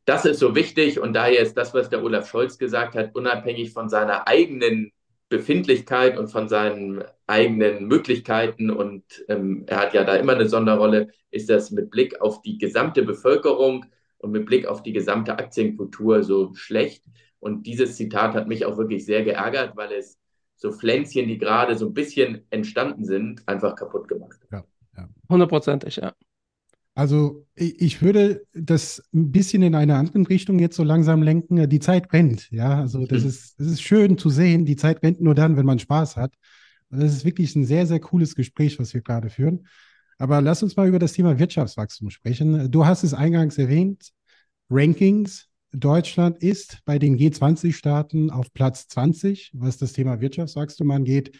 das 0.05 0.25
ist 0.25 0.39
so 0.39 0.55
wichtig 0.55 1.01
und 1.01 1.13
daher 1.13 1.41
ist 1.41 1.57
das, 1.57 1.75
was 1.75 1.91
der 1.91 2.03
Olaf 2.03 2.29
Scholz 2.29 2.59
gesagt 2.59 2.95
hat, 2.95 3.15
unabhängig 3.15 3.73
von 3.73 3.89
seiner 3.89 4.27
eigenen 4.27 4.93
Befindlichkeit 5.31 6.19
und 6.19 6.29
von 6.29 6.49
seinen 6.49 7.05
eigenen 7.27 7.87
Möglichkeiten 7.87 8.69
und 8.69 9.05
ähm, 9.29 9.65
er 9.69 9.79
hat 9.79 9.95
ja 9.95 10.05
da 10.05 10.17
immer 10.17 10.35
eine 10.35 10.49
Sonderrolle, 10.49 11.13
ist 11.31 11.49
das 11.49 11.71
mit 11.71 11.91
Blick 11.91 12.21
auf 12.21 12.43
die 12.43 12.59
gesamte 12.59 13.05
Bevölkerung 13.05 13.87
und 14.19 14.33
mit 14.33 14.45
Blick 14.45 14.67
auf 14.67 14.83
die 14.83 14.93
gesamte 14.93 15.39
Aktienkultur 15.39 16.25
so 16.25 16.53
schlecht. 16.55 17.05
Und 17.39 17.67
dieses 17.67 17.97
Zitat 17.97 18.35
hat 18.35 18.49
mich 18.49 18.67
auch 18.67 18.77
wirklich 18.77 19.07
sehr 19.07 19.23
geärgert, 19.23 19.77
weil 19.77 19.93
es 19.93 20.19
so 20.57 20.73
Pflänzchen, 20.73 21.29
die 21.29 21.39
gerade 21.39 21.79
so 21.79 21.87
ein 21.87 21.95
bisschen 21.95 22.45
entstanden 22.51 23.05
sind, 23.05 23.47
einfach 23.47 23.77
kaputt 23.77 24.09
gemacht 24.09 24.41
hat. 24.51 24.65
Ja, 24.97 25.09
hundertprozentig, 25.31 25.97
ja. 25.97 26.13
Also 27.01 27.47
ich 27.55 28.03
würde 28.03 28.43
das 28.53 29.03
ein 29.15 29.33
bisschen 29.33 29.63
in 29.63 29.75
eine 29.75 29.95
andere 29.95 30.29
Richtung 30.29 30.59
jetzt 30.59 30.77
so 30.77 30.85
langsam 30.85 31.23
lenken. 31.23 31.67
Die 31.67 31.81
Zeit 31.81 32.13
rennt, 32.13 32.51
ja. 32.51 32.79
Also 32.79 33.07
das 33.07 33.25
ist, 33.25 33.59
das 33.59 33.69
ist 33.69 33.81
schön 33.81 34.19
zu 34.19 34.29
sehen. 34.29 34.67
Die 34.67 34.77
Zeit 34.77 35.03
rennt 35.03 35.19
nur 35.19 35.35
dann, 35.35 35.57
wenn 35.57 35.65
man 35.65 35.79
Spaß 35.79 36.19
hat. 36.19 36.35
Und 36.91 37.01
das 37.01 37.15
ist 37.15 37.25
wirklich 37.25 37.57
ein 37.57 37.65
sehr, 37.65 37.87
sehr 37.87 38.01
cooles 38.01 38.35
Gespräch, 38.35 38.79
was 38.79 38.93
wir 38.93 39.01
gerade 39.01 39.31
führen. 39.31 39.67
Aber 40.19 40.43
lass 40.43 40.63
uns 40.63 40.77
mal 40.77 40.89
über 40.89 40.99
das 40.99 41.15
Thema 41.15 41.39
Wirtschaftswachstum 41.39 42.11
sprechen. 42.11 42.71
Du 42.71 42.85
hast 42.85 43.03
es 43.03 43.15
eingangs 43.15 43.57
erwähnt. 43.57 44.11
Rankings. 44.69 45.47
Deutschland 45.73 46.43
ist 46.43 46.81
bei 46.85 46.99
den 46.99 47.17
G20-Staaten 47.17 48.29
auf 48.29 48.53
Platz 48.53 48.89
20, 48.89 49.53
was 49.55 49.79
das 49.79 49.95
Thema 49.95 50.21
Wirtschaftswachstum 50.21 50.91
angeht. 50.91 51.35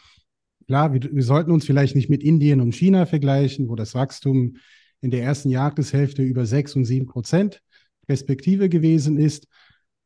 Klar, 0.67 0.95
wir, 0.95 1.03
wir 1.03 1.23
sollten 1.23 1.51
uns 1.51 1.67
vielleicht 1.67 1.97
nicht 1.97 2.09
mit 2.09 2.23
Indien 2.23 2.63
und 2.63 2.75
China 2.75 3.05
vergleichen, 3.05 3.69
wo 3.69 3.75
das 3.75 3.95
Wachstum 3.95 4.57
in 5.01 5.11
der 5.11 5.23
ersten 5.23 5.51
Jahreshälfte 5.51 6.23
über 6.23 6.47
6 6.47 6.77
und 6.77 6.85
7 6.85 7.07
Prozent 7.07 7.63
Respektive 8.09 8.69
gewesen 8.69 9.19
ist. 9.19 9.47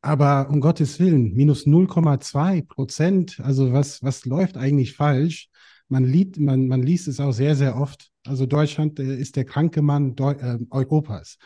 Aber 0.01 0.49
um 0.49 0.61
Gottes 0.61 0.99
Willen, 0.99 1.33
minus 1.33 1.65
0,2 1.65 2.67
Prozent, 2.67 3.39
also 3.39 3.73
was, 3.73 4.03
was 4.03 4.25
läuft 4.25 4.57
eigentlich 4.57 4.93
falsch? 4.93 5.49
Man, 5.87 6.03
liest, 6.03 6.39
man, 6.39 6.67
man 6.67 6.83
liest 6.83 7.07
es 7.07 7.19
auch 7.19 7.31
sehr, 7.31 7.55
sehr 7.55 7.75
oft. 7.75 8.11
Also 8.25 8.45
Deutschland 8.45 8.99
äh, 8.99 9.15
ist 9.15 9.35
der 9.35 9.45
kranke 9.45 9.81
Mann 9.81 10.15
Deu 10.15 10.31
äh, 10.33 10.59
Europas. 10.69 11.37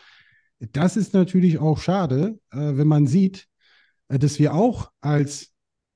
Das 0.72 0.96
ist 0.96 1.14
natürlich 1.14 1.58
auch 1.58 1.78
schade, 1.78 2.38
äh, 2.52 2.76
wenn 2.76 2.86
man 2.86 3.06
sieht, 3.06 3.48
äh, 4.08 4.18
dass 4.18 4.38
wir 4.38 4.54
auch 4.54 4.90
als 5.00 5.52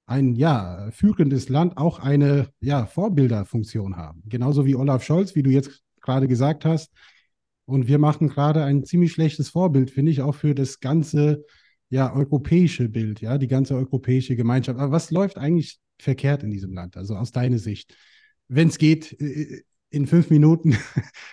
ein 0.07 0.35
ja, 0.35 0.91
führendes 0.91 1.49
Land 1.49 1.77
auch 1.77 1.99
eine 1.99 2.49
ja, 2.61 2.87
Vorbilderfunktion 2.87 3.97
haben. 3.97 4.23
Genauso 4.27 4.67
wie 4.67 4.75
Olaf 4.75 5.03
Scholz, 5.03 5.35
wie 5.35 5.43
du 5.43 5.51
jetzt 5.51 5.83
gerade 6.01 6.29
gesagt 6.29 6.65
hast, 6.65 6.93
und 7.67 7.89
wir 7.89 7.99
machen 7.99 8.29
gerade 8.29 8.65
ein 8.65 8.85
ziemlich 8.85 9.13
schlechtes 9.13 9.51
Vorbild, 9.51 9.91
finde 9.91 10.13
ich, 10.13 10.21
auch 10.21 10.35
für 10.35 10.55
das 10.55 10.81
ganze 10.81 11.45
ja, 11.89 12.13
europäische 12.13 12.89
Bild, 12.89 13.21
ja, 13.21 13.39
die 13.39 13.49
ganze 13.49 13.75
europäische 13.75 14.37
Gemeinschaft. 14.37 14.79
Aber 14.79 14.93
was 14.93 15.11
läuft 15.11 15.39
eigentlich 15.39 15.79
verkehrt 15.99 16.43
in 16.43 16.51
diesem 16.51 16.73
Land? 16.73 16.97
Also 16.97 17.15
aus 17.15 17.31
deiner 17.31 17.59
Sicht, 17.59 17.95
wenn 18.49 18.69
es 18.69 18.79
geht, 18.79 19.19
äh, 19.21 19.63
in 19.95 20.07
fünf 20.07 20.29
Minuten. 20.29 20.77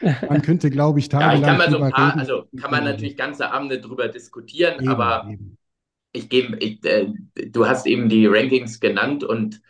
man 0.29 0.41
könnte, 0.43 0.69
glaube 0.69 0.99
ich, 0.99 1.09
tagelang. 1.09 1.31
Ja, 1.31 1.37
ich 1.39 1.45
kann 1.45 1.57
mal 1.57 1.71
so 1.71 1.83
ein 1.83 1.91
paar, 1.91 2.17
also 2.17 2.43
kann 2.59 2.71
man 2.71 2.83
natürlich 2.83 3.17
ganze 3.17 3.51
Abende 3.51 3.81
drüber 3.81 4.07
diskutieren, 4.07 4.75
eben, 4.75 4.87
aber 4.87 5.27
eben. 5.31 5.57
ich 6.13 6.29
gebe, 6.29 6.61
äh, 6.61 7.07
du 7.47 7.65
hast 7.65 7.87
eben 7.87 8.07
die 8.07 8.27
Rankings 8.27 8.79
genannt 8.79 9.23
und 9.23 9.61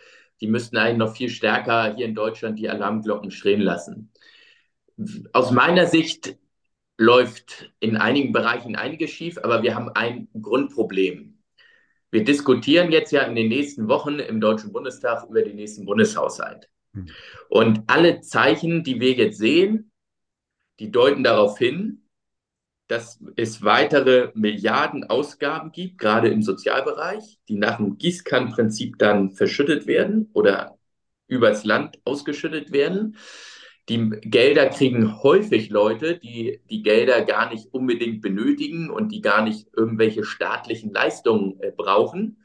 die 0.41 0.47
müssten 0.47 0.78
eigentlich 0.78 0.97
noch 0.97 1.16
viel 1.16 1.30
stärker 1.30 1.95
hier 1.95 2.05
in 2.05 2.16
Deutschland 2.16 2.59
die 2.59 2.70
Alarmglocken 2.70 3.32
schrillen 3.32 3.62
lassen. 3.62 4.12
Aus 5.32 5.51
meiner 5.51 5.88
Sicht 5.88 6.38
läuft 6.97 7.71
in 7.79 7.97
einigen 7.97 8.31
Bereichen 8.31 8.75
einiges 8.75 9.11
schief, 9.11 9.37
aber 9.41 9.63
wir 9.63 9.75
haben 9.75 9.89
ein 9.89 10.27
Grundproblem. 10.39 11.39
Wir 12.11 12.23
diskutieren 12.23 12.91
jetzt 12.91 13.11
ja 13.11 13.21
in 13.23 13.35
den 13.35 13.47
nächsten 13.47 13.87
Wochen 13.87 14.19
im 14.19 14.41
Deutschen 14.41 14.73
Bundestag 14.73 15.27
über 15.29 15.41
den 15.41 15.55
nächsten 15.55 15.85
Bundeshaushalt. 15.85 16.69
Hm. 16.93 17.07
Und 17.49 17.83
alle 17.87 18.21
Zeichen, 18.21 18.83
die 18.83 18.99
wir 18.99 19.13
jetzt 19.13 19.37
sehen, 19.37 19.91
die 20.79 20.91
deuten 20.91 21.23
darauf 21.23 21.57
hin, 21.57 22.01
dass 22.87 23.23
es 23.37 23.63
weitere 23.63 24.31
Milliarden 24.33 25.05
Ausgaben 25.05 25.71
gibt, 25.71 25.97
gerade 25.97 26.27
im 26.27 26.41
Sozialbereich, 26.41 27.39
die 27.47 27.55
nach 27.55 27.77
dem 27.77 27.97
Gießkannenprinzip 27.97 28.99
dann 28.99 29.31
verschüttet 29.31 29.87
werden 29.87 30.29
oder 30.33 30.77
übers 31.27 31.63
Land 31.63 32.01
ausgeschüttet 32.03 32.73
werden. 32.73 33.15
Die 33.89 34.09
Gelder 34.21 34.69
kriegen 34.69 35.21
häufig 35.23 35.69
Leute, 35.69 36.17
die 36.17 36.61
die 36.69 36.84
Gelder 36.84 37.23
gar 37.23 37.49
nicht 37.49 37.73
unbedingt 37.73 38.21
benötigen 38.21 38.89
und 38.89 39.11
die 39.11 39.21
gar 39.21 39.43
nicht 39.43 39.67
irgendwelche 39.75 40.23
staatlichen 40.23 40.91
Leistungen 40.93 41.59
äh, 41.61 41.71
brauchen. 41.75 42.38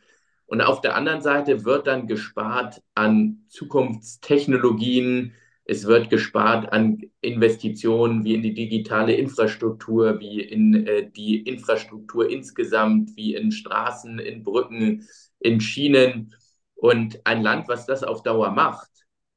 Und 0.47 0.61
auf 0.61 0.81
der 0.81 0.97
anderen 0.97 1.21
Seite 1.21 1.65
wird 1.65 1.87
dann 1.87 2.07
gespart 2.07 2.83
an 2.95 3.45
Zukunftstechnologien, 3.49 5.35
es 5.69 5.85
wird 5.87 6.11
gespart 6.11 6.73
an 6.73 7.01
Investitionen 7.21 8.25
wie 8.25 8.35
in 8.35 8.43
die 8.43 8.55
digitale 8.55 9.15
Infrastruktur, 9.15 10.21
wie 10.21 10.41
in 10.41 10.87
äh, 10.87 11.11
die 11.11 11.41
Infrastruktur 11.41 12.31
insgesamt, 12.31 13.17
wie 13.17 13.35
in 13.35 13.51
Straßen, 13.51 14.21
in 14.21 14.45
Brücken, 14.45 15.09
in 15.41 15.61
Schienen. 15.61 16.35
Und 16.77 17.21
ein 17.27 17.43
Land, 17.43 17.69
was 17.69 17.85
das 17.85 18.05
auf 18.05 18.23
Dauer 18.23 18.51
macht, 18.53 18.91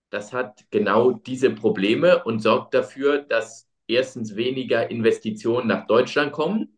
das 0.10 0.34
hat 0.34 0.66
genau 0.72 1.12
diese 1.12 1.52
Probleme 1.52 2.24
und 2.24 2.40
sorgt 2.40 2.74
dafür, 2.74 3.20
dass 3.20 3.68
erstens 3.88 4.36
weniger 4.36 4.90
Investitionen 4.90 5.68
nach 5.68 5.88
Deutschland 5.88 6.32
kommen. 6.32 6.78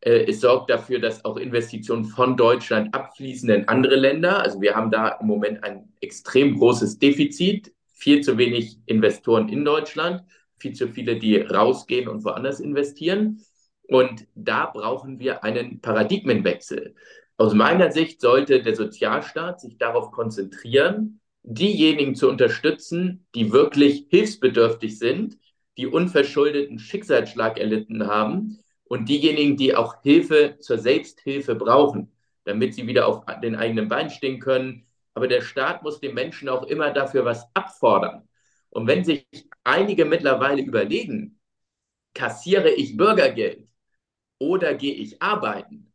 Äh, 0.00 0.24
es 0.28 0.40
sorgt 0.40 0.70
dafür, 0.70 0.98
dass 0.98 1.24
auch 1.24 1.36
Investitionen 1.36 2.04
von 2.04 2.36
Deutschland 2.36 2.94
abfließen 2.94 3.48
in 3.50 3.68
andere 3.68 3.96
Länder. 3.96 4.40
Also 4.40 4.60
wir 4.60 4.74
haben 4.74 4.90
da 4.90 5.08
im 5.08 5.26
Moment 5.26 5.64
ein 5.64 5.92
extrem 6.00 6.58
großes 6.58 6.98
Defizit, 6.98 7.72
viel 7.92 8.20
zu 8.20 8.36
wenig 8.38 8.78
Investoren 8.86 9.48
in 9.48 9.64
Deutschland, 9.64 10.22
viel 10.58 10.72
zu 10.72 10.88
viele, 10.88 11.18
die 11.18 11.36
rausgehen 11.36 12.08
und 12.08 12.24
woanders 12.24 12.60
investieren. 12.60 13.40
Und 13.88 14.26
da 14.34 14.66
brauchen 14.66 15.18
wir 15.18 15.44
einen 15.44 15.80
Paradigmenwechsel. 15.80 16.94
Aus 17.36 17.54
meiner 17.54 17.90
Sicht 17.90 18.20
sollte 18.20 18.62
der 18.62 18.76
Sozialstaat 18.76 19.60
sich 19.60 19.78
darauf 19.78 20.12
konzentrieren, 20.12 21.20
diejenigen 21.42 22.14
zu 22.14 22.28
unterstützen, 22.28 23.26
die 23.34 23.52
wirklich 23.52 24.06
hilfsbedürftig 24.10 24.98
sind, 24.98 25.38
die 25.76 25.86
unverschuldeten 25.86 26.78
Schicksalsschlag 26.78 27.58
erlitten 27.58 28.06
haben 28.06 28.58
und 28.84 29.08
diejenigen, 29.08 29.56
die 29.56 29.74
auch 29.74 30.02
Hilfe 30.02 30.56
zur 30.60 30.78
Selbsthilfe 30.78 31.54
brauchen, 31.54 32.12
damit 32.44 32.74
sie 32.74 32.86
wieder 32.86 33.06
auf 33.06 33.24
den 33.42 33.56
eigenen 33.56 33.88
Beinen 33.88 34.10
stehen 34.10 34.38
können. 34.38 34.86
Aber 35.14 35.28
der 35.28 35.40
Staat 35.40 35.82
muss 35.82 36.00
den 36.00 36.14
Menschen 36.14 36.48
auch 36.48 36.64
immer 36.64 36.90
dafür 36.90 37.24
was 37.24 37.46
abfordern. 37.54 38.28
Und 38.70 38.86
wenn 38.86 39.04
sich 39.04 39.26
einige 39.64 40.04
mittlerweile 40.04 40.62
überlegen, 40.62 41.38
kassiere 42.14 42.70
ich 42.70 42.96
Bürgergeld 42.96 43.66
oder 44.38 44.74
gehe 44.74 44.94
ich 44.94 45.22
arbeiten, 45.22 45.91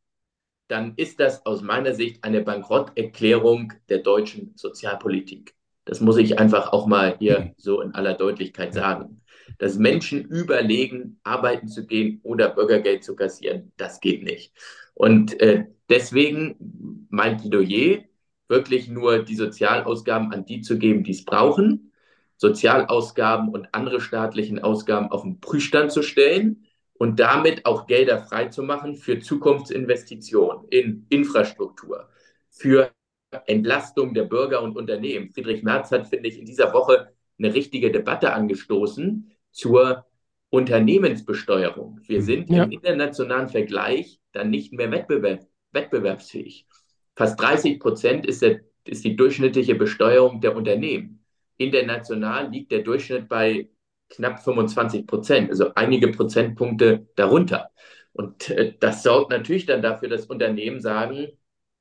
dann 0.68 0.94
ist 0.96 1.20
das 1.20 1.46
aus 1.46 1.62
meiner 1.62 1.94
Sicht 1.94 2.24
eine 2.24 2.42
Bankrotterklärung 2.42 3.74
der 3.90 4.00
deutschen 4.00 4.54
Sozialpolitik. 4.56 5.56
Das 5.86 6.02
muss 6.02 6.18
ich 6.18 6.38
einfach 6.38 6.74
auch 6.74 6.86
mal 6.86 7.16
hier 7.18 7.40
mhm. 7.40 7.52
so 7.58 7.82
in 7.82 7.96
aller 7.96 8.14
Deutlichkeit 8.14 8.74
sagen. 8.74 9.22
Dass 9.60 9.78
Menschen 9.78 10.26
überlegen, 10.26 11.20
arbeiten 11.24 11.70
zu 11.70 11.86
gehen 11.86 12.20
oder 12.24 12.50
Bürgergeld 12.50 13.04
zu 13.04 13.16
kassieren, 13.16 13.72
das 13.78 14.02
geht 14.02 14.24
nicht. 14.24 14.52
Und 14.94 15.40
äh, 15.40 15.66
deswegen 15.90 17.08
mein 17.10 17.38
Plädoyer, 17.38 18.04
wirklich 18.50 18.90
nur 18.90 19.20
die 19.20 19.36
Sozialausgaben 19.36 20.34
an 20.34 20.46
die 20.46 20.62
zu 20.62 20.78
geben, 20.78 21.04
die 21.04 21.12
es 21.12 21.26
brauchen, 21.26 21.92
Sozialausgaben 22.38 23.50
und 23.50 23.74
andere 23.74 24.00
staatlichen 24.00 24.60
Ausgaben 24.60 25.10
auf 25.12 25.24
den 25.24 25.40
Prüfstand 25.40 25.92
zu 25.92 26.04
stellen 26.04 26.67
und 27.00 27.20
damit 27.20 27.66
auch 27.66 27.88
Gelder 27.88 28.20
freizumachen 28.20 28.96
für 28.96 29.20
Zukunftsinvestitionen 29.20 30.68
in 30.70 31.06
Infrastruktur, 31.10 32.10
für 32.50 32.92
Entlastung 33.46 34.14
der 34.14 34.24
Bürger 34.24 34.62
und 34.64 34.76
Unternehmen. 34.76 35.30
Friedrich 35.30 35.64
Merz 35.64 35.92
hat, 35.92 36.08
finde 36.08 36.30
ich, 36.30 36.40
in 36.40 36.46
dieser 36.46 36.74
Woche 36.74 37.14
eine 37.38 37.54
richtige 37.54 37.92
Debatte 37.92 38.34
angestoßen 38.34 39.32
zur 39.52 40.06
Unternehmensbesteuerung. 40.50 42.00
Wir 42.04 42.22
sind 42.22 42.50
ja. 42.50 42.64
im 42.64 42.72
internationalen 42.72 43.50
Vergleich 43.50 44.20
dann 44.32 44.50
nicht 44.50 44.74
mehr 44.74 44.92
wettbewerb, 44.92 45.46
wettbewerbsfähig. 45.72 46.66
Fast 47.16 47.40
30 47.42 47.80
Prozent 47.80 48.26
ist, 48.26 48.42
der, 48.42 48.62
ist 48.86 49.04
die 49.04 49.16
durchschnittliche 49.16 49.76
Besteuerung 49.76 50.40
der 50.40 50.56
Unternehmen. 50.56 51.26
International 51.58 52.50
liegt 52.50 52.72
der 52.72 52.84
Durchschnitt 52.84 53.28
bei 53.28 53.70
knapp 54.10 54.44
25 54.44 55.06
Prozent, 55.08 55.50
also 55.50 55.74
einige 55.76 56.10
Prozentpunkte 56.10 57.08
darunter. 57.16 57.70
Und 58.14 58.50
äh, 58.50 58.74
das 58.80 59.04
sorgt 59.04 59.32
natürlich 59.32 59.66
dann 59.66 59.82
dafür, 59.82 60.10
dass 60.10 60.26
Unternehmen 60.26 60.82
sagen, 60.82 61.28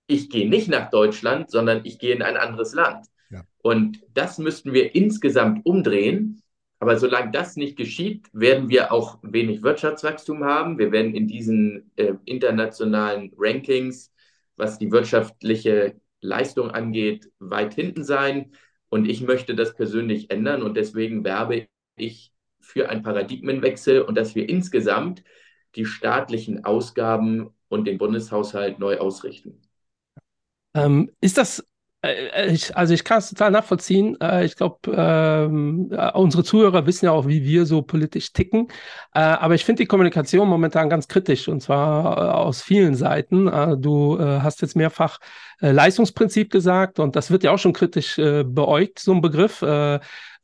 ich 0.06 0.30
gehe 0.30 0.48
nicht 0.48 0.68
nach 0.68 0.90
Deutschland, 0.90 1.50
sondern 1.50 1.80
ich 1.84 1.98
gehe 1.98 2.14
in 2.14 2.22
ein 2.22 2.36
anderes 2.36 2.74
Land. 2.74 3.06
Ja. 3.30 3.44
Und 3.58 4.00
das 4.12 4.38
müssten 4.38 4.72
wir 4.72 4.94
insgesamt 4.94 5.64
umdrehen. 5.66 6.42
Aber 6.78 6.98
solange 6.98 7.30
das 7.30 7.56
nicht 7.56 7.76
geschieht, 7.76 8.28
werden 8.32 8.68
wir 8.68 8.92
auch 8.92 9.18
wenig 9.22 9.62
Wirtschaftswachstum 9.62 10.44
haben. 10.44 10.78
Wir 10.78 10.92
werden 10.92 11.14
in 11.14 11.26
diesen 11.26 11.90
äh, 11.96 12.14
internationalen 12.26 13.32
Rankings, 13.36 14.12
was 14.56 14.78
die 14.78 14.92
wirtschaftliche 14.92 15.96
Leistung 16.20 16.70
angeht, 16.70 17.30
weit 17.38 17.74
hinten 17.74 18.04
sein. 18.04 18.52
Und 18.88 19.08
ich 19.08 19.22
möchte 19.22 19.54
das 19.54 19.74
persönlich 19.74 20.30
ändern 20.30 20.62
und 20.62 20.76
deswegen 20.76 21.24
werbe 21.24 21.66
ich 21.96 22.32
für 22.60 22.88
einen 22.88 23.02
Paradigmenwechsel 23.02 24.02
und 24.02 24.16
dass 24.16 24.34
wir 24.34 24.48
insgesamt 24.48 25.22
die 25.74 25.86
staatlichen 25.86 26.64
Ausgaben 26.64 27.50
und 27.68 27.86
den 27.86 27.98
Bundeshaushalt 27.98 28.78
neu 28.78 28.98
ausrichten. 28.98 29.60
Ähm, 30.74 31.10
ist 31.20 31.38
das, 31.38 31.66
äh, 32.02 32.52
ich, 32.52 32.76
also 32.76 32.94
ich 32.94 33.04
kann 33.04 33.18
es 33.18 33.30
total 33.30 33.50
nachvollziehen. 33.50 34.16
Äh, 34.20 34.44
ich 34.44 34.56
glaube, 34.56 34.78
ähm, 34.94 35.90
äh, 35.90 36.12
unsere 36.12 36.44
Zuhörer 36.44 36.86
wissen 36.86 37.06
ja 37.06 37.12
auch, 37.12 37.26
wie 37.26 37.44
wir 37.44 37.66
so 37.66 37.82
politisch 37.82 38.32
ticken. 38.32 38.68
Äh, 39.14 39.20
aber 39.20 39.54
ich 39.54 39.64
finde 39.64 39.82
die 39.82 39.86
Kommunikation 39.86 40.48
momentan 40.48 40.90
ganz 40.90 41.08
kritisch 41.08 41.48
und 41.48 41.62
zwar 41.62 42.16
äh, 42.16 42.20
aus 42.32 42.62
vielen 42.62 42.94
Seiten. 42.94 43.48
Äh, 43.48 43.76
du 43.76 44.18
hast 44.18 44.62
jetzt 44.62 44.76
mehrfach 44.76 45.18
Leistungsprinzip 45.60 46.50
gesagt 46.50 46.98
und 46.98 47.16
das 47.16 47.30
wird 47.30 47.42
ja 47.42 47.50
auch 47.50 47.58
schon 47.58 47.72
kritisch 47.72 48.16
beäugt, 48.16 48.98
so 48.98 49.12
ein 49.12 49.22
Begriff 49.22 49.62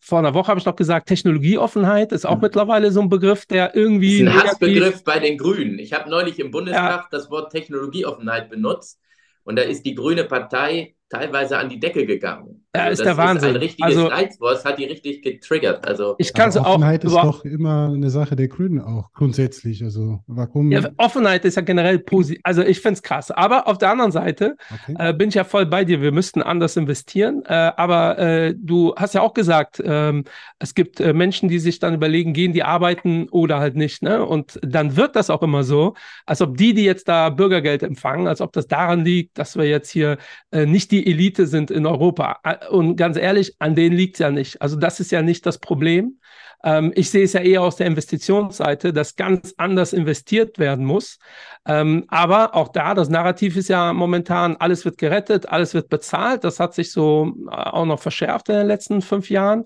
vor 0.04 0.18
einer 0.18 0.34
Woche 0.34 0.48
habe 0.48 0.58
ich 0.58 0.66
noch 0.66 0.74
gesagt, 0.74 1.06
Technologieoffenheit 1.06 2.10
ist 2.10 2.26
auch 2.26 2.34
mhm. 2.34 2.42
mittlerweile 2.42 2.90
so 2.90 3.00
ein 3.00 3.08
Begriff, 3.08 3.46
der 3.46 3.76
irgendwie. 3.76 4.24
Das 4.24 4.34
ist 4.34 4.40
ein 4.40 4.48
Hassbegriff 4.48 5.04
bei 5.04 5.20
den 5.20 5.38
Grünen. 5.38 5.78
Ich 5.78 5.92
habe 5.92 6.10
neulich 6.10 6.40
im 6.40 6.50
Bundestag 6.50 7.02
ja. 7.02 7.08
das 7.12 7.30
Wort 7.30 7.52
Technologieoffenheit 7.52 8.50
benutzt 8.50 8.98
und 9.44 9.54
da 9.56 9.62
ist 9.62 9.86
die 9.86 9.94
Grüne 9.94 10.24
Partei 10.24 10.96
teilweise 11.12 11.58
an 11.58 11.68
die 11.68 11.78
Decke 11.78 12.06
gegangen. 12.06 12.64
Ja, 12.74 12.84
also 12.84 13.02
ist 13.02 13.06
der 13.06 13.18
Wahnsinn. 13.18 13.50
Ist 13.50 13.56
ein 13.56 13.60
richtiges 13.60 13.96
also, 13.96 14.06
Reizwort, 14.06 14.64
hat 14.64 14.78
die 14.78 14.86
richtig 14.86 15.20
getriggert. 15.20 15.86
Also 15.86 16.14
ich 16.16 16.32
kann 16.32 16.48
es 16.48 16.56
auch. 16.56 16.76
Offenheit 16.76 17.04
ist 17.04 17.14
doch 17.14 17.44
immer 17.44 17.90
eine 17.92 18.08
Sache 18.08 18.34
der 18.34 18.48
Grünen 18.48 18.80
auch 18.80 19.12
grundsätzlich. 19.12 19.84
Also 19.84 20.20
warum? 20.26 20.72
Ja, 20.72 20.88
Offenheit 20.96 21.44
ist 21.44 21.56
ja 21.56 21.62
generell 21.62 21.98
positiv. 21.98 22.40
Also 22.44 22.62
ich 22.62 22.80
finde 22.80 22.94
es 22.94 23.02
krass. 23.02 23.30
Aber 23.30 23.68
auf 23.68 23.76
der 23.76 23.90
anderen 23.90 24.10
Seite 24.10 24.56
okay. 24.72 24.94
äh, 24.98 25.12
bin 25.12 25.28
ich 25.28 25.34
ja 25.34 25.44
voll 25.44 25.66
bei 25.66 25.84
dir. 25.84 26.00
Wir 26.00 26.12
müssten 26.12 26.40
anders 26.40 26.74
investieren. 26.78 27.42
Äh, 27.44 27.72
aber 27.76 28.18
äh, 28.18 28.54
du 28.56 28.94
hast 28.96 29.12
ja 29.14 29.20
auch 29.20 29.34
gesagt, 29.34 29.82
ähm, 29.84 30.24
es 30.58 30.74
gibt 30.74 30.98
äh, 30.98 31.12
Menschen, 31.12 31.50
die 31.50 31.58
sich 31.58 31.78
dann 31.78 31.92
überlegen, 31.92 32.32
gehen 32.32 32.54
die 32.54 32.62
arbeiten 32.62 33.28
oder 33.28 33.58
halt 33.58 33.76
nicht. 33.76 34.02
Ne? 34.02 34.24
Und 34.24 34.58
dann 34.62 34.96
wird 34.96 35.14
das 35.14 35.28
auch 35.28 35.42
immer 35.42 35.62
so, 35.62 35.92
als 36.24 36.40
ob 36.40 36.56
die, 36.56 36.72
die 36.72 36.84
jetzt 36.84 37.06
da 37.06 37.28
Bürgergeld 37.28 37.82
empfangen, 37.82 38.28
als 38.28 38.40
ob 38.40 38.54
das 38.54 38.66
daran 38.66 39.04
liegt, 39.04 39.36
dass 39.36 39.56
wir 39.56 39.68
jetzt 39.68 39.90
hier 39.90 40.16
äh, 40.52 40.64
nicht 40.64 40.90
die 40.90 41.01
Elite 41.06 41.46
sind 41.46 41.70
in 41.70 41.86
Europa. 41.86 42.40
Und 42.70 42.96
ganz 42.96 43.16
ehrlich, 43.16 43.56
an 43.58 43.74
denen 43.74 43.96
liegt 43.96 44.16
es 44.16 44.20
ja 44.20 44.30
nicht. 44.30 44.60
Also 44.62 44.76
das 44.76 45.00
ist 45.00 45.10
ja 45.10 45.22
nicht 45.22 45.46
das 45.46 45.58
Problem. 45.58 46.18
Ähm, 46.64 46.92
ich 46.94 47.10
sehe 47.10 47.24
es 47.24 47.32
ja 47.32 47.40
eher 47.40 47.62
aus 47.62 47.76
der 47.76 47.86
Investitionsseite, 47.86 48.92
dass 48.92 49.16
ganz 49.16 49.54
anders 49.56 49.92
investiert 49.92 50.58
werden 50.58 50.84
muss. 50.84 51.18
Ähm, 51.66 52.04
aber 52.08 52.54
auch 52.54 52.68
da, 52.68 52.94
das 52.94 53.08
Narrativ 53.08 53.56
ist 53.56 53.68
ja 53.68 53.92
momentan, 53.92 54.56
alles 54.56 54.84
wird 54.84 54.98
gerettet, 54.98 55.48
alles 55.48 55.74
wird 55.74 55.88
bezahlt. 55.88 56.44
Das 56.44 56.60
hat 56.60 56.74
sich 56.74 56.92
so 56.92 57.34
äh, 57.50 57.54
auch 57.54 57.86
noch 57.86 58.00
verschärft 58.00 58.48
in 58.48 58.56
den 58.56 58.66
letzten 58.66 59.02
fünf 59.02 59.30
Jahren. 59.30 59.64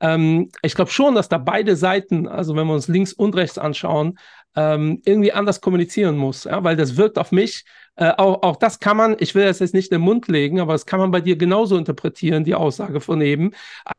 Ähm, 0.00 0.50
ich 0.62 0.74
glaube 0.74 0.90
schon, 0.90 1.14
dass 1.14 1.28
da 1.28 1.38
beide 1.38 1.76
Seiten, 1.76 2.26
also 2.26 2.56
wenn 2.56 2.66
wir 2.66 2.74
uns 2.74 2.88
links 2.88 3.12
und 3.12 3.36
rechts 3.36 3.58
anschauen, 3.58 4.18
ähm, 4.58 5.00
irgendwie 5.04 5.32
anders 5.32 5.60
kommunizieren 5.60 6.16
muss, 6.16 6.44
ja? 6.44 6.64
weil 6.64 6.76
das 6.76 6.96
wirkt 6.96 7.18
auf 7.18 7.30
mich 7.30 7.64
äh, 7.98 8.12
auch, 8.16 8.42
auch 8.44 8.54
das 8.54 8.78
kann 8.78 8.96
man, 8.96 9.16
ich 9.18 9.34
will 9.34 9.44
das 9.44 9.58
jetzt 9.58 9.74
nicht 9.74 9.90
in 9.90 9.96
den 9.96 10.04
Mund 10.04 10.28
legen, 10.28 10.60
aber 10.60 10.72
das 10.72 10.86
kann 10.86 11.00
man 11.00 11.10
bei 11.10 11.20
dir 11.20 11.36
genauso 11.36 11.76
interpretieren, 11.76 12.44
die 12.44 12.54
Aussage 12.54 13.00
von 13.00 13.20
eben. 13.20 13.50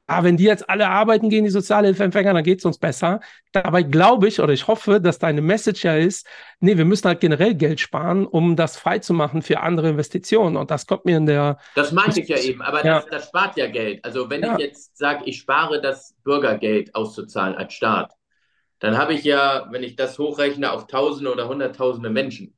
Ah, 0.08 0.24
wenn 0.24 0.38
die 0.38 0.46
jetzt 0.46 0.70
alle 0.70 0.88
arbeiten 0.88 1.30
gegen 1.30 1.44
die 1.44 1.52
Sozialhilfeempfänger, 1.52 2.34
dann 2.34 2.44
geht 2.46 2.60
es 2.60 2.66
uns 2.66 2.78
besser. 2.78 3.20
Dabei 3.52 3.84
glaube 3.84 4.30
ich 4.30 4.40
oder 4.40 4.54
ich 4.54 4.68
hoffe, 4.68 5.02
dass 5.02 5.20
deine 5.20 5.42
Message 5.42 5.84
ja 5.84 5.96
ist, 5.96 6.26
nee, 6.62 6.78
wir 6.78 6.86
müssen 6.86 7.10
halt 7.10 7.20
generell 7.20 7.56
Geld 7.56 7.82
sparen, 7.82 8.26
um 8.26 8.56
das 8.56 8.78
freizumachen 8.78 9.42
für 9.42 9.60
andere 9.60 9.90
Investitionen. 9.90 10.56
Und 10.56 10.72
das 10.72 10.88
kommt 10.88 11.04
mir 11.04 11.18
in 11.18 11.26
der. 11.26 11.58
Das 11.76 11.92
meinte 11.92 12.22
ich 12.22 12.30
ja 12.30 12.38
eben, 12.38 12.62
aber 12.62 12.86
ja. 12.86 13.02
Das, 13.02 13.06
das, 13.08 13.28
spart 13.28 13.58
ja 13.58 13.68
Geld. 13.68 14.04
Also 14.06 14.30
wenn 14.30 14.44
ja. 14.44 14.54
ich 14.54 14.60
jetzt 14.60 14.98
sage, 14.98 15.26
ich 15.26 15.40
spare 15.40 15.82
das 15.82 16.16
Bürgergeld 16.24 16.96
auszuzahlen 16.96 17.56
als 17.56 17.74
Staat, 17.74 18.14
dann 18.80 18.98
habe 18.98 19.14
ich 19.14 19.24
ja, 19.24 19.68
wenn 19.72 19.84
ich 19.84 19.96
das 19.96 20.18
hochrechne, 20.20 20.72
auf 20.72 20.88
Tausende 20.88 21.32
oder 21.32 21.48
Hunderttausende 21.48 22.10
Menschen 22.10 22.56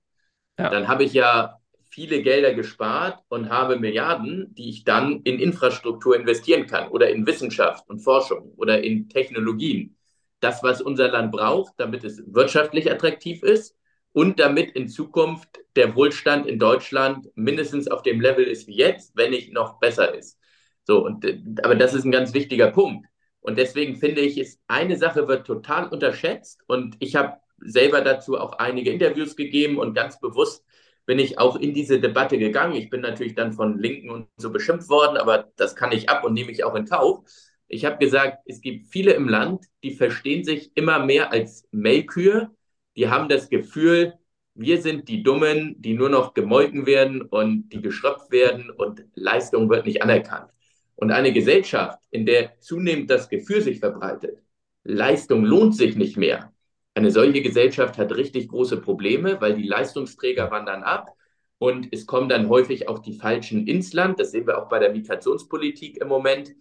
ja. 0.58 0.70
dann 0.70 0.88
habe 0.88 1.04
ich 1.04 1.14
ja 1.14 1.58
viele 1.90 2.22
Gelder 2.22 2.54
gespart 2.54 3.20
und 3.28 3.50
habe 3.50 3.78
Milliarden, 3.78 4.54
die 4.56 4.70
ich 4.70 4.84
dann 4.84 5.22
in 5.24 5.40
Infrastruktur 5.40 6.16
investieren 6.16 6.66
kann 6.66 6.88
oder 6.90 7.10
in 7.10 7.28
Wissenschaft 7.28 7.88
und 7.90 8.00
Forschung 8.00 8.54
oder 8.56 8.82
in 8.84 9.10
Technologien. 9.10 9.98
Das, 10.40 10.64
was 10.64 10.82
unser 10.82 11.10
Land 11.10 11.32
braucht, 11.32 11.74
damit 11.78 12.04
es 12.04 12.24
wirtschaftlich 12.28 12.90
attraktiv 12.92 13.44
ist 13.44 13.76
und 14.14 14.40
damit 14.40 14.72
in 14.72 14.88
Zukunft 14.88 15.60
der 15.76 15.96
Wohlstand 15.96 16.48
in 16.48 16.60
Deutschland 16.60 17.28
mindestens 17.36 17.88
auf 17.88 18.02
dem 18.04 18.22
Level 18.22 18.46
ist 18.46 18.68
wie 18.68 18.76
jetzt, 18.76 19.16
wenn 19.16 19.32
nicht 19.32 19.54
noch 19.54 19.80
besser 19.80 20.16
ist. 20.16 20.40
So, 20.84 21.06
und, 21.06 21.26
aber 21.64 21.76
das 21.76 21.94
ist 21.94 22.06
ein 22.06 22.12
ganz 22.12 22.34
wichtiger 22.34 22.72
Punkt. 22.72 23.06
Und 23.42 23.58
deswegen 23.58 23.96
finde 23.96 24.22
ich, 24.22 24.38
ist 24.38 24.60
eine 24.68 24.98
Sache 24.98 25.28
wird 25.28 25.46
total 25.46 25.88
unterschätzt 25.88 26.62
und 26.68 26.96
ich 27.00 27.16
habe 27.16 27.38
selber 27.60 28.02
dazu 28.02 28.40
auch 28.40 28.54
einige 28.54 28.92
Interviews 28.92 29.36
gegeben 29.36 29.78
und 29.78 29.94
ganz 29.94 30.20
bewusst 30.20 30.64
bin 31.06 31.20
ich 31.20 31.40
auch 31.40 31.56
in 31.58 31.74
diese 31.74 32.00
Debatte 32.00 32.38
gegangen. 32.38 32.76
Ich 32.76 32.90
bin 32.90 33.02
natürlich 33.02 33.36
dann 33.36 33.54
von 33.54 33.80
Linken 33.80 34.10
und 34.10 34.28
so 34.38 34.52
beschimpft 34.52 34.90
worden, 34.90 35.18
aber 35.18 35.52
das 35.58 35.76
kann 35.76 35.92
ich 35.92 36.10
ab 36.10 36.24
und 36.24 36.34
nehme 36.34 36.52
ich 36.52 36.64
auch 36.64 36.76
in 36.76 36.86
Kauf. 36.86 37.24
Ich 37.68 37.86
habe 37.86 37.98
gesagt, 37.98 38.40
es 38.46 38.62
gibt 38.62 38.88
viele 38.88 39.14
im 39.14 39.28
Land, 39.28 39.66
die 39.84 39.96
verstehen 39.96 40.44
sich 40.44 40.72
immer 40.76 41.00
mehr 41.06 41.32
als 41.32 41.68
Melkkühe. 41.72 42.52
Die 42.96 43.10
haben 43.10 43.30
das 43.30 43.50
Gefühl, 43.50 44.14
wir 44.54 44.82
sind 44.82 45.08
die 45.08 45.24
Dummen, 45.24 45.76
die 45.82 45.94
nur 45.94 46.10
noch 46.10 46.34
gemolken 46.34 46.86
werden 46.86 47.22
und 47.22 47.70
die 47.70 47.82
geschröpft 47.82 48.32
werden 48.32 48.70
und 48.70 49.06
Leistung 49.16 49.70
wird 49.70 49.86
nicht 49.86 50.04
anerkannt. 50.04 50.52
Und 50.96 51.12
eine 51.12 51.34
Gesellschaft, 51.34 52.00
in 52.12 52.26
der 52.26 52.60
zunehmend 52.60 53.10
das 53.10 53.30
Gefühl 53.30 53.62
sich 53.62 53.80
verbreitet, 53.80 54.42
Leistung 54.84 55.44
lohnt 55.46 55.76
sich 55.76 55.96
nicht 55.96 56.18
mehr, 56.18 56.52
eine 56.94 57.12
solche 57.12 57.42
Gesellschaft 57.42 57.98
hat 57.98 58.12
richtig 58.16 58.50
große 58.50 58.82
Probleme, 58.82 59.40
weil 59.40 59.56
die 59.56 59.68
Leistungsträger 59.68 60.52
wandern 60.52 60.84
ab 60.84 61.16
und 61.58 61.88
es 61.92 62.06
kommen 62.06 62.28
dann 62.28 62.50
häufig 62.50 62.90
auch 62.90 63.00
die 63.00 63.14
Falschen 63.14 63.66
ins 63.68 63.94
Land. 63.94 64.20
Das 64.20 64.32
sehen 64.32 64.48
wir 64.48 64.58
auch 64.58 64.68
bei 64.68 64.80
der 64.80 64.92
Migrationspolitik 64.92 65.98
im 65.98 66.08
Moment. 66.08 66.54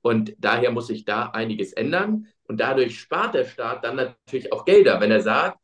Und 0.00 0.34
daher 0.38 0.72
muss 0.72 0.88
sich 0.88 1.04
da 1.04 1.26
einiges 1.26 1.72
ändern. 1.74 2.26
Und 2.44 2.58
dadurch 2.58 2.98
spart 2.98 3.34
der 3.34 3.44
Staat 3.44 3.84
dann 3.84 3.96
natürlich 3.96 4.52
auch 4.52 4.64
Gelder, 4.64 5.00
wenn 5.00 5.10
er 5.10 5.20
sagt, 5.20 5.58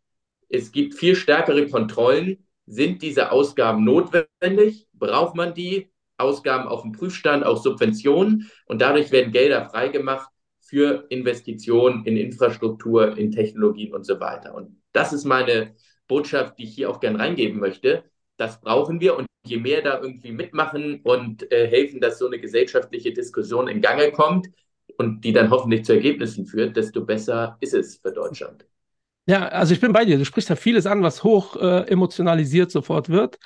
es 0.49 0.71
gibt 0.71 0.95
viel 0.95 1.17
stärkere 1.17 1.67
Kontrollen. 1.69 2.47
Sind 2.67 3.03
diese 3.03 3.33
Ausgaben 3.33 3.85
notwendig? 3.85 4.87
Braucht 4.93 5.35
man 5.35 5.55
die? 5.55 5.91
Ausgaben 6.19 6.69
auf 6.69 6.83
dem 6.83 6.93
Prüfstand, 6.93 7.45
auch 7.45 7.63
Subventionen. 7.63 8.51
Und 8.67 8.81
dadurch 8.81 9.11
werden 9.13 9.33
Gelder 9.33 9.69
freigemacht 9.69 10.29
für 10.61 11.07
Investitionen 11.09 12.05
in 12.05 12.17
Infrastruktur, 12.17 13.17
in 13.17 13.31
Technologien 13.31 13.95
und 13.95 14.05
so 14.05 14.19
weiter. 14.21 14.55
Und 14.55 14.81
das 14.93 15.13
ist 15.13 15.25
meine 15.25 15.75
Botschaft, 16.09 16.59
die 16.59 16.65
ich 16.65 16.75
hier 16.75 16.91
auch 16.91 17.01
gern 17.01 17.17
reingeben 17.17 17.61
möchte. 17.61 18.05
Das 18.37 18.61
brauchen 18.61 19.01
wir 19.01 19.17
und 19.17 19.27
je 19.47 19.59
mehr 19.59 19.83
da 19.83 20.01
irgendwie 20.01 20.33
mitmachen 20.33 21.01
und 21.03 21.51
äh, 21.53 21.69
helfen, 21.69 22.01
dass 22.01 22.19
so 22.19 22.27
eine 22.27 22.39
gesellschaftliche 22.39 23.13
Diskussion 23.13 23.69
in 23.69 23.81
Gange 23.81 24.11
kommt 24.11 24.49
und 24.97 25.25
die 25.25 25.33
dann 25.33 25.51
hoffentlich 25.51 25.85
zu 25.85 25.93
Ergebnissen 25.93 26.47
führt, 26.47 26.77
desto 26.77 27.05
besser 27.05 27.57
ist 27.61 27.75
es 27.75 27.97
für 27.99 28.13
Deutschland. 28.13 28.65
Ja, 29.27 29.49
also 29.49 29.73
ich 29.73 29.81
bin 29.81 29.93
bei 29.93 30.05
dir. 30.05 30.19
Du 30.19 30.25
sprichst 30.25 30.51
ja 30.51 30.57
vieles 30.57 30.87
an, 30.87 31.03
was 31.03 31.25
hoch 31.25 31.57
äh, 31.57 31.89
emotionalisiert 31.89 32.71
sofort 32.71 33.09
wird. 33.09 33.39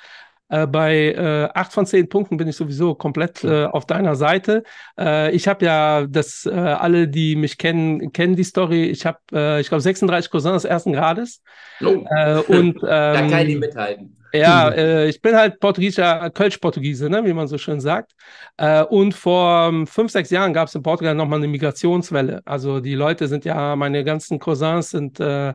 Äh, 0.49 0.67
bei 0.67 1.13
äh, 1.13 1.49
acht 1.53 1.71
von 1.71 1.85
zehn 1.85 2.09
Punkten 2.09 2.37
bin 2.37 2.47
ich 2.47 2.55
sowieso 2.55 2.95
komplett 2.95 3.43
äh, 3.43 3.65
auf 3.65 3.85
deiner 3.85 4.15
Seite. 4.15 4.63
Äh, 4.99 5.31
ich 5.31 5.47
habe 5.47 5.65
ja, 5.65 6.05
das 6.07 6.45
äh, 6.45 6.51
alle, 6.51 7.07
die 7.07 7.35
mich 7.35 7.57
kennen, 7.57 8.11
kennen 8.11 8.35
die 8.35 8.43
Story. 8.43 8.85
Ich 8.85 9.05
habe, 9.05 9.19
äh, 9.31 9.61
ich 9.61 9.69
glaube, 9.69 9.81
36 9.81 10.31
Cousins 10.31 10.65
ersten 10.65 10.93
Grades. 10.93 11.41
Oh. 11.81 12.03
und 12.47 12.49
ähm, 12.49 12.77
da 12.81 13.27
kann 13.29 13.47
ich 13.47 13.57
mithalten. 13.57 14.19
Ja, 14.33 14.69
äh, 14.69 15.09
ich 15.09 15.21
bin 15.21 15.35
halt 15.35 15.59
portugiesischer, 15.59 16.29
Kölsch-Portugiese, 16.29 17.09
ne, 17.09 17.25
wie 17.25 17.33
man 17.33 17.47
so 17.47 17.57
schön 17.57 17.79
sagt. 17.79 18.11
Äh, 18.57 18.83
und 18.83 19.13
vor 19.13 19.69
ähm, 19.69 19.87
fünf, 19.87 20.11
sechs 20.11 20.29
Jahren 20.29 20.53
gab 20.53 20.67
es 20.67 20.75
in 20.75 20.83
Portugal 20.83 21.15
nochmal 21.15 21.39
eine 21.39 21.47
Migrationswelle. 21.47 22.41
Also 22.45 22.79
die 22.79 22.95
Leute 22.95 23.27
sind 23.27 23.45
ja, 23.45 23.75
meine 23.75 24.03
ganzen 24.03 24.39
Cousins 24.39 24.91
sind 24.91 25.19
äh, 25.19 25.53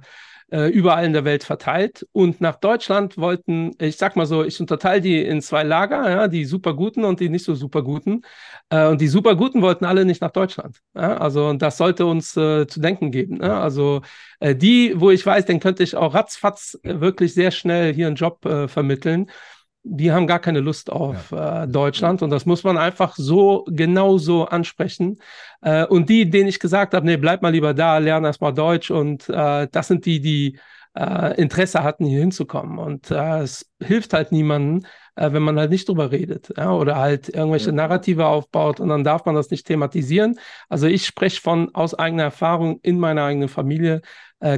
äh, 0.54 0.68
überall 0.68 1.04
in 1.04 1.12
der 1.12 1.24
Welt 1.24 1.42
verteilt. 1.42 2.06
Und 2.12 2.40
nach 2.40 2.54
Deutschland 2.54 3.18
wollten, 3.18 3.72
ich 3.80 3.96
sag 3.96 4.14
mal 4.14 4.24
so, 4.26 4.44
ich 4.44 4.60
unterteile 4.60 5.00
die 5.00 5.20
in 5.20 5.42
zwei 5.42 5.64
Lager, 5.64 6.08
ja, 6.08 6.28
die 6.28 6.44
super 6.44 6.74
guten 6.74 7.04
und 7.04 7.18
die 7.18 7.28
nicht 7.28 7.44
so 7.44 7.56
super 7.56 7.82
guten. 7.82 8.22
Äh, 8.70 8.86
und 8.86 9.00
die 9.00 9.08
super 9.08 9.34
guten 9.34 9.62
wollten 9.62 9.84
alle 9.84 10.04
nicht 10.04 10.22
nach 10.22 10.30
Deutschland. 10.30 10.78
Ja? 10.94 11.16
Also 11.16 11.48
und 11.48 11.60
das 11.60 11.76
sollte 11.76 12.06
uns 12.06 12.36
äh, 12.36 12.68
zu 12.68 12.80
denken 12.80 13.10
geben. 13.10 13.40
Ja? 13.42 13.60
Also 13.60 14.02
äh, 14.38 14.54
die, 14.54 14.94
wo 14.96 15.10
ich 15.10 15.26
weiß, 15.26 15.44
den 15.46 15.58
könnte 15.58 15.82
ich 15.82 15.96
auch 15.96 16.14
ratzfatz 16.14 16.78
wirklich 16.84 17.34
sehr 17.34 17.50
schnell 17.50 17.92
hier 17.92 18.06
einen 18.06 18.16
Job 18.16 18.46
äh, 18.46 18.68
vermitteln 18.68 19.30
die 19.84 20.10
haben 20.10 20.26
gar 20.26 20.38
keine 20.38 20.60
Lust 20.60 20.90
auf 20.90 21.30
ja. 21.30 21.64
äh, 21.64 21.68
Deutschland 21.68 22.22
und 22.22 22.30
das 22.30 22.46
muss 22.46 22.64
man 22.64 22.78
einfach 22.78 23.14
so 23.16 23.64
genauso 23.68 24.46
ansprechen. 24.46 25.18
Äh, 25.60 25.84
und 25.84 26.08
die, 26.08 26.28
denen 26.28 26.48
ich 26.48 26.58
gesagt 26.58 26.94
habe, 26.94 27.06
nee, 27.06 27.18
bleib 27.18 27.42
mal 27.42 27.50
lieber 27.50 27.74
da, 27.74 27.98
lerne 27.98 28.28
erstmal 28.28 28.54
Deutsch 28.54 28.90
und 28.90 29.28
äh, 29.28 29.68
das 29.70 29.88
sind 29.88 30.06
die, 30.06 30.20
die 30.20 30.58
äh, 30.96 31.38
Interesse 31.40 31.82
hatten, 31.82 32.06
hier 32.06 32.20
hinzukommen. 32.20 32.78
Und 32.78 33.10
äh, 33.10 33.40
es 33.40 33.70
hilft 33.78 34.14
halt 34.14 34.32
niemandem, 34.32 34.88
äh, 35.16 35.32
wenn 35.32 35.42
man 35.42 35.58
halt 35.58 35.70
nicht 35.70 35.86
drüber 35.86 36.10
redet 36.10 36.54
ja, 36.56 36.72
oder 36.72 36.96
halt 36.96 37.28
irgendwelche 37.28 37.72
Narrative 37.72 38.24
aufbaut 38.24 38.80
und 38.80 38.88
dann 38.88 39.04
darf 39.04 39.26
man 39.26 39.34
das 39.34 39.50
nicht 39.50 39.66
thematisieren. 39.66 40.38
Also 40.70 40.86
ich 40.86 41.04
spreche 41.04 41.42
von 41.42 41.74
aus 41.74 41.94
eigener 41.94 42.22
Erfahrung 42.22 42.80
in 42.82 42.98
meiner 42.98 43.24
eigenen 43.24 43.48
Familie, 43.48 44.00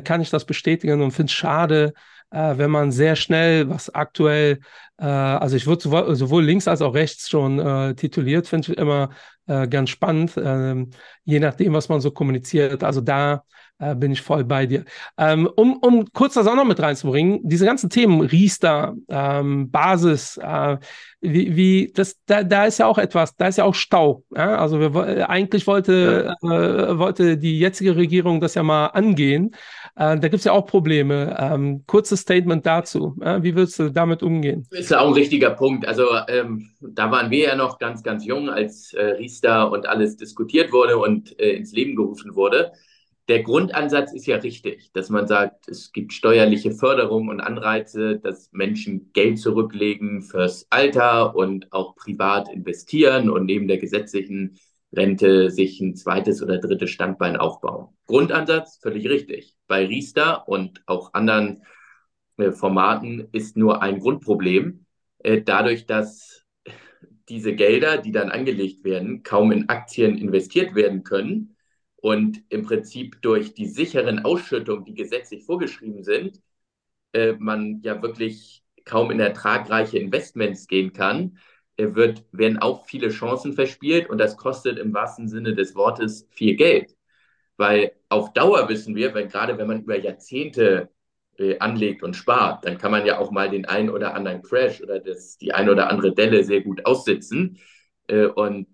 kann 0.03 0.20
ich 0.20 0.31
das 0.31 0.47
bestätigen 0.47 1.01
und 1.01 1.12
finde 1.12 1.31
es 1.31 1.33
schade, 1.33 1.93
äh, 2.37 2.59
wenn 2.59 2.70
man 2.70 2.93
sehr 2.93 3.16
schnell, 3.16 3.68
was 3.70 3.89
aktuell, 3.95 4.61
äh, 4.99 5.05
also 5.07 5.57
ich 5.57 5.66
würde 5.66 5.82
sowohl, 5.82 6.14
sowohl, 6.16 6.45
links 6.45 6.68
als 6.68 6.82
auch 6.82 6.95
rechts 6.95 7.28
schon 7.30 7.59
äh, 7.59 7.95
tituliert, 7.95 8.47
finde 8.47 8.72
ich 8.72 8.78
immer 8.78 9.11
äh, 9.47 9.66
ganz 9.68 9.91
spannend, 9.91 10.34
ähm, 10.37 10.91
je 11.24 11.41
nachdem, 11.41 11.72
was 11.72 11.89
man 11.89 12.01
so 12.01 12.11
kommuniziert. 12.11 12.84
Also 12.84 13.01
da 13.01 13.45
äh, 13.79 13.95
bin 13.95 14.12
ich 14.12 14.22
voll 14.22 14.45
bei 14.45 14.66
dir. 14.66 14.85
Ähm, 15.18 15.49
um, 15.57 15.77
um 15.77 16.07
kurz 16.12 16.35
das 16.35 16.47
auch 16.47 16.57
noch 16.57 16.64
mit 16.64 16.81
reinzubringen, 16.81 17.41
diese 17.43 17.66
ganzen 17.66 17.91
Themen, 17.91 18.20
Riester, 18.20 18.95
ähm, 19.09 19.70
Basis, 19.70 20.39
äh, 20.39 20.79
wie, 21.20 21.57
wie 21.57 21.93
das, 21.95 22.16
da, 22.27 22.43
da 22.43 22.66
ist 22.66 22.79
ja 22.79 22.87
auch 22.87 22.99
etwas, 22.99 23.35
da 23.37 23.49
ist 23.49 23.59
ja 23.59 23.64
auch 23.64 23.74
Stau. 23.74 24.22
Ja? 24.35 24.57
Also 24.57 24.81
wir, 24.81 25.29
eigentlich 25.29 25.66
wollte, 25.66 26.35
äh, 26.43 26.47
wollte 26.47 27.37
die 27.37 27.59
jetzige 27.59 27.97
Regierung 27.97 28.41
das 28.41 28.55
ja 28.55 28.62
mal 28.62 28.87
angehen. 28.87 29.55
Äh, 29.97 30.18
da 30.18 30.29
gibt 30.29 30.37
es 30.37 30.45
ja 30.45 30.53
auch 30.53 30.66
Probleme. 30.66 31.37
Ähm, 31.39 31.85
kurzes 31.87 32.20
Statement 32.20 32.64
dazu. 32.64 33.16
Wie 33.16 33.55
würdest 33.55 33.79
du 33.79 33.91
damit 33.91 34.22
umgehen? 34.22 34.66
Ist 34.70 34.91
ja 34.91 35.01
auch 35.01 35.09
ein 35.09 35.14
richtiger 35.14 35.51
Punkt. 35.51 35.87
Also 35.87 36.05
ähm, 36.29 36.70
da 36.81 37.11
waren 37.11 37.31
wir 37.31 37.49
ja 37.49 37.57
noch 37.57 37.79
ganz, 37.79 38.03
ganz 38.03 38.24
jung, 38.24 38.49
als 38.49 38.93
äh, 38.93 39.03
Riester 39.03 39.70
und 39.70 39.87
alles 39.87 40.16
diskutiert 40.16 40.72
wurde 40.72 40.99
und 40.99 41.39
äh, 41.39 41.51
ins 41.53 41.72
Leben 41.72 41.97
gerufen 41.97 42.35
wurde 42.35 42.72
der 43.29 43.43
Grundansatz 43.43 44.12
ist 44.12 44.27
ja 44.27 44.37
richtig, 44.37 44.93
dass 44.93 45.11
man 45.11 45.27
sagt, 45.27 45.68
es 45.68 45.93
gibt 45.93 46.12
steuerliche 46.12 46.70
Förderung 46.70 47.29
und 47.29 47.41
Anreize, 47.41 48.20
dass 48.20 48.53
Menschen 48.53 49.11
Geld 49.12 49.41
zurücklegen 49.41 50.22
fürs 50.22 50.66
Alter 50.70 51.35
und 51.35 51.72
auch 51.72 51.97
privat 51.97 52.49
investieren 52.49 53.29
und 53.29 53.47
neben 53.47 53.66
der 53.66 53.79
gesetzlichen 53.79 54.59
Rente 54.93 55.51
sich 55.51 55.81
ein 55.81 55.97
zweites 55.97 56.41
oder 56.41 56.59
drittes 56.59 56.91
Standbein 56.91 57.37
aufbauen. 57.37 57.89
Grundansatz 58.07 58.79
völlig 58.81 59.09
richtig. 59.09 59.57
Bei 59.66 59.85
Riester 59.85 60.49
und 60.49 60.83
auch 60.87 61.12
anderen 61.12 61.64
äh, 62.37 62.53
Formaten 62.53 63.29
ist 63.33 63.57
nur 63.57 63.83
ein 63.83 63.99
Grundproblem, 63.99 64.87
äh, 65.18 65.43
dadurch, 65.43 65.87
dass 65.87 66.45
diese 67.29 67.57
Gelder, 67.57 67.99
die 67.99 68.12
dann 68.12 68.31
angelegt 68.31 68.85
werden, 68.85 69.24
kaum 69.24 69.51
in 69.51 69.68
Aktien 69.68 70.16
investiert 70.16 70.77
werden 70.77 71.03
können 71.03 71.56
und 71.97 72.43
im 72.51 72.63
Prinzip 72.65 73.21
durch 73.23 73.55
die 73.55 73.67
sicheren 73.67 74.25
Ausschüttungen, 74.25 74.85
die 74.85 74.95
gesetzlich 74.95 75.45
vorgeschrieben 75.45 76.03
sind, 76.05 76.41
äh, 77.13 77.35
man 77.39 77.81
ja 77.83 78.03
wirklich 78.03 78.65
kaum 78.85 79.11
in 79.11 79.21
ertragreiche 79.21 79.99
Investments 79.99 80.67
gehen 80.69 80.93
kann, 80.93 81.39
äh, 81.77 81.95
wird, 81.95 82.25
werden 82.33 82.59
auch 82.59 82.87
viele 82.87 83.09
Chancen 83.11 83.53
verspielt 83.55 84.09
und 84.11 84.19
das 84.19 84.37
kostet 84.37 84.79
im 84.79 84.95
wahrsten 84.95 85.29
Sinne 85.29 85.55
des 85.55 85.75
Wortes 85.75 86.27
viel 86.31 86.57
Geld. 86.57 86.95
weil 87.57 87.93
auf 88.09 88.33
Dauer 88.33 88.69
wissen 88.69 88.95
wir, 88.97 89.15
wenn, 89.15 89.29
gerade 89.29 89.59
wenn 89.59 89.67
man 89.67 89.83
über 89.83 89.99
Jahrzehnte 89.99 90.91
äh, 91.39 91.59
anlegt 91.59 92.03
und 92.03 92.15
spart, 92.17 92.65
dann 92.65 92.79
kann 92.79 92.91
man 92.91 93.07
ja 93.07 93.19
auch 93.19 93.31
mal 93.31 93.51
den 93.51 93.67
einen 93.67 93.91
oder 93.91 94.15
anderen 94.15 94.43
Crash 94.43 94.83
oder 94.83 95.01
das, 95.01 95.39
die 95.39 95.53
eine 95.55 95.73
oder 95.73 95.91
andere 95.91 96.15
Delle 96.15 96.45
sehr 96.45 96.63
gut 96.63 96.85
aussitzen. 96.87 97.59
Äh, 98.09 98.27
und 98.27 98.69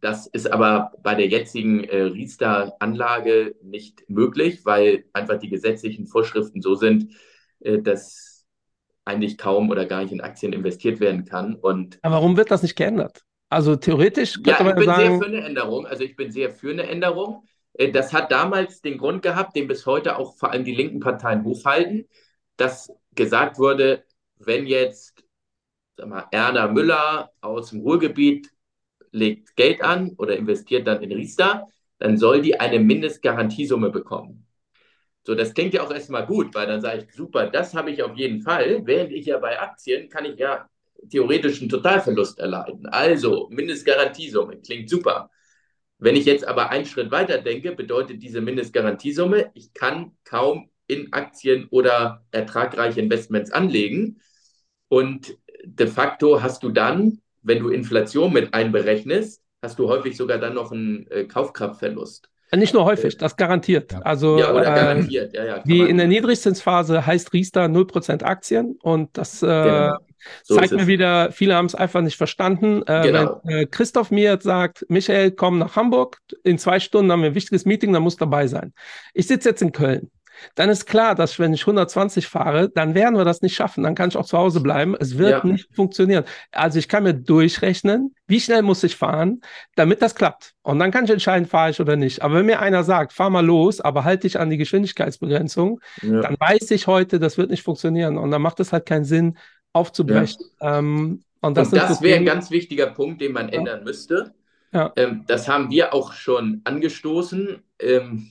das 0.00 0.26
ist 0.26 0.50
aber 0.50 0.92
bei 1.02 1.14
der 1.14 1.28
jetzigen 1.28 1.84
äh, 1.84 2.02
Riester-Anlage 2.02 3.56
nicht 3.62 4.08
möglich, 4.08 4.64
weil 4.64 5.04
einfach 5.12 5.38
die 5.38 5.50
gesetzlichen 5.50 6.06
Vorschriften 6.06 6.62
so 6.62 6.74
sind, 6.74 7.12
äh, 7.60 7.80
dass 7.80 8.46
eigentlich 9.04 9.38
kaum 9.38 9.70
oder 9.70 9.86
gar 9.86 10.02
nicht 10.02 10.12
in 10.12 10.20
Aktien 10.20 10.52
investiert 10.52 11.00
werden 11.00 11.24
kann. 11.24 11.54
Und 11.54 11.98
aber 12.02 12.16
warum 12.16 12.36
wird 12.36 12.50
das 12.50 12.62
nicht 12.62 12.76
geändert? 12.76 13.24
Also 13.48 13.76
theoretisch 13.76 14.34
könnte 14.34 14.50
ja, 14.50 14.62
man 14.62 14.68
ich 14.68 14.74
bin 14.76 14.84
sagen, 14.84 15.08
sehr 15.08 15.18
für 15.18 15.26
eine 15.26 15.46
Änderung. 15.46 15.86
Also 15.86 16.04
ich 16.04 16.16
bin 16.16 16.30
sehr 16.30 16.50
für 16.50 16.70
eine 16.70 16.88
Änderung. 16.88 17.44
Äh, 17.74 17.90
das 17.90 18.12
hat 18.12 18.30
damals 18.30 18.80
den 18.80 18.98
Grund 18.98 19.22
gehabt, 19.22 19.56
den 19.56 19.66
bis 19.66 19.86
heute 19.86 20.16
auch 20.16 20.36
vor 20.36 20.52
allem 20.52 20.64
die 20.64 20.74
linken 20.74 21.00
Parteien 21.00 21.44
hochhalten, 21.44 22.08
dass 22.56 22.92
gesagt 23.14 23.58
wurde, 23.58 24.04
wenn 24.38 24.66
jetzt 24.66 25.24
sag 25.96 26.08
mal, 26.08 26.26
Erna 26.30 26.68
Müller 26.68 27.30
aus 27.40 27.70
dem 27.70 27.80
Ruhrgebiet 27.80 28.50
legt 29.12 29.56
Geld 29.56 29.82
an 29.82 30.14
oder 30.16 30.36
investiert 30.36 30.86
dann 30.86 31.02
in 31.02 31.12
Riester, 31.12 31.66
dann 31.98 32.16
soll 32.16 32.42
die 32.42 32.58
eine 32.58 32.78
Mindestgarantiesumme 32.78 33.90
bekommen. 33.90 34.46
So, 35.26 35.34
das 35.34 35.52
klingt 35.52 35.74
ja 35.74 35.82
auch 35.82 35.90
erstmal 35.90 36.26
gut, 36.26 36.54
weil 36.54 36.66
dann 36.66 36.80
sage 36.80 37.04
ich, 37.06 37.14
super, 37.14 37.46
das 37.46 37.74
habe 37.74 37.90
ich 37.90 38.02
auf 38.02 38.16
jeden 38.16 38.40
Fall. 38.40 38.80
Während 38.86 39.12
ich 39.12 39.26
ja 39.26 39.38
bei 39.38 39.60
Aktien 39.60 40.08
kann 40.08 40.24
ich 40.24 40.38
ja 40.38 40.68
theoretisch 41.10 41.60
einen 41.60 41.68
Totalverlust 41.68 42.38
erleiden. 42.38 42.86
Also, 42.86 43.48
Mindestgarantiesumme, 43.50 44.60
klingt 44.60 44.88
super. 44.88 45.30
Wenn 45.98 46.16
ich 46.16 46.24
jetzt 46.24 46.46
aber 46.46 46.70
einen 46.70 46.86
Schritt 46.86 47.10
weiter 47.10 47.38
denke, 47.38 47.72
bedeutet 47.72 48.22
diese 48.22 48.40
Mindestgarantiesumme, 48.40 49.50
ich 49.54 49.74
kann 49.74 50.12
kaum 50.24 50.70
in 50.86 51.12
Aktien 51.12 51.68
oder 51.70 52.24
ertragreiche 52.30 53.00
Investments 53.00 53.50
anlegen. 53.50 54.20
Und 54.88 55.36
de 55.64 55.86
facto 55.86 56.42
hast 56.42 56.62
du 56.62 56.70
dann, 56.70 57.20
wenn 57.42 57.60
du 57.60 57.68
Inflation 57.68 58.32
mit 58.32 58.54
einberechnest, 58.54 59.42
hast 59.62 59.78
du 59.78 59.88
häufig 59.88 60.16
sogar 60.16 60.38
dann 60.38 60.54
noch 60.54 60.72
einen 60.72 61.06
äh, 61.10 61.24
Kaufkraftverlust. 61.24 62.28
Nicht 62.56 62.74
nur 62.74 62.84
häufig, 62.84 63.16
das 63.16 63.36
garantiert. 63.36 63.94
Also, 64.04 64.38
ja, 64.38 64.50
oder 64.50 64.62
äh, 64.62 64.74
garantiert. 64.74 65.32
Ja, 65.32 65.44
ja, 65.44 65.58
die 65.60 65.80
in 65.80 65.98
der 65.98 66.08
Niedrigzinsphase 66.08 67.06
heißt 67.06 67.32
Riester 67.32 67.66
0% 67.66 68.24
Aktien 68.24 68.76
und 68.82 69.16
das 69.16 69.40
äh, 69.42 69.46
genau. 69.46 69.96
so 70.42 70.56
zeigt 70.56 70.72
mir 70.72 70.88
wieder, 70.88 71.30
viele 71.30 71.54
haben 71.54 71.66
es 71.66 71.76
einfach 71.76 72.00
nicht 72.00 72.16
verstanden. 72.16 72.82
Äh, 72.86 73.02
genau. 73.02 73.40
Wenn 73.44 73.58
äh, 73.58 73.66
Christoph 73.66 74.10
mir 74.10 74.32
jetzt 74.32 74.42
sagt, 74.42 74.84
Michael, 74.88 75.30
komm 75.30 75.58
nach 75.60 75.76
Hamburg, 75.76 76.18
in 76.42 76.58
zwei 76.58 76.80
Stunden 76.80 77.12
haben 77.12 77.22
wir 77.22 77.30
ein 77.30 77.34
wichtiges 77.36 77.66
Meeting, 77.66 77.92
dann 77.92 78.02
musst 78.02 78.20
du 78.20 78.24
dabei 78.24 78.48
sein. 78.48 78.72
Ich 79.14 79.28
sitze 79.28 79.50
jetzt 79.50 79.62
in 79.62 79.70
Köln 79.70 80.10
dann 80.54 80.68
ist 80.70 80.86
klar, 80.86 81.14
dass 81.14 81.38
wenn 81.38 81.52
ich 81.52 81.62
120 81.62 82.26
fahre, 82.26 82.68
dann 82.70 82.94
werden 82.94 83.16
wir 83.16 83.24
das 83.24 83.42
nicht 83.42 83.54
schaffen. 83.54 83.82
Dann 83.82 83.94
kann 83.94 84.08
ich 84.08 84.16
auch 84.16 84.26
zu 84.26 84.38
Hause 84.38 84.60
bleiben. 84.60 84.96
Es 84.98 85.18
wird 85.18 85.44
ja. 85.44 85.50
nicht 85.50 85.68
funktionieren. 85.74 86.24
Also 86.52 86.78
ich 86.78 86.88
kann 86.88 87.02
mir 87.02 87.14
durchrechnen, 87.14 88.14
wie 88.26 88.40
schnell 88.40 88.62
muss 88.62 88.82
ich 88.84 88.96
fahren, 88.96 89.40
damit 89.74 90.02
das 90.02 90.14
klappt. 90.14 90.54
Und 90.62 90.78
dann 90.78 90.90
kann 90.90 91.04
ich 91.04 91.10
entscheiden, 91.10 91.46
fahre 91.46 91.70
ich 91.70 91.80
oder 91.80 91.96
nicht. 91.96 92.22
Aber 92.22 92.34
wenn 92.34 92.46
mir 92.46 92.60
einer 92.60 92.84
sagt, 92.84 93.12
fahr 93.12 93.30
mal 93.30 93.44
los, 93.44 93.80
aber 93.80 94.04
halte 94.04 94.22
dich 94.22 94.38
an 94.38 94.50
die 94.50 94.58
Geschwindigkeitsbegrenzung, 94.58 95.80
ja. 96.02 96.20
dann 96.20 96.36
weiß 96.38 96.70
ich 96.70 96.86
heute, 96.86 97.18
das 97.18 97.38
wird 97.38 97.50
nicht 97.50 97.62
funktionieren. 97.62 98.18
Und 98.18 98.30
dann 98.30 98.42
macht 98.42 98.60
es 98.60 98.72
halt 98.72 98.86
keinen 98.86 99.04
Sinn, 99.04 99.36
aufzubrechen. 99.72 100.44
Ja. 100.60 100.78
Ähm, 100.78 101.22
und 101.40 101.56
das, 101.56 101.70
das 101.70 102.02
wäre 102.02 102.18
ein 102.18 102.24
ganz 102.24 102.50
wichtiger 102.50 102.88
Punkt, 102.88 103.20
den 103.20 103.32
man 103.32 103.48
ändern 103.48 103.84
müsste. 103.84 104.34
Ähm, 104.72 105.24
das 105.26 105.48
haben 105.48 105.70
wir 105.70 105.94
auch 105.94 106.12
schon 106.12 106.60
angestoßen. 106.64 107.62
Ähm, 107.80 108.30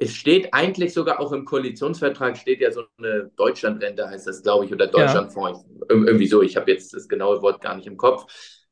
es 0.00 0.14
steht 0.14 0.52
eigentlich 0.52 0.92
sogar 0.92 1.20
auch 1.20 1.32
im 1.32 1.44
Koalitionsvertrag, 1.44 2.36
steht 2.36 2.60
ja 2.60 2.70
so 2.70 2.84
eine 2.98 3.30
Deutschlandrente, 3.36 4.08
heißt 4.08 4.26
das, 4.26 4.42
glaube 4.42 4.64
ich, 4.64 4.72
oder 4.72 4.86
Deutschlandfonds. 4.86 5.64
Ja. 5.68 5.86
Irgendwie 5.88 6.26
so, 6.26 6.42
ich 6.42 6.56
habe 6.56 6.70
jetzt 6.70 6.92
das 6.94 7.08
genaue 7.08 7.40
Wort 7.42 7.60
gar 7.60 7.76
nicht 7.76 7.86
im 7.86 7.96
Kopf. 7.96 8.26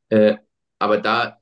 Äh, 0.08 0.36
aber 0.78 0.98
da 0.98 1.38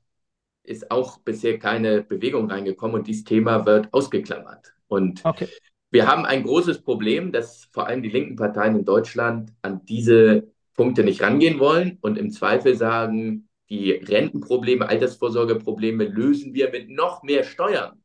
ist 0.63 0.91
auch 0.91 1.17
bisher 1.19 1.57
keine 1.57 2.03
Bewegung 2.03 2.49
reingekommen 2.49 2.95
und 2.97 3.07
dieses 3.07 3.23
Thema 3.23 3.65
wird 3.65 3.91
ausgeklammert. 3.91 4.73
Und 4.87 5.25
okay. 5.25 5.47
wir 5.89 6.07
haben 6.07 6.25
ein 6.25 6.43
großes 6.43 6.83
Problem, 6.83 7.31
dass 7.31 7.67
vor 7.71 7.87
allem 7.87 8.03
die 8.03 8.09
linken 8.09 8.35
Parteien 8.35 8.75
in 8.75 8.85
Deutschland 8.85 9.51
an 9.61 9.83
diese 9.85 10.47
Punkte 10.75 11.03
nicht 11.03 11.21
rangehen 11.21 11.59
wollen 11.59 11.97
und 12.01 12.17
im 12.17 12.31
Zweifel 12.31 12.75
sagen, 12.75 13.49
die 13.69 13.91
Rentenprobleme, 13.91 14.87
Altersvorsorgeprobleme 14.87 16.03
lösen 16.05 16.53
wir 16.53 16.69
mit 16.71 16.89
noch 16.89 17.23
mehr 17.23 17.43
Steuern. 17.43 18.00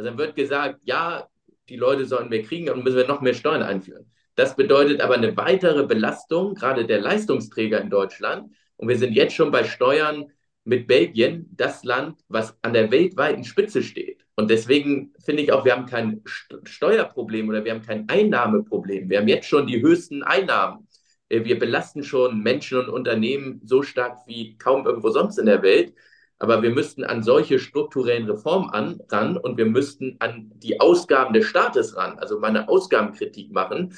Also 0.00 0.08
dann 0.08 0.18
wird 0.18 0.34
gesagt, 0.34 0.80
ja, 0.84 1.28
die 1.68 1.76
Leute 1.76 2.06
sollen 2.06 2.30
mehr 2.30 2.42
kriegen, 2.42 2.64
dann 2.64 2.82
müssen 2.82 2.96
wir 2.96 3.06
noch 3.06 3.20
mehr 3.20 3.34
Steuern 3.34 3.62
einführen. 3.62 4.10
Das 4.34 4.56
bedeutet 4.56 5.02
aber 5.02 5.12
eine 5.12 5.36
weitere 5.36 5.84
Belastung, 5.84 6.54
gerade 6.54 6.86
der 6.86 7.02
Leistungsträger 7.02 7.78
in 7.82 7.90
Deutschland. 7.90 8.50
Und 8.76 8.88
wir 8.88 8.96
sind 8.96 9.12
jetzt 9.12 9.34
schon 9.34 9.50
bei 9.50 9.62
Steuern 9.62 10.32
mit 10.64 10.86
Belgien, 10.86 11.50
das 11.50 11.84
Land, 11.84 12.18
was 12.28 12.56
an 12.62 12.72
der 12.72 12.90
weltweiten 12.90 13.44
Spitze 13.44 13.82
steht. 13.82 14.24
Und 14.36 14.48
deswegen 14.50 15.12
finde 15.22 15.42
ich 15.42 15.52
auch, 15.52 15.66
wir 15.66 15.76
haben 15.76 15.84
kein 15.84 16.22
Steuerproblem 16.64 17.50
oder 17.50 17.62
wir 17.62 17.72
haben 17.72 17.82
kein 17.82 18.08
Einnahmeproblem. 18.08 19.10
Wir 19.10 19.18
haben 19.18 19.28
jetzt 19.28 19.48
schon 19.48 19.66
die 19.66 19.82
höchsten 19.82 20.22
Einnahmen. 20.22 20.88
Äh, 21.28 21.44
wir 21.44 21.58
belasten 21.58 22.04
schon 22.04 22.40
Menschen 22.42 22.78
und 22.78 22.88
Unternehmen 22.88 23.60
so 23.64 23.82
stark 23.82 24.26
wie 24.26 24.56
kaum 24.56 24.86
irgendwo 24.86 25.10
sonst 25.10 25.36
in 25.36 25.44
der 25.44 25.60
Welt. 25.60 25.92
Aber 26.40 26.62
wir 26.62 26.70
müssten 26.70 27.04
an 27.04 27.22
solche 27.22 27.58
strukturellen 27.58 28.28
Reformen 28.28 28.70
an, 28.70 28.98
ran 29.10 29.36
und 29.36 29.58
wir 29.58 29.66
müssten 29.66 30.16
an 30.20 30.50
die 30.56 30.80
Ausgaben 30.80 31.34
des 31.34 31.44
Staates 31.44 31.96
ran, 31.96 32.18
also 32.18 32.40
mal 32.40 32.48
eine 32.48 32.68
Ausgabenkritik 32.68 33.52
machen. 33.52 33.94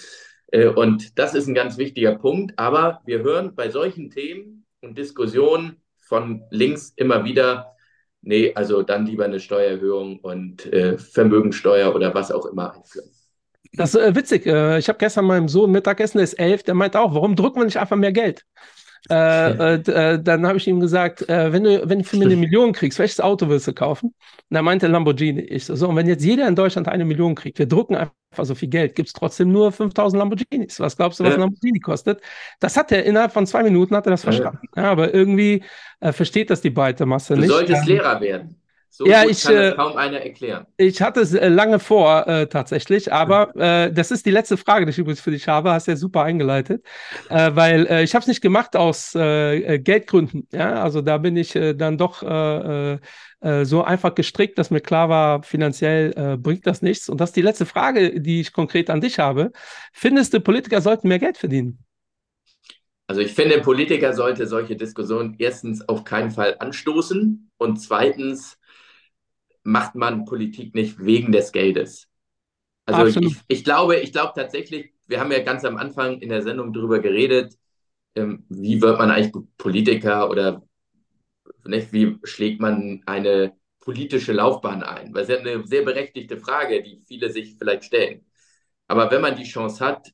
Äh, 0.48 0.66
und 0.66 1.18
das 1.20 1.34
ist 1.34 1.46
ein 1.46 1.54
ganz 1.54 1.78
wichtiger 1.78 2.16
Punkt. 2.16 2.58
Aber 2.58 3.00
wir 3.06 3.20
hören 3.20 3.54
bei 3.54 3.70
solchen 3.70 4.10
Themen 4.10 4.66
und 4.80 4.98
Diskussionen 4.98 5.76
von 6.00 6.42
links 6.50 6.92
immer 6.96 7.24
wieder, 7.24 7.76
nee, 8.22 8.52
also 8.56 8.82
dann 8.82 9.06
lieber 9.06 9.24
eine 9.24 9.38
Steuererhöhung 9.38 10.18
und 10.18 10.66
äh, 10.66 10.98
Vermögensteuer 10.98 11.94
oder 11.94 12.12
was 12.12 12.32
auch 12.32 12.46
immer 12.46 12.74
einführen. 12.74 13.08
Das 13.74 13.94
ist 13.94 14.02
äh, 14.02 14.14
witzig. 14.16 14.46
Ich 14.46 14.88
habe 14.88 14.98
gestern 14.98 15.26
meinem 15.26 15.48
Sohn 15.48 15.70
Mittagessen, 15.70 16.18
der 16.18 16.24
ist 16.24 16.34
elf, 16.34 16.64
der 16.64 16.74
meint 16.74 16.96
auch, 16.96 17.14
warum 17.14 17.36
drücken 17.36 17.60
wir 17.60 17.64
nicht 17.64 17.78
einfach 17.78 17.96
mehr 17.96 18.12
Geld? 18.12 18.44
Äh, 19.10 19.74
äh, 19.74 20.22
dann 20.22 20.46
habe 20.46 20.58
ich 20.58 20.68
ihm 20.68 20.78
gesagt, 20.78 21.28
äh, 21.28 21.52
wenn, 21.52 21.64
du, 21.64 21.88
wenn 21.88 21.98
du 21.98 22.04
für 22.04 22.16
mir 22.16 22.26
eine 22.26 22.36
Million 22.36 22.72
kriegst, 22.72 22.98
welches 22.98 23.20
Auto 23.20 23.48
willst 23.48 23.66
du 23.66 23.72
kaufen? 23.72 24.14
Und 24.48 24.56
er 24.56 24.62
meinte 24.62 24.86
Lamborghini. 24.86 25.40
Ich 25.40 25.64
so, 25.64 25.74
so, 25.74 25.88
und 25.88 25.96
wenn 25.96 26.06
jetzt 26.06 26.24
jeder 26.24 26.46
in 26.46 26.54
Deutschland 26.54 26.88
eine 26.88 27.04
Million 27.04 27.34
kriegt, 27.34 27.58
wir 27.58 27.66
drucken 27.66 27.96
einfach 27.96 28.12
so 28.44 28.54
viel 28.54 28.68
Geld, 28.68 28.94
gibt 28.94 29.08
es 29.08 29.12
trotzdem 29.12 29.50
nur 29.50 29.72
5000 29.72 30.18
Lamborghinis. 30.18 30.78
Was 30.78 30.96
glaubst 30.96 31.18
du, 31.18 31.24
was 31.24 31.34
ein 31.34 31.40
Lamborghini 31.40 31.80
kostet? 31.80 32.20
Das 32.60 32.76
hat 32.76 32.92
er 32.92 33.04
innerhalb 33.04 33.32
von 33.32 33.46
zwei 33.46 33.64
Minuten 33.64 33.96
hat 33.96 34.06
er 34.06 34.10
das 34.10 34.22
verstanden. 34.22 34.68
Ja. 34.76 34.92
Aber 34.92 35.12
irgendwie 35.12 35.64
äh, 36.00 36.12
versteht 36.12 36.50
das 36.50 36.60
die 36.60 36.70
breite 36.70 37.04
Masse 37.04 37.34
nicht. 37.34 37.48
Du 37.48 37.54
solltest 37.54 37.82
ähm, 37.82 37.88
Lehrer 37.88 38.20
werden. 38.20 38.61
So 38.94 39.06
ja, 39.06 39.24
ich, 39.24 39.42
kann 39.42 39.56
es 39.56 39.72
äh, 39.72 39.74
kaum 39.74 39.96
einer 39.96 40.20
erklären. 40.20 40.66
Ich 40.76 41.00
hatte 41.00 41.20
es 41.20 41.32
äh, 41.32 41.48
lange 41.48 41.78
vor, 41.78 42.26
äh, 42.28 42.46
tatsächlich, 42.46 43.10
aber 43.10 43.56
äh, 43.86 43.90
das 43.90 44.10
ist 44.10 44.26
die 44.26 44.30
letzte 44.30 44.58
Frage, 44.58 44.84
die 44.84 44.90
ich 44.90 44.98
übrigens 44.98 45.22
für 45.22 45.30
dich 45.30 45.48
habe. 45.48 45.72
Hast 45.72 45.88
ja 45.88 45.96
super 45.96 46.24
eingeleitet, 46.24 46.84
äh, 47.30 47.52
weil 47.54 47.86
äh, 47.86 48.02
ich 48.02 48.14
habe 48.14 48.20
es 48.20 48.26
nicht 48.26 48.42
gemacht 48.42 48.76
aus 48.76 49.12
Geldgründen. 49.12 50.46
Ja, 50.52 50.82
also 50.82 51.00
da 51.00 51.16
bin 51.16 51.36
ich 51.36 51.52
dann 51.52 51.96
doch 51.96 52.20
so 52.20 53.84
einfach 53.84 54.14
gestrickt, 54.14 54.58
dass 54.58 54.70
mir 54.70 54.80
klar 54.80 55.08
war, 55.08 55.42
finanziell 55.42 56.36
bringt 56.38 56.66
das 56.66 56.82
nichts. 56.82 57.08
Und 57.08 57.20
das 57.20 57.30
ist 57.30 57.36
die 57.36 57.42
letzte 57.42 57.66
Frage, 57.66 58.20
die 58.20 58.40
ich 58.40 58.52
konkret 58.52 58.90
an 58.90 59.00
dich 59.00 59.18
habe. 59.18 59.52
Findest 59.92 60.34
du, 60.34 60.40
Politiker 60.40 60.80
sollten 60.80 61.08
mehr 61.08 61.18
Geld 61.18 61.38
verdienen? 61.38 61.84
Also 63.06 63.20
ich 63.20 63.32
finde, 63.32 63.60
Politiker 63.60 64.14
sollte 64.14 64.46
solche 64.46 64.76
Diskussionen 64.76 65.36
erstens 65.38 65.86
auf 65.88 66.04
keinen 66.04 66.30
Fall 66.30 66.56
anstoßen 66.58 67.50
und 67.58 67.76
zweitens 67.78 68.58
macht 69.62 69.94
man 69.94 70.24
Politik 70.24 70.74
nicht 70.74 70.98
wegen 71.04 71.32
des 71.32 71.52
Geldes. 71.52 72.08
Also 72.84 73.20
ich, 73.20 73.36
ich, 73.46 73.64
glaube, 73.64 73.96
ich 73.96 74.12
glaube 74.12 74.32
tatsächlich, 74.34 74.92
wir 75.06 75.20
haben 75.20 75.30
ja 75.30 75.40
ganz 75.40 75.64
am 75.64 75.76
Anfang 75.76 76.20
in 76.20 76.28
der 76.28 76.42
Sendung 76.42 76.72
darüber 76.72 76.98
geredet, 76.98 77.56
ähm, 78.14 78.44
wie 78.48 78.80
wird 78.82 78.98
man 78.98 79.10
eigentlich 79.10 79.32
Politiker 79.56 80.28
oder 80.28 80.62
nicht, 81.64 81.92
wie 81.92 82.18
schlägt 82.24 82.60
man 82.60 83.02
eine 83.06 83.56
politische 83.80 84.32
Laufbahn 84.32 84.82
ein? 84.82 85.12
Das 85.12 85.28
ist 85.28 85.30
ja 85.30 85.38
eine 85.38 85.66
sehr 85.66 85.82
berechtigte 85.82 86.38
Frage, 86.38 86.82
die 86.82 87.00
viele 87.06 87.30
sich 87.30 87.56
vielleicht 87.56 87.84
stellen. 87.84 88.26
Aber 88.88 89.10
wenn 89.10 89.22
man 89.22 89.36
die 89.36 89.44
Chance 89.44 89.84
hat, 89.84 90.12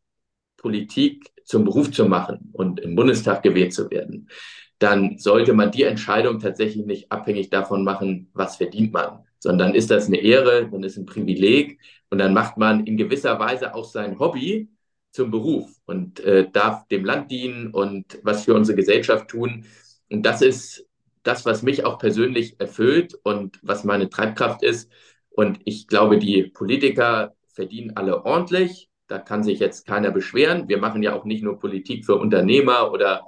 Politik 0.57 1.32
zum 1.44 1.64
Beruf 1.64 1.90
zu 1.90 2.07
machen 2.07 2.51
und 2.53 2.80
im 2.80 2.94
Bundestag 2.94 3.42
gewählt 3.42 3.72
zu 3.72 3.90
werden, 3.90 4.28
dann 4.78 5.18
sollte 5.18 5.55
man 5.55 5.70
die 5.70 5.82
Entscheidung 5.82 6.38
tatsächlich 6.38 6.84
nicht 6.86 7.11
abhängig 7.11 7.51
davon 7.51 7.84
machen, 7.84 8.30
was 8.34 8.57
verdient 8.57 8.92
man, 8.92 9.24
sondern 9.39 9.74
ist 9.74 9.91
das 9.91 10.07
eine 10.07 10.18
Ehre, 10.18 10.68
dann 10.70 10.82
ist 10.82 10.97
ein 10.97 11.07
Privileg 11.07 11.78
und 12.11 12.18
dann 12.18 12.34
macht 12.34 12.57
man 12.57 12.84
in 12.86 12.97
gewisser 12.97 13.39
Weise 13.39 13.74
auch 13.74 13.84
sein 13.84 14.18
Hobby 14.18 14.68
zum 15.12 15.30
Beruf 15.30 15.70
und 15.86 16.20
äh, 16.20 16.51
darf 16.51 16.86
dem 16.89 17.05
Land 17.05 17.30
dienen 17.30 17.68
und 17.72 18.18
was 18.22 18.45
für 18.45 18.55
unsere 18.55 18.76
Gesellschaft 18.76 19.28
tun. 19.28 19.64
Und 20.11 20.22
das 20.24 20.43
ist 20.43 20.86
das, 21.22 21.45
was 21.45 21.62
mich 21.62 21.84
auch 21.84 21.99
persönlich 21.99 22.59
erfüllt 22.61 23.14
und 23.22 23.59
was 23.62 23.84
meine 23.84 24.09
Treibkraft 24.09 24.62
ist. 24.62 24.91
Und 25.30 25.61
ich 25.64 25.86
glaube, 25.86 26.18
die 26.18 26.45
Politiker 26.45 27.34
verdienen 27.49 27.97
alle 27.97 28.24
ordentlich. 28.24 28.89
Da 29.09 29.18
kann 29.18 29.43
sich 29.43 29.59
jetzt 29.59 29.86
keiner 29.86 30.11
beschweren. 30.11 30.68
Wir 30.68 30.78
machen 30.78 31.03
ja 31.03 31.14
auch 31.14 31.24
nicht 31.24 31.43
nur 31.43 31.59
Politik 31.59 32.05
für 32.05 32.16
Unternehmer 32.16 32.93
oder 32.93 33.24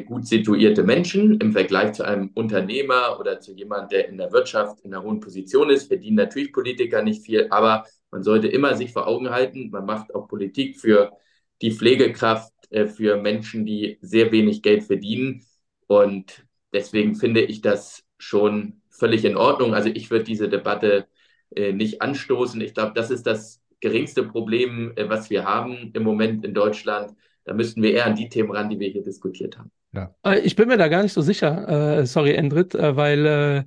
gut 0.00 0.26
situierte 0.26 0.82
Menschen. 0.82 1.38
Im 1.40 1.52
Vergleich 1.52 1.92
zu 1.92 2.04
einem 2.04 2.30
Unternehmer 2.34 3.18
oder 3.20 3.40
zu 3.40 3.52
jemandem, 3.52 3.88
der 3.90 4.08
in 4.08 4.16
der 4.16 4.32
Wirtschaft 4.32 4.80
in 4.80 4.94
einer 4.94 5.02
hohen 5.02 5.20
Position 5.20 5.70
ist, 5.70 5.88
verdienen 5.88 6.16
natürlich 6.16 6.52
Politiker 6.52 7.02
nicht 7.02 7.24
viel. 7.24 7.48
Aber 7.50 7.84
man 8.10 8.22
sollte 8.22 8.48
immer 8.48 8.74
sich 8.76 8.92
vor 8.92 9.06
Augen 9.06 9.30
halten, 9.30 9.70
man 9.70 9.84
macht 9.84 10.14
auch 10.14 10.28
Politik 10.28 10.78
für 10.78 11.12
die 11.60 11.72
Pflegekraft, 11.72 12.52
äh, 12.70 12.86
für 12.86 13.16
Menschen, 13.16 13.64
die 13.66 13.98
sehr 14.00 14.32
wenig 14.32 14.62
Geld 14.62 14.84
verdienen. 14.84 15.44
Und 15.86 16.44
deswegen 16.72 17.14
finde 17.14 17.42
ich 17.42 17.60
das 17.60 18.04
schon 18.18 18.82
völlig 18.90 19.24
in 19.24 19.36
Ordnung. 19.36 19.74
Also 19.74 19.88
ich 19.88 20.10
würde 20.10 20.24
diese 20.24 20.48
Debatte 20.48 21.06
äh, 21.54 21.72
nicht 21.72 22.02
anstoßen. 22.02 22.60
Ich 22.60 22.74
glaube, 22.74 22.92
das 22.94 23.10
ist 23.10 23.26
das 23.26 23.62
geringste 23.80 24.24
Problem, 24.24 24.92
äh, 24.96 25.08
was 25.08 25.30
wir 25.30 25.44
haben 25.44 25.90
im 25.92 26.02
Moment 26.02 26.44
in 26.44 26.54
Deutschland. 26.54 27.14
Da 27.44 27.54
müssten 27.54 27.82
wir 27.82 27.92
eher 27.92 28.06
an 28.06 28.14
die 28.14 28.28
Themen 28.28 28.50
ran, 28.52 28.68
die 28.68 28.78
wir 28.78 28.88
hier 28.88 29.02
diskutiert 29.02 29.58
haben. 29.58 29.70
Ja. 29.92 30.14
Äh, 30.24 30.40
ich 30.40 30.56
bin 30.56 30.68
mir 30.68 30.78
da 30.78 30.88
gar 30.88 31.02
nicht 31.02 31.12
so 31.12 31.22
sicher, 31.22 32.00
äh, 32.00 32.06
sorry, 32.06 32.34
Endrit, 32.34 32.74
äh, 32.74 32.96
weil 32.96 33.66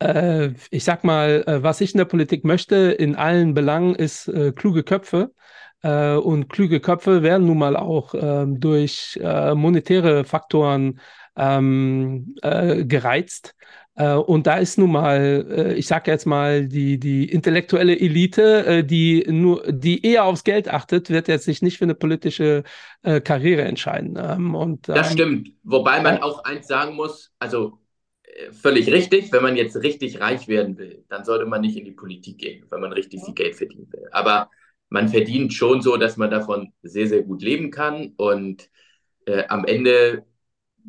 äh, 0.00 0.50
ich 0.70 0.84
sag 0.84 1.04
mal, 1.04 1.44
was 1.46 1.80
ich 1.80 1.94
in 1.94 1.98
der 1.98 2.04
Politik 2.04 2.44
möchte, 2.44 2.76
in 2.76 3.14
allen 3.14 3.54
Belangen, 3.54 3.94
ist 3.94 4.30
kluge 4.56 4.82
Köpfe. 4.82 5.32
und 5.82 6.48
kluge 6.48 6.80
Köpfe 6.80 7.22
werden 7.22 7.46
nun 7.46 7.58
mal 7.58 7.76
auch 7.76 8.14
ähm, 8.14 8.58
durch 8.58 9.18
monetäre 9.22 10.24
Faktoren 10.24 11.00
ähm, 11.36 12.34
gereizt. 12.40 13.54
Äh, 13.96 14.14
und 14.14 14.46
da 14.46 14.56
ist 14.56 14.76
nun 14.76 14.92
mal, 14.92 15.46
äh, 15.48 15.74
ich 15.74 15.86
sage 15.86 16.10
jetzt 16.10 16.26
mal, 16.26 16.66
die, 16.66 16.98
die 16.98 17.30
intellektuelle 17.30 17.98
Elite, 17.98 18.66
äh, 18.66 18.84
die 18.84 19.24
nur, 19.28 19.62
die 19.70 20.04
eher 20.04 20.24
aufs 20.24 20.42
Geld 20.42 20.68
achtet, 20.68 21.10
wird 21.10 21.28
jetzt 21.28 21.44
sich 21.44 21.62
nicht 21.62 21.78
für 21.78 21.84
eine 21.84 21.94
politische 21.94 22.64
Karriere 23.02 23.62
entscheiden. 23.62 24.18
Ähm, 24.18 24.54
und, 24.54 24.88
das 24.88 25.12
stimmt. 25.12 25.50
Wobei 25.62 26.00
man 26.00 26.22
auch 26.22 26.42
eins 26.44 26.66
sagen 26.66 26.96
muss, 26.96 27.32
also 27.38 27.78
völlig 28.50 28.90
richtig, 28.90 29.30
wenn 29.30 29.42
man 29.42 29.56
jetzt 29.56 29.76
richtig 29.76 30.20
reich 30.20 30.48
werden 30.48 30.78
will, 30.78 31.04
dann 31.10 31.24
sollte 31.24 31.44
man 31.44 31.60
nicht 31.60 31.76
in 31.76 31.84
die 31.84 31.92
Politik 31.92 32.38
gehen, 32.38 32.64
wenn 32.70 32.80
man 32.80 32.94
richtig 32.94 33.22
viel 33.22 33.34
Geld 33.34 33.56
verdienen 33.56 33.88
will. 33.92 34.08
Aber 34.10 34.48
man 34.88 35.08
verdient 35.08 35.52
schon 35.52 35.82
so, 35.82 35.98
dass 35.98 36.16
man 36.16 36.30
davon 36.30 36.72
sehr, 36.82 37.06
sehr 37.06 37.22
gut 37.22 37.42
leben 37.42 37.70
kann 37.70 38.14
und 38.16 38.70
äh, 39.26 39.44
am 39.48 39.66
Ende 39.66 40.24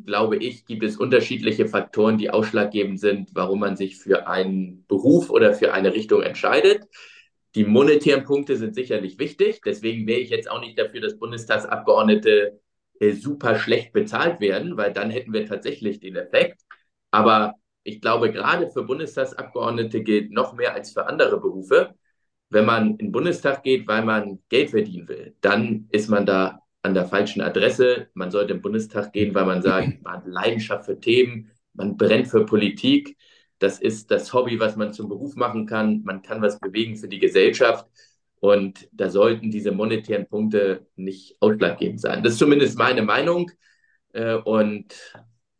glaube 0.04 0.36
ich, 0.36 0.66
gibt 0.66 0.82
es 0.84 0.96
unterschiedliche 0.96 1.66
Faktoren, 1.66 2.18
die 2.18 2.30
ausschlaggebend 2.30 3.00
sind, 3.00 3.30
warum 3.34 3.60
man 3.60 3.76
sich 3.76 3.96
für 3.96 4.26
einen 4.26 4.84
Beruf 4.86 5.30
oder 5.30 5.54
für 5.54 5.72
eine 5.72 5.94
Richtung 5.94 6.22
entscheidet. 6.22 6.84
Die 7.54 7.64
monetären 7.64 8.24
Punkte 8.24 8.56
sind 8.56 8.74
sicherlich 8.74 9.18
wichtig. 9.18 9.60
Deswegen 9.64 10.06
wäre 10.06 10.20
ich 10.20 10.30
jetzt 10.30 10.50
auch 10.50 10.60
nicht 10.60 10.78
dafür, 10.78 11.00
dass 11.00 11.18
Bundestagsabgeordnete 11.18 12.60
äh, 13.00 13.12
super 13.12 13.58
schlecht 13.58 13.92
bezahlt 13.92 14.40
werden, 14.40 14.76
weil 14.76 14.92
dann 14.92 15.10
hätten 15.10 15.32
wir 15.32 15.46
tatsächlich 15.46 15.98
den 16.00 16.16
Effekt. 16.16 16.60
Aber 17.10 17.54
ich 17.82 18.00
glaube, 18.00 18.30
gerade 18.32 18.68
für 18.70 18.82
Bundestagsabgeordnete 18.82 20.02
gilt 20.02 20.32
noch 20.32 20.52
mehr 20.54 20.74
als 20.74 20.92
für 20.92 21.06
andere 21.06 21.40
Berufe. 21.40 21.94
Wenn 22.50 22.66
man 22.66 22.90
in 22.92 22.98
den 22.98 23.12
Bundestag 23.12 23.62
geht, 23.62 23.88
weil 23.88 24.04
man 24.04 24.40
Geld 24.48 24.70
verdienen 24.70 25.08
will, 25.08 25.34
dann 25.40 25.88
ist 25.90 26.08
man 26.08 26.26
da 26.26 26.60
an 26.86 26.94
der 26.94 27.06
falschen 27.06 27.42
Adresse. 27.42 28.08
Man 28.14 28.30
sollte 28.30 28.54
im 28.54 28.62
Bundestag 28.62 29.12
gehen, 29.12 29.34
weil 29.34 29.44
man 29.44 29.62
sagt, 29.62 29.88
man 30.02 30.14
hat 30.14 30.26
Leidenschaft 30.26 30.86
für 30.86 30.98
Themen, 30.98 31.50
man 31.74 31.96
brennt 31.96 32.28
für 32.28 32.46
Politik. 32.46 33.16
Das 33.58 33.78
ist 33.78 34.10
das 34.10 34.32
Hobby, 34.32 34.58
was 34.60 34.76
man 34.76 34.92
zum 34.92 35.08
Beruf 35.08 35.34
machen 35.34 35.66
kann. 35.66 36.02
Man 36.04 36.22
kann 36.22 36.42
was 36.42 36.60
bewegen 36.60 36.96
für 36.96 37.08
die 37.08 37.18
Gesellschaft. 37.18 37.86
Und 38.38 38.88
da 38.92 39.08
sollten 39.10 39.50
diese 39.50 39.72
monetären 39.72 40.26
Punkte 40.26 40.86
nicht 40.94 41.36
ausschlaggebend 41.40 42.00
sein. 42.00 42.22
Das 42.22 42.34
ist 42.34 42.38
zumindest 42.38 42.78
meine 42.78 43.02
Meinung. 43.02 43.50
Äh, 44.12 44.34
und 44.34 44.94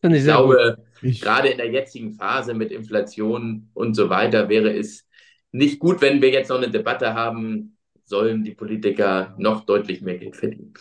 ich 0.03 0.22
glaube, 0.24 0.85
ich 1.03 1.20
gerade 1.20 1.49
in 1.49 1.57
der 1.57 1.70
jetzigen 1.70 2.12
Phase 2.12 2.55
mit 2.55 2.70
Inflation 2.70 3.70
und 3.74 3.95
so 3.95 4.09
weiter 4.11 4.49
wäre 4.49 4.72
es 4.77 5.07
nicht 5.53 5.79
gut, 5.79 6.03
wenn 6.03 6.20
wir 6.20 6.31
jetzt 6.31 6.51
noch 6.51 6.59
eine 6.59 6.70
Debatte 6.70 7.14
haben, 7.14 7.77
sollen 8.05 8.45
die 8.45 8.55
Politiker 8.55 9.35
noch 9.39 9.64
deutlich 9.64 10.01
mehr 10.01 10.18
Geld 10.18 10.37
verdienen. 10.37 10.74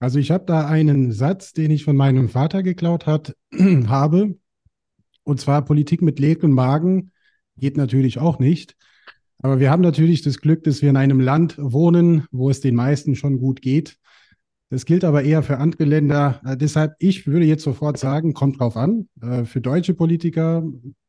Also 0.00 0.18
ich 0.18 0.30
habe 0.30 0.44
da 0.46 0.66
einen 0.66 1.12
Satz, 1.12 1.52
den 1.52 1.70
ich 1.70 1.84
von 1.84 1.96
meinem 1.96 2.28
Vater 2.28 2.62
geklaut 2.62 3.06
hat, 3.06 3.36
habe. 3.86 4.36
Und 5.24 5.40
zwar 5.40 5.64
Politik 5.64 6.02
mit 6.02 6.18
leeren 6.18 6.52
Magen 6.52 7.12
geht 7.56 7.76
natürlich 7.76 8.18
auch 8.18 8.38
nicht. 8.38 8.76
Aber 9.40 9.60
wir 9.60 9.70
haben 9.70 9.82
natürlich 9.82 10.22
das 10.22 10.38
Glück, 10.38 10.64
dass 10.64 10.82
wir 10.82 10.90
in 10.90 10.96
einem 10.96 11.20
Land 11.20 11.56
wohnen, 11.58 12.26
wo 12.30 12.50
es 12.50 12.60
den 12.60 12.74
meisten 12.74 13.14
schon 13.14 13.38
gut 13.38 13.60
geht. 13.62 13.98
Das 14.70 14.84
gilt 14.84 15.04
aber 15.04 15.22
eher 15.22 15.42
für 15.42 15.58
andere 15.58 15.84
Länder. 15.84 16.40
Äh, 16.44 16.56
deshalb, 16.56 16.94
ich 16.98 17.26
würde 17.26 17.46
jetzt 17.46 17.64
sofort 17.64 17.98
sagen, 17.98 18.34
kommt 18.34 18.60
drauf 18.60 18.76
an. 18.76 19.08
Äh, 19.20 19.44
für 19.44 19.60
deutsche 19.60 19.94
Politiker 19.94 20.62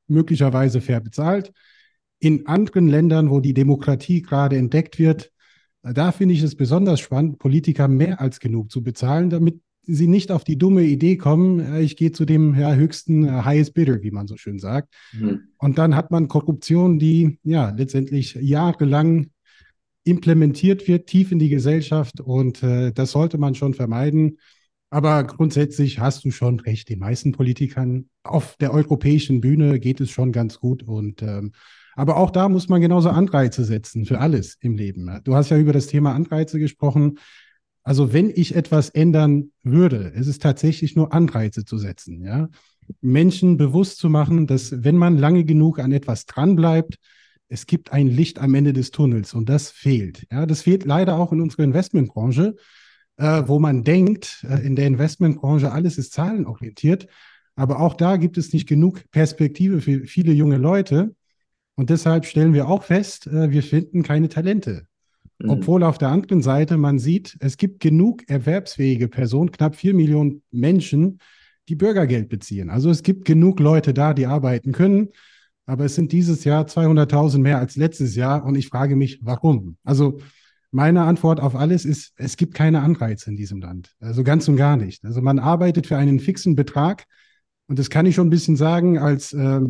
möglicherweise 0.08 0.82
fair 0.82 1.02
bezahlt. 1.02 1.52
In 2.20 2.48
anderen 2.48 2.88
Ländern, 2.88 3.30
wo 3.30 3.40
die 3.40 3.54
Demokratie 3.54 4.22
gerade 4.22 4.58
entdeckt 4.58 5.00
wird, 5.00 5.32
da 5.84 6.12
finde 6.12 6.34
ich 6.34 6.44
es 6.44 6.56
besonders 6.56 7.00
spannend, 7.00 7.40
Politiker 7.40 7.88
mehr 7.88 8.20
als 8.22 8.40
genug 8.40 8.72
zu 8.72 8.84
bezahlen, 8.84 9.30
damit 9.30 9.62
sie 9.84 10.08
nicht 10.08 10.32
auf 10.32 10.44
die 10.44 10.58
dumme 10.58 10.84
Idee 10.84 11.18
kommen, 11.18 11.60
äh, 11.60 11.82
ich 11.82 11.98
gehe 11.98 12.12
zu 12.12 12.26
dem 12.26 12.56
ja, 12.56 12.74
höchsten 12.74 13.24
uh, 13.24 13.46
highest 13.46 13.74
bidder, 13.74 14.04
wie 14.04 14.12
man 14.12 14.28
so 14.28 14.38
schön 14.38 14.60
sagt. 14.60 14.94
Mhm. 15.14 15.42
Und 15.58 15.78
dann 15.78 15.96
hat 15.96 16.12
man 16.12 16.28
Korruption, 16.28 17.00
die 17.00 17.40
ja 17.44 17.72
letztendlich 17.72 18.36
jahrelang 18.36 19.32
implementiert 20.04 20.88
wird, 20.88 21.08
tief 21.08 21.32
in 21.32 21.40
die 21.40 21.50
Gesellschaft. 21.50 22.22
Und 22.22 22.64
äh, 22.64 22.92
das 22.92 23.12
sollte 23.12 23.38
man 23.38 23.56
schon 23.56 23.74
vermeiden. 23.74 24.38
Aber 24.92 25.24
grundsätzlich 25.24 26.00
hast 26.00 26.24
du 26.26 26.32
schon 26.32 26.60
recht. 26.60 26.90
Den 26.90 27.00
meisten 27.00 27.32
Politikern 27.32 28.10
auf 28.24 28.56
der 28.58 28.74
europäischen 28.74 29.42
Bühne 29.42 29.80
geht 29.80 30.02
es 30.02 30.10
schon 30.10 30.32
ganz 30.32 30.60
gut. 30.60 30.84
Und 30.84 31.22
ähm, 31.22 31.52
aber 32.00 32.16
auch 32.16 32.32
da 32.32 32.48
muss 32.48 32.70
man 32.70 32.80
genauso 32.80 33.10
Anreize 33.10 33.66
setzen 33.66 34.06
für 34.06 34.20
alles 34.20 34.58
im 34.62 34.78
Leben. 34.78 35.20
Du 35.26 35.36
hast 35.36 35.50
ja 35.50 35.58
über 35.58 35.74
das 35.74 35.88
Thema 35.88 36.16
Anreize 36.16 36.58
gesprochen. 36.58 37.20
Also 37.84 38.14
wenn 38.14 38.30
ich 38.34 38.56
etwas 38.56 38.90
ändern 38.90 39.52
würde, 39.64 40.14
ist 40.16 40.28
es 40.28 40.40
tatsächlich 40.40 40.96
nur 40.96 41.12
Anreize 41.12 41.66
zu 41.66 41.78
setzen, 41.78 42.24
ja. 42.24 42.48
Menschen 43.02 43.58
bewusst 43.58 43.98
zu 43.98 44.10
machen, 44.10 44.48
dass 44.48 44.84
wenn 44.84 44.96
man 44.96 45.18
lange 45.18 45.44
genug 45.44 45.78
an 45.80 45.92
etwas 45.92 46.26
dranbleibt, 46.26 46.96
es 47.50 47.68
gibt 47.68 47.92
ein 47.92 48.08
Licht 48.08 48.40
am 48.40 48.56
Ende 48.56 48.72
des 48.72 48.92
Tunnels 48.92 49.34
und 49.34 49.50
das 49.50 49.70
fehlt. 49.70 50.26
Ja, 50.32 50.46
das 50.46 50.62
fehlt 50.62 50.86
leider 50.86 51.18
auch 51.18 51.34
in 51.34 51.42
unserer 51.42 51.64
Investmentbranche, 51.64 52.56
äh, 53.18 53.44
wo 53.46 53.60
man 53.60 53.84
denkt, 53.84 54.46
äh, 54.50 54.66
in 54.66 54.78
der 54.78 54.88
Investmentbranche 54.88 55.72
alles 55.72 55.98
ist 55.98 56.14
zahlenorientiert. 56.14 57.08
Aber 57.56 57.82
auch 57.82 57.96
da 57.96 58.16
gibt 58.16 58.38
es 58.38 58.54
nicht 58.54 58.70
genug 58.70 59.04
Perspektive 59.12 59.82
für 59.82 60.06
viele 60.06 60.32
junge 60.32 60.58
Leute. 60.58 61.14
Und 61.80 61.90
deshalb 61.90 62.26
stellen 62.26 62.54
wir 62.54 62.68
auch 62.68 62.84
fest, 62.84 63.28
äh, 63.28 63.52
wir 63.52 63.64
finden 63.64 64.04
keine 64.04 64.28
Talente. 64.28 64.86
Mhm. 65.38 65.50
Obwohl 65.50 65.84
auf 65.84 65.98
der 65.98 66.10
anderen 66.10 66.42
Seite 66.42 66.76
man 66.76 67.00
sieht, 67.00 67.38
es 67.40 67.56
gibt 67.56 67.80
genug 67.80 68.30
erwerbsfähige 68.30 69.08
Personen, 69.08 69.54
knapp 69.54 69.78
vier 69.78 69.94
Millionen 69.94 70.44
Menschen, 70.52 71.20
die 71.70 71.76
Bürgergeld 71.76 72.28
beziehen. 72.28 72.70
Also 72.70 72.90
es 72.90 73.02
gibt 73.02 73.24
genug 73.24 73.62
Leute 73.62 73.94
da, 73.94 74.14
die 74.14 74.26
arbeiten 74.26 74.74
können. 74.74 75.08
Aber 75.68 75.86
es 75.86 75.96
sind 75.96 76.12
dieses 76.12 76.44
Jahr 76.44 76.66
200.000 76.66 77.38
mehr 77.38 77.60
als 77.60 77.78
letztes 77.78 78.14
Jahr. 78.14 78.44
Und 78.44 78.56
ich 78.56 78.68
frage 78.68 78.98
mich, 78.98 79.20
warum? 79.22 79.78
Also 79.86 80.20
meine 80.72 81.04
Antwort 81.04 81.40
auf 81.40 81.56
alles 81.56 81.86
ist, 81.86 82.12
es 82.18 82.36
gibt 82.36 82.56
keine 82.56 82.82
Anreize 82.82 83.30
in 83.30 83.38
diesem 83.38 83.62
Land. 83.62 83.96
Also 84.02 84.26
ganz 84.26 84.50
und 84.50 84.58
gar 84.58 84.76
nicht. 84.76 85.06
Also 85.06 85.22
man 85.22 85.40
arbeitet 85.40 85.88
für 85.88 85.96
einen 85.96 86.20
fixen 86.20 86.58
Betrag. 86.58 87.06
Und 87.68 87.80
das 87.80 87.90
kann 87.90 88.06
ich 88.06 88.16
schon 88.16 88.28
ein 88.28 88.32
bisschen 88.32 88.58
sagen 88.58 88.98
als 88.98 89.32
äh, 89.32 89.62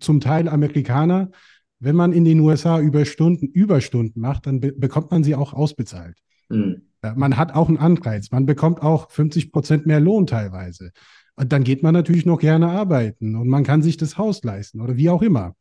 zum 0.00 0.18
Teil 0.18 0.48
Amerikaner 0.48 1.30
wenn 1.82 1.96
man 1.96 2.12
in 2.12 2.24
den 2.24 2.38
USA 2.40 2.78
Überstunden, 2.78 3.48
Überstunden 3.48 4.22
macht, 4.22 4.46
dann 4.46 4.60
be 4.60 4.72
bekommt 4.72 5.10
man 5.10 5.24
sie 5.24 5.34
auch 5.34 5.52
ausbezahlt. 5.52 6.16
Mhm. 6.48 6.82
Man 7.16 7.36
hat 7.36 7.54
auch 7.54 7.68
einen 7.68 7.78
Anreiz. 7.78 8.30
Man 8.30 8.46
bekommt 8.46 8.80
auch 8.80 9.10
50 9.10 9.50
Prozent 9.50 9.86
mehr 9.86 9.98
Lohn 9.98 10.26
teilweise. 10.28 10.92
Und 11.34 11.52
dann 11.52 11.64
geht 11.64 11.82
man 11.82 11.94
natürlich 11.94 12.24
noch 12.24 12.38
gerne 12.38 12.68
arbeiten 12.68 13.34
und 13.34 13.48
man 13.48 13.64
kann 13.64 13.82
sich 13.82 13.96
das 13.96 14.16
Haus 14.16 14.44
leisten 14.44 14.80
oder 14.80 14.96
wie 14.96 15.10
auch 15.10 15.22
immer. 15.22 15.54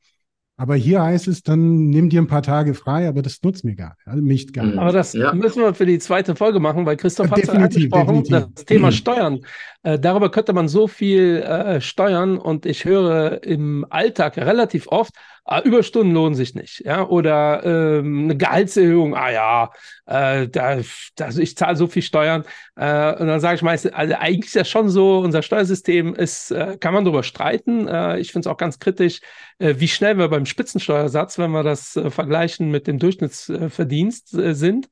Aber 0.57 0.75
hier 0.75 1.01
heißt 1.01 1.27
es, 1.27 1.41
dann 1.41 1.89
nimm 1.89 2.09
dir 2.09 2.21
ein 2.21 2.27
paar 2.27 2.43
Tage 2.43 2.75
frei, 2.75 3.07
aber 3.07 3.23
das 3.23 3.41
nutzt 3.41 3.65
mir 3.65 3.73
gar 3.73 3.95
nicht. 3.95 4.07
Also 4.07 4.21
mich 4.21 4.53
gar 4.53 4.65
nicht. 4.65 4.77
Aber 4.77 4.91
das 4.91 5.13
ja. 5.13 5.33
müssen 5.33 5.63
wir 5.63 5.73
für 5.73 5.87
die 5.87 5.97
zweite 5.97 6.35
Folge 6.35 6.59
machen, 6.59 6.85
weil 6.85 6.97
Christoph 6.97 7.31
hat 7.31 7.39
es 7.39 7.49
angesprochen, 7.49 8.23
definitiv. 8.23 8.53
das 8.53 8.65
Thema 8.65 8.91
Steuern. 8.91 9.39
Äh, 9.81 9.97
darüber 9.97 10.29
könnte 10.29 10.53
man 10.53 10.67
so 10.67 10.87
viel 10.87 11.37
äh, 11.37 11.81
steuern 11.81 12.37
und 12.37 12.67
ich 12.67 12.85
höre 12.85 13.41
im 13.43 13.87
Alltag 13.89 14.37
relativ 14.37 14.87
oft, 14.87 15.15
Überstunden 15.63 16.13
lohnen 16.13 16.35
sich 16.35 16.55
nicht, 16.55 16.83
ja, 16.85 17.05
oder 17.05 17.63
ähm, 17.65 18.25
eine 18.25 18.37
Gehaltserhöhung, 18.37 19.15
ah 19.15 19.31
ja, 19.31 19.71
äh, 20.05 20.47
da, 20.47 20.77
da, 21.15 21.29
ich 21.29 21.57
zahle 21.57 21.75
so 21.75 21.87
viel 21.87 22.03
Steuern. 22.03 22.43
Äh, 22.75 23.15
und 23.15 23.27
dann 23.27 23.39
sage 23.39 23.55
ich 23.55 23.61
meistens, 23.61 23.93
also 23.93 24.13
eigentlich 24.15 24.47
ist 24.47 24.55
ja 24.55 24.65
schon 24.65 24.89
so, 24.89 25.19
unser 25.19 25.41
Steuersystem 25.41 26.13
ist, 26.15 26.51
äh, 26.51 26.77
kann 26.79 26.93
man 26.93 27.05
darüber 27.05 27.23
streiten. 27.23 27.87
Äh, 27.87 28.19
ich 28.19 28.31
finde 28.31 28.47
es 28.47 28.53
auch 28.53 28.57
ganz 28.57 28.79
kritisch, 28.79 29.19
äh, 29.59 29.75
wie 29.77 29.87
schnell 29.87 30.17
wir 30.17 30.27
beim 30.29 30.45
Spitzensteuersatz, 30.45 31.37
wenn 31.39 31.51
wir 31.51 31.63
das 31.63 31.95
äh, 31.95 32.11
vergleichen 32.11 32.69
mit 32.69 32.87
dem 32.87 32.99
Durchschnittsverdienst 32.99 34.29
sind. 34.29 34.89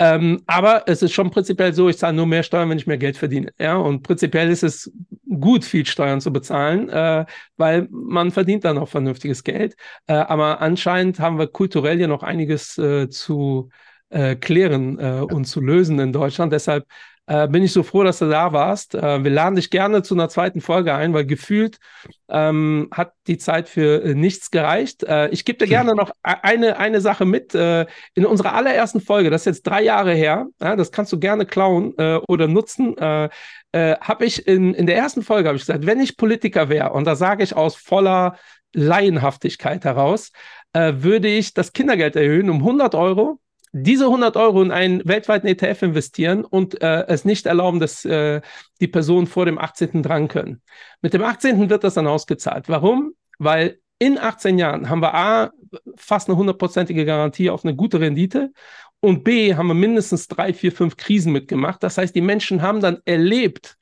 Ähm, 0.00 0.42
aber 0.46 0.84
es 0.86 1.02
ist 1.02 1.12
schon 1.12 1.30
prinzipiell 1.30 1.72
so, 1.74 1.88
ich 1.88 1.98
zahle 1.98 2.14
nur 2.14 2.26
mehr 2.26 2.44
Steuern, 2.44 2.70
wenn 2.70 2.78
ich 2.78 2.86
mehr 2.86 2.98
Geld 2.98 3.16
verdiene. 3.16 3.52
Ja, 3.58 3.76
und 3.76 4.02
prinzipiell 4.02 4.48
ist 4.48 4.62
es 4.62 4.92
gut, 5.40 5.64
viel 5.64 5.84
Steuern 5.86 6.20
zu 6.20 6.32
bezahlen, 6.32 6.88
äh, 6.88 7.26
weil 7.56 7.88
man 7.90 8.30
verdient 8.30 8.64
dann 8.64 8.78
auch 8.78 8.88
vernünftiges 8.88 9.42
Geld. 9.42 9.76
Äh, 10.06 10.14
aber 10.14 10.60
anscheinend 10.60 11.18
haben 11.18 11.38
wir 11.38 11.48
kulturell 11.48 11.96
hier 11.98 12.08
noch 12.08 12.22
einiges 12.22 12.78
äh, 12.78 13.08
zu 13.08 13.70
äh, 14.10 14.36
klären 14.36 14.98
äh, 14.98 15.20
und 15.20 15.46
zu 15.46 15.60
lösen 15.60 15.98
in 15.98 16.12
Deutschland. 16.12 16.52
Deshalb 16.52 16.86
äh, 17.28 17.46
bin 17.46 17.62
ich 17.62 17.72
so 17.72 17.82
froh, 17.82 18.02
dass 18.04 18.18
du 18.18 18.28
da 18.28 18.52
warst. 18.52 18.94
Äh, 18.94 19.22
wir 19.22 19.30
laden 19.30 19.56
dich 19.56 19.70
gerne 19.70 20.02
zu 20.02 20.14
einer 20.14 20.30
zweiten 20.30 20.62
Folge 20.62 20.94
ein, 20.94 21.12
weil 21.12 21.26
gefühlt 21.26 21.78
ähm, 22.30 22.88
hat 22.90 23.12
die 23.26 23.36
Zeit 23.36 23.68
für 23.68 24.02
äh, 24.02 24.14
nichts 24.14 24.50
gereicht. 24.50 25.02
Äh, 25.02 25.28
ich 25.28 25.44
gebe 25.44 25.58
dir 25.58 25.66
gerne 25.66 25.94
noch 25.94 26.10
e-, 26.26 26.34
eine, 26.42 26.78
eine 26.78 27.02
Sache 27.02 27.26
mit. 27.26 27.54
Äh, 27.54 27.86
in 28.14 28.24
unserer 28.24 28.54
allerersten 28.54 29.00
Folge, 29.00 29.28
das 29.28 29.42
ist 29.42 29.56
jetzt 29.56 29.66
drei 29.66 29.82
Jahre 29.82 30.14
her, 30.14 30.46
ja, 30.60 30.74
das 30.74 30.90
kannst 30.90 31.12
du 31.12 31.18
gerne 31.18 31.44
klauen 31.44 31.94
äh, 31.98 32.18
oder 32.26 32.48
nutzen. 32.48 32.96
habe 32.98 34.24
ich 34.24 34.46
in, 34.46 34.72
in 34.72 34.86
der 34.86 34.96
ersten 34.96 35.22
Folge 35.22 35.52
ich 35.52 35.60
gesagt, 35.60 35.84
wenn 35.84 36.00
ich 36.00 36.16
Politiker 36.16 36.70
wäre, 36.70 36.92
und 36.92 37.04
da 37.06 37.14
sage 37.14 37.44
ich 37.44 37.54
aus 37.54 37.76
voller 37.76 38.36
Laienhaftigkeit 38.72 39.84
heraus, 39.84 40.32
würde 40.74 41.28
ich 41.28 41.52
das 41.54 41.72
Kindergeld 41.72 42.16
erhöhen 42.16 42.48
um 42.48 42.58
100 42.58 42.94
Euro 42.94 43.38
diese 43.72 44.04
100 44.06 44.36
Euro 44.36 44.62
in 44.62 44.70
einen 44.70 45.06
weltweiten 45.06 45.46
ETF 45.46 45.82
investieren 45.82 46.44
und 46.44 46.80
äh, 46.82 47.06
es 47.06 47.24
nicht 47.24 47.46
erlauben, 47.46 47.80
dass 47.80 48.04
äh, 48.04 48.40
die 48.80 48.88
Personen 48.88 49.26
vor 49.26 49.46
dem 49.46 49.58
18. 49.58 50.02
dran 50.02 50.28
können. 50.28 50.62
Mit 51.02 51.14
dem 51.14 51.22
18. 51.22 51.70
wird 51.70 51.84
das 51.84 51.94
dann 51.94 52.06
ausgezahlt. 52.06 52.68
Warum? 52.68 53.14
Weil 53.38 53.78
in 53.98 54.18
18 54.18 54.58
Jahren 54.58 54.88
haben 54.88 55.02
wir 55.02 55.14
A, 55.14 55.50
fast 55.96 56.28
eine 56.28 56.38
hundertprozentige 56.38 57.04
Garantie 57.04 57.50
auf 57.50 57.64
eine 57.64 57.74
gute 57.74 58.00
Rendite 58.00 58.52
und 59.00 59.24
B, 59.24 59.54
haben 59.54 59.68
wir 59.68 59.74
mindestens 59.74 60.28
drei, 60.28 60.52
vier, 60.52 60.72
fünf 60.72 60.96
Krisen 60.96 61.32
mitgemacht. 61.32 61.82
Das 61.82 61.98
heißt, 61.98 62.14
die 62.14 62.20
Menschen 62.20 62.62
haben 62.62 62.80
dann 62.80 63.00
erlebt, 63.04 63.77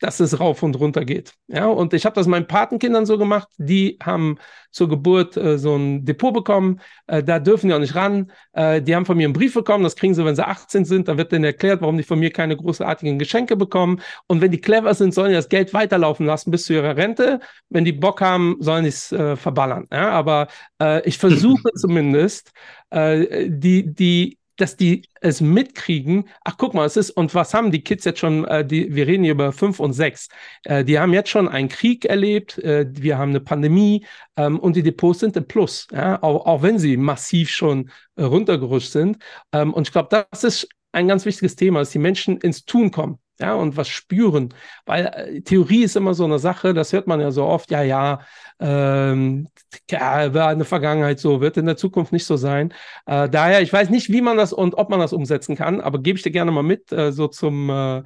dass 0.00 0.20
es 0.20 0.38
rauf 0.38 0.62
und 0.62 0.78
runter 0.78 1.04
geht. 1.04 1.34
Ja, 1.48 1.66
und 1.66 1.94
ich 1.94 2.04
habe 2.04 2.14
das 2.14 2.26
meinen 2.26 2.46
Patenkindern 2.46 3.06
so 3.06 3.16
gemacht. 3.16 3.48
Die 3.56 3.98
haben 4.02 4.36
zur 4.70 4.88
Geburt 4.88 5.36
äh, 5.36 5.58
so 5.58 5.74
ein 5.74 6.04
Depot 6.04 6.34
bekommen. 6.34 6.80
Äh, 7.06 7.22
da 7.22 7.38
dürfen 7.38 7.68
die 7.68 7.74
auch 7.74 7.78
nicht 7.78 7.94
ran. 7.94 8.30
Äh, 8.52 8.82
die 8.82 8.94
haben 8.94 9.06
von 9.06 9.16
mir 9.16 9.24
einen 9.24 9.32
Brief 9.32 9.54
bekommen. 9.54 9.84
Das 9.84 9.96
kriegen 9.96 10.14
sie, 10.14 10.24
wenn 10.24 10.36
sie 10.36 10.46
18 10.46 10.84
sind. 10.84 11.08
Da 11.08 11.16
wird 11.16 11.32
denen 11.32 11.44
erklärt, 11.44 11.80
warum 11.80 11.96
die 11.96 12.02
von 12.02 12.18
mir 12.18 12.30
keine 12.30 12.56
großartigen 12.56 13.18
Geschenke 13.18 13.56
bekommen. 13.56 14.02
Und 14.26 14.42
wenn 14.42 14.50
die 14.50 14.60
clever 14.60 14.92
sind, 14.94 15.14
sollen 15.14 15.30
die 15.30 15.36
das 15.36 15.48
Geld 15.48 15.72
weiterlaufen 15.72 16.26
lassen 16.26 16.50
bis 16.50 16.66
zu 16.66 16.74
ihrer 16.74 16.96
Rente. 16.96 17.40
Wenn 17.70 17.84
die 17.84 17.92
Bock 17.92 18.20
haben, 18.20 18.56
sollen 18.60 18.82
die 18.82 18.90
es 18.90 19.12
äh, 19.12 19.36
verballern. 19.36 19.86
Ja, 19.90 20.10
aber 20.10 20.48
äh, 20.80 21.06
ich 21.08 21.16
versuche 21.16 21.70
zumindest, 21.74 22.52
äh, 22.90 23.48
die, 23.48 23.94
die 23.94 24.38
dass 24.56 24.76
die 24.76 25.08
es 25.20 25.40
mitkriegen, 25.40 26.28
ach 26.44 26.56
guck 26.58 26.74
mal, 26.74 26.86
es 26.86 26.96
ist, 26.96 27.10
und 27.10 27.34
was 27.34 27.54
haben 27.54 27.70
die 27.70 27.82
Kids 27.82 28.04
jetzt 28.04 28.20
schon, 28.20 28.44
äh, 28.46 28.66
die, 28.66 28.94
wir 28.94 29.06
reden 29.06 29.24
hier 29.24 29.32
über 29.32 29.52
fünf 29.52 29.80
und 29.80 29.92
sechs, 29.92 30.28
äh, 30.64 30.84
die 30.84 30.98
haben 30.98 31.12
jetzt 31.12 31.30
schon 31.30 31.48
einen 31.48 31.68
Krieg 31.68 32.04
erlebt, 32.04 32.58
äh, 32.58 32.86
wir 32.90 33.18
haben 33.18 33.30
eine 33.30 33.40
Pandemie 33.40 34.04
ähm, 34.36 34.58
und 34.58 34.76
die 34.76 34.82
Depots 34.82 35.20
sind 35.20 35.36
im 35.36 35.46
Plus, 35.46 35.86
ja? 35.92 36.22
auch, 36.22 36.46
auch 36.46 36.62
wenn 36.62 36.78
sie 36.78 36.96
massiv 36.96 37.50
schon 37.50 37.90
äh, 38.16 38.24
runtergerutscht 38.24 38.90
sind. 38.90 39.18
Ähm, 39.52 39.72
und 39.74 39.88
ich 39.88 39.92
glaube, 39.92 40.08
das 40.30 40.44
ist 40.44 40.68
ein 40.92 41.08
ganz 41.08 41.26
wichtiges 41.26 41.56
Thema, 41.56 41.80
dass 41.80 41.90
die 41.90 41.98
Menschen 41.98 42.38
ins 42.38 42.64
Tun 42.64 42.90
kommen 42.90 43.18
ja, 43.38 43.54
und 43.54 43.76
was 43.76 43.88
spüren. 43.88 44.54
Weil 44.86 45.06
äh, 45.06 45.40
Theorie 45.42 45.82
ist 45.82 45.96
immer 45.96 46.14
so 46.14 46.24
eine 46.24 46.38
Sache, 46.38 46.74
das 46.74 46.92
hört 46.92 47.06
man 47.06 47.20
ja 47.20 47.30
so 47.30 47.44
oft, 47.44 47.70
ja, 47.70 47.82
ja, 47.82 48.20
ähm, 48.60 49.48
ja, 49.90 50.32
war 50.32 50.52
in 50.52 50.58
der 50.58 50.66
Vergangenheit 50.66 51.20
so, 51.20 51.40
wird 51.40 51.56
in 51.56 51.66
der 51.66 51.76
Zukunft 51.76 52.12
nicht 52.12 52.24
so 52.24 52.36
sein. 52.36 52.72
Äh, 53.06 53.28
daher, 53.28 53.60
ich 53.60 53.72
weiß 53.72 53.90
nicht, 53.90 54.10
wie 54.10 54.22
man 54.22 54.36
das 54.36 54.52
und 54.52 54.74
ob 54.74 54.90
man 54.90 55.00
das 55.00 55.12
umsetzen 55.12 55.56
kann, 55.56 55.80
aber 55.80 56.00
gebe 56.00 56.16
ich 56.16 56.22
dir 56.22 56.30
gerne 56.30 56.50
mal 56.50 56.62
mit, 56.62 56.92
äh, 56.92 57.12
so 57.12 57.28
zum 57.28 57.68
äh, 57.70 57.98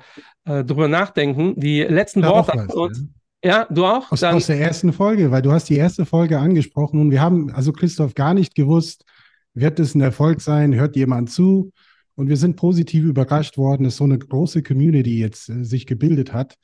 äh 0.44 0.64
drüber 0.64 0.88
nachdenken. 0.88 1.54
Die 1.58 1.82
letzten 1.82 2.20
ja, 2.20 2.30
Worte. 2.30 2.66
Ja. 3.42 3.66
du 3.70 3.86
auch? 3.86 4.10
Aus, 4.10 4.22
aus 4.22 4.46
der 4.48 4.60
ersten 4.60 4.92
Folge, 4.92 5.30
weil 5.30 5.42
du 5.42 5.52
hast 5.52 5.68
die 5.68 5.76
erste 5.76 6.04
Folge 6.04 6.38
angesprochen 6.38 7.00
und 7.00 7.10
wir 7.10 7.20
haben, 7.20 7.50
also 7.52 7.72
Christoph, 7.72 8.14
gar 8.14 8.34
nicht 8.34 8.54
gewusst, 8.54 9.04
wird 9.54 9.80
es 9.80 9.94
ein 9.94 10.00
Erfolg 10.00 10.40
sein, 10.40 10.74
hört 10.74 10.96
jemand 10.96 11.30
zu? 11.30 11.72
Und 12.20 12.28
wir 12.28 12.36
sind 12.36 12.56
positiv 12.56 13.04
überrascht 13.04 13.56
worden, 13.56 13.84
dass 13.84 13.96
so 13.96 14.04
eine 14.04 14.18
große 14.18 14.62
Community 14.62 15.18
jetzt 15.18 15.48
äh, 15.48 15.64
sich 15.64 15.86
gebildet 15.86 16.34
hat. 16.34 16.58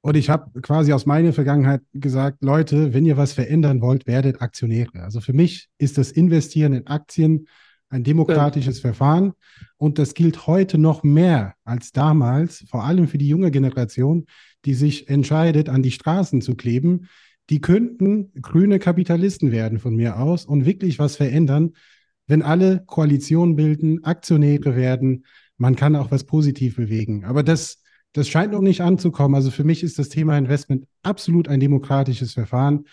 Und 0.00 0.16
ich 0.16 0.30
habe 0.30 0.60
quasi 0.60 0.92
aus 0.92 1.06
meiner 1.06 1.32
Vergangenheit 1.32 1.80
gesagt, 1.92 2.44
Leute, 2.44 2.94
wenn 2.94 3.04
ihr 3.04 3.16
was 3.16 3.32
verändern 3.32 3.80
wollt, 3.80 4.06
werdet 4.06 4.40
Aktionäre. 4.40 5.02
Also 5.02 5.20
für 5.20 5.32
mich 5.32 5.66
ist 5.78 5.98
das 5.98 6.12
Investieren 6.12 6.72
in 6.72 6.86
Aktien 6.86 7.48
ein 7.88 8.04
demokratisches 8.04 8.76
ja. 8.76 8.82
Verfahren. 8.82 9.32
Und 9.76 9.98
das 9.98 10.14
gilt 10.14 10.46
heute 10.46 10.78
noch 10.78 11.02
mehr 11.02 11.54
als 11.64 11.90
damals, 11.90 12.64
vor 12.70 12.84
allem 12.84 13.08
für 13.08 13.18
die 13.18 13.26
junge 13.26 13.50
Generation, 13.50 14.26
die 14.66 14.74
sich 14.74 15.08
entscheidet, 15.08 15.68
an 15.68 15.82
die 15.82 15.90
Straßen 15.90 16.42
zu 16.42 16.54
kleben. 16.54 17.08
Die 17.50 17.60
könnten 17.60 18.30
grüne 18.40 18.78
Kapitalisten 18.78 19.50
werden 19.50 19.80
von 19.80 19.96
mir 19.96 20.20
aus 20.20 20.44
und 20.44 20.64
wirklich 20.64 21.00
was 21.00 21.16
verändern 21.16 21.72
wenn 22.26 22.42
alle 22.42 22.82
Koalitionen 22.86 23.56
bilden, 23.56 24.04
Aktionäre 24.04 24.76
werden, 24.76 25.24
man 25.58 25.76
kann 25.76 25.96
auch 25.96 26.10
was 26.10 26.24
positiv 26.24 26.76
bewegen. 26.76 27.24
Aber 27.24 27.42
das, 27.42 27.82
das 28.12 28.28
scheint 28.28 28.52
noch 28.52 28.60
nicht 28.60 28.80
anzukommen. 28.80 29.34
Also 29.34 29.50
für 29.50 29.64
mich 29.64 29.82
ist 29.82 29.98
das 29.98 30.08
Thema 30.08 30.36
Investment 30.36 30.86
absolut 31.02 31.48
ein 31.48 31.60
demokratisches 31.60 32.34
Verfahren. 32.34 32.86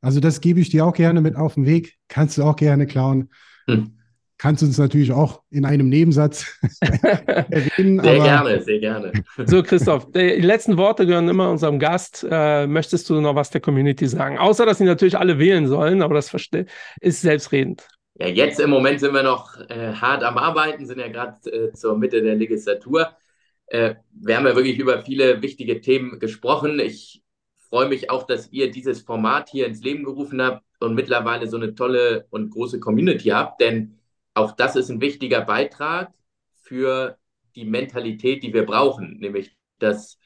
Also 0.00 0.20
das 0.20 0.40
gebe 0.40 0.60
ich 0.60 0.70
dir 0.70 0.86
auch 0.86 0.94
gerne 0.94 1.20
mit 1.20 1.36
auf 1.36 1.54
den 1.54 1.66
Weg. 1.66 1.96
Kannst 2.08 2.38
du 2.38 2.44
auch 2.44 2.56
gerne 2.56 2.86
klauen. 2.86 3.30
Hm. 3.66 3.94
Kannst 4.38 4.62
uns 4.62 4.78
natürlich 4.78 5.10
auch 5.10 5.42
in 5.50 5.64
einem 5.64 5.88
Nebensatz 5.88 6.46
erwähnen. 6.80 8.00
Sehr 8.00 8.20
gerne, 8.20 8.62
sehr 8.62 8.78
gerne. 8.78 9.12
So, 9.46 9.64
Christoph, 9.64 10.12
die 10.12 10.20
letzten 10.20 10.76
Worte 10.76 11.06
gehören 11.06 11.28
immer 11.28 11.50
unserem 11.50 11.80
Gast. 11.80 12.24
Äh, 12.30 12.68
möchtest 12.68 13.10
du 13.10 13.20
noch 13.20 13.34
was 13.34 13.50
der 13.50 13.60
Community 13.60 14.06
sagen? 14.06 14.38
Außer, 14.38 14.64
dass 14.64 14.78
sie 14.78 14.84
natürlich 14.84 15.18
alle 15.18 15.40
wählen 15.40 15.66
sollen, 15.66 16.02
aber 16.02 16.14
das 16.14 16.32
ist 17.00 17.20
selbstredend. 17.20 17.88
Ja, 18.18 18.26
jetzt 18.26 18.58
im 18.58 18.70
Moment 18.70 18.98
sind 18.98 19.14
wir 19.14 19.22
noch 19.22 19.56
äh, 19.68 19.92
hart 19.92 20.24
am 20.24 20.38
Arbeiten, 20.38 20.86
sind 20.86 20.98
ja 20.98 21.06
gerade 21.06 21.38
äh, 21.52 21.72
zur 21.72 21.96
Mitte 21.96 22.20
der 22.20 22.34
Legislatur. 22.34 23.16
Äh, 23.66 23.94
wir 24.10 24.36
haben 24.36 24.44
ja 24.46 24.56
wirklich 24.56 24.78
über 24.78 25.02
viele 25.02 25.40
wichtige 25.40 25.80
Themen 25.80 26.18
gesprochen. 26.18 26.80
Ich 26.80 27.22
freue 27.70 27.88
mich 27.88 28.10
auch, 28.10 28.24
dass 28.24 28.50
ihr 28.50 28.72
dieses 28.72 29.02
Format 29.02 29.50
hier 29.50 29.66
ins 29.66 29.82
Leben 29.84 30.02
gerufen 30.02 30.42
habt 30.42 30.64
und 30.80 30.94
mittlerweile 30.96 31.46
so 31.46 31.56
eine 31.56 31.76
tolle 31.76 32.26
und 32.30 32.50
große 32.50 32.80
Community 32.80 33.28
habt, 33.28 33.60
denn 33.60 33.98
auch 34.34 34.52
das 34.52 34.74
ist 34.74 34.88
ein 34.90 35.00
wichtiger 35.00 35.42
Beitrag 35.42 36.12
für 36.56 37.18
die 37.54 37.64
Mentalität, 37.64 38.42
die 38.42 38.52
wir 38.52 38.66
brauchen, 38.66 39.18
nämlich 39.20 39.56
dass 39.78 40.18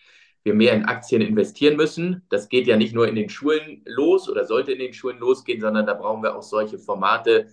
wir 0.44 0.54
mehr 0.54 0.72
in 0.74 0.86
Aktien 0.86 1.20
investieren 1.20 1.76
müssen. 1.76 2.22
Das 2.30 2.48
geht 2.48 2.66
ja 2.66 2.76
nicht 2.76 2.94
nur 2.94 3.06
in 3.06 3.16
den 3.16 3.28
Schulen 3.28 3.82
los 3.84 4.30
oder 4.30 4.46
sollte 4.46 4.72
in 4.72 4.78
den 4.78 4.94
Schulen 4.94 5.18
losgehen, 5.18 5.60
sondern 5.60 5.86
da 5.86 5.94
brauchen 5.94 6.22
wir 6.22 6.34
auch 6.36 6.42
solche 6.42 6.78
Formate, 6.78 7.48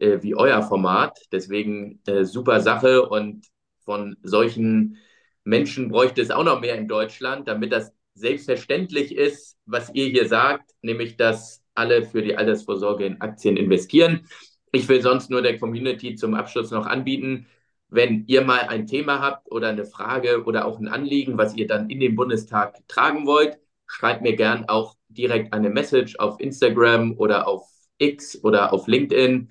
äh, 0.00 0.22
wie 0.22 0.34
euer 0.34 0.62
Format. 0.62 1.18
Deswegen 1.32 2.00
äh, 2.06 2.24
super 2.24 2.60
Sache 2.60 3.08
und 3.08 3.46
von 3.84 4.16
solchen 4.22 4.98
Menschen 5.44 5.88
bräuchte 5.88 6.20
es 6.22 6.30
auch 6.30 6.44
noch 6.44 6.60
mehr 6.60 6.76
in 6.76 6.88
Deutschland, 6.88 7.48
damit 7.48 7.72
das 7.72 7.92
selbstverständlich 8.14 9.14
ist, 9.14 9.56
was 9.64 9.94
ihr 9.94 10.06
hier 10.06 10.28
sagt, 10.28 10.72
nämlich 10.82 11.16
dass 11.16 11.62
alle 11.74 12.04
für 12.04 12.22
die 12.22 12.36
Altersvorsorge 12.36 13.06
in 13.06 13.20
Aktien 13.20 13.56
investieren. 13.56 14.26
Ich 14.72 14.88
will 14.88 15.00
sonst 15.02 15.30
nur 15.30 15.42
der 15.42 15.58
Community 15.58 16.14
zum 16.14 16.34
Abschluss 16.34 16.70
noch 16.70 16.86
anbieten, 16.86 17.46
wenn 17.88 18.24
ihr 18.26 18.42
mal 18.42 18.60
ein 18.60 18.86
Thema 18.86 19.20
habt 19.20 19.50
oder 19.50 19.68
eine 19.68 19.84
Frage 19.84 20.44
oder 20.44 20.66
auch 20.66 20.78
ein 20.78 20.88
Anliegen, 20.88 21.38
was 21.38 21.56
ihr 21.56 21.66
dann 21.66 21.90
in 21.90 22.00
den 22.00 22.14
Bundestag 22.14 22.76
tragen 22.86 23.26
wollt, 23.26 23.58
schreibt 23.86 24.22
mir 24.22 24.36
gern 24.36 24.68
auch 24.68 24.96
direkt 25.08 25.52
eine 25.52 25.70
Message 25.70 26.16
auf 26.18 26.38
Instagram 26.40 27.14
oder 27.18 27.48
auf 27.48 27.68
X 27.98 28.42
oder 28.44 28.72
auf 28.72 28.86
LinkedIn. 28.86 29.50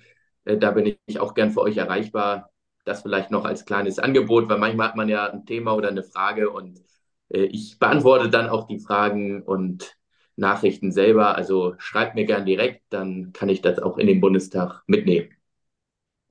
Äh, 0.50 0.58
da 0.58 0.70
bin 0.72 0.96
ich 1.06 1.20
auch 1.20 1.34
gern 1.34 1.50
für 1.52 1.60
euch 1.62 1.76
erreichbar. 1.76 2.50
Das 2.84 3.02
vielleicht 3.02 3.30
noch 3.30 3.44
als 3.44 3.64
kleines 3.66 3.98
Angebot, 3.98 4.48
weil 4.48 4.58
manchmal 4.58 4.88
hat 4.88 4.96
man 4.96 5.08
ja 5.08 5.26
ein 5.30 5.44
Thema 5.46 5.74
oder 5.74 5.88
eine 5.88 6.02
Frage 6.02 6.50
und 6.50 6.80
äh, 7.28 7.42
ich 7.44 7.78
beantworte 7.78 8.30
dann 8.30 8.48
auch 8.48 8.66
die 8.66 8.80
Fragen 8.80 9.42
und 9.42 9.96
Nachrichten 10.36 10.90
selber. 10.92 11.36
Also 11.36 11.74
schreibt 11.78 12.14
mir 12.14 12.24
gern 12.24 12.46
direkt, 12.46 12.82
dann 12.90 13.32
kann 13.32 13.48
ich 13.48 13.60
das 13.62 13.78
auch 13.78 13.98
in 13.98 14.06
den 14.06 14.20
Bundestag 14.20 14.82
mitnehmen. 14.86 15.28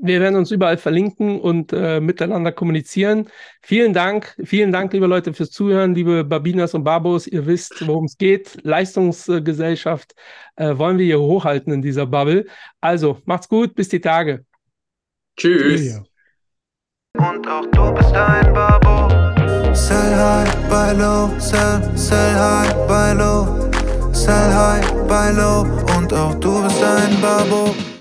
Wir 0.01 0.21
werden 0.21 0.35
uns 0.35 0.49
überall 0.49 0.77
verlinken 0.77 1.41
und 1.41 1.73
äh, 1.73 1.99
miteinander 1.99 2.53
kommunizieren. 2.53 3.27
Vielen 3.61 3.93
Dank, 3.93 4.33
vielen 4.45 4.71
Dank, 4.71 4.93
liebe 4.93 5.07
Leute, 5.07 5.33
fürs 5.33 5.51
Zuhören, 5.51 5.93
liebe 5.93 6.23
Babinas 6.23 6.73
und 6.73 6.85
Babos. 6.85 7.27
Ihr 7.27 7.45
wisst, 7.45 7.85
worum 7.85 8.05
es 8.05 8.17
geht. 8.17 8.57
Leistungsgesellschaft 8.63 10.15
äh, 10.55 10.77
wollen 10.77 10.97
wir 10.97 11.05
hier 11.05 11.19
hochhalten 11.19 11.73
in 11.73 11.81
dieser 11.81 12.05
Bubble. 12.05 12.45
Also, 12.79 13.21
macht's 13.25 13.49
gut, 13.49 13.75
bis 13.75 13.89
die 13.89 13.99
Tage. 13.99 14.45
Tschüss. 15.37 16.01
Und 17.17 17.45
auch 17.47 17.65
du 17.65 17.93
bist 17.93 18.13
ein 18.13 18.53
Babo. 18.53 19.09
Sell 19.73 20.15
high, 20.15 20.69
buy 20.69 20.93
low, 20.97 21.29
sell, 21.39 21.81
sell 21.95 22.35
high, 22.35 22.73
buy 22.87 23.13
low. 23.13 23.69
Sell 24.13 24.53
high, 24.53 24.89
buy 25.07 25.31
low. 25.35 25.65
Und 25.97 26.13
auch 26.13 26.35
du 26.35 26.63
bist 26.63 26.81
ein 26.81 27.19
Babo. 27.21 27.75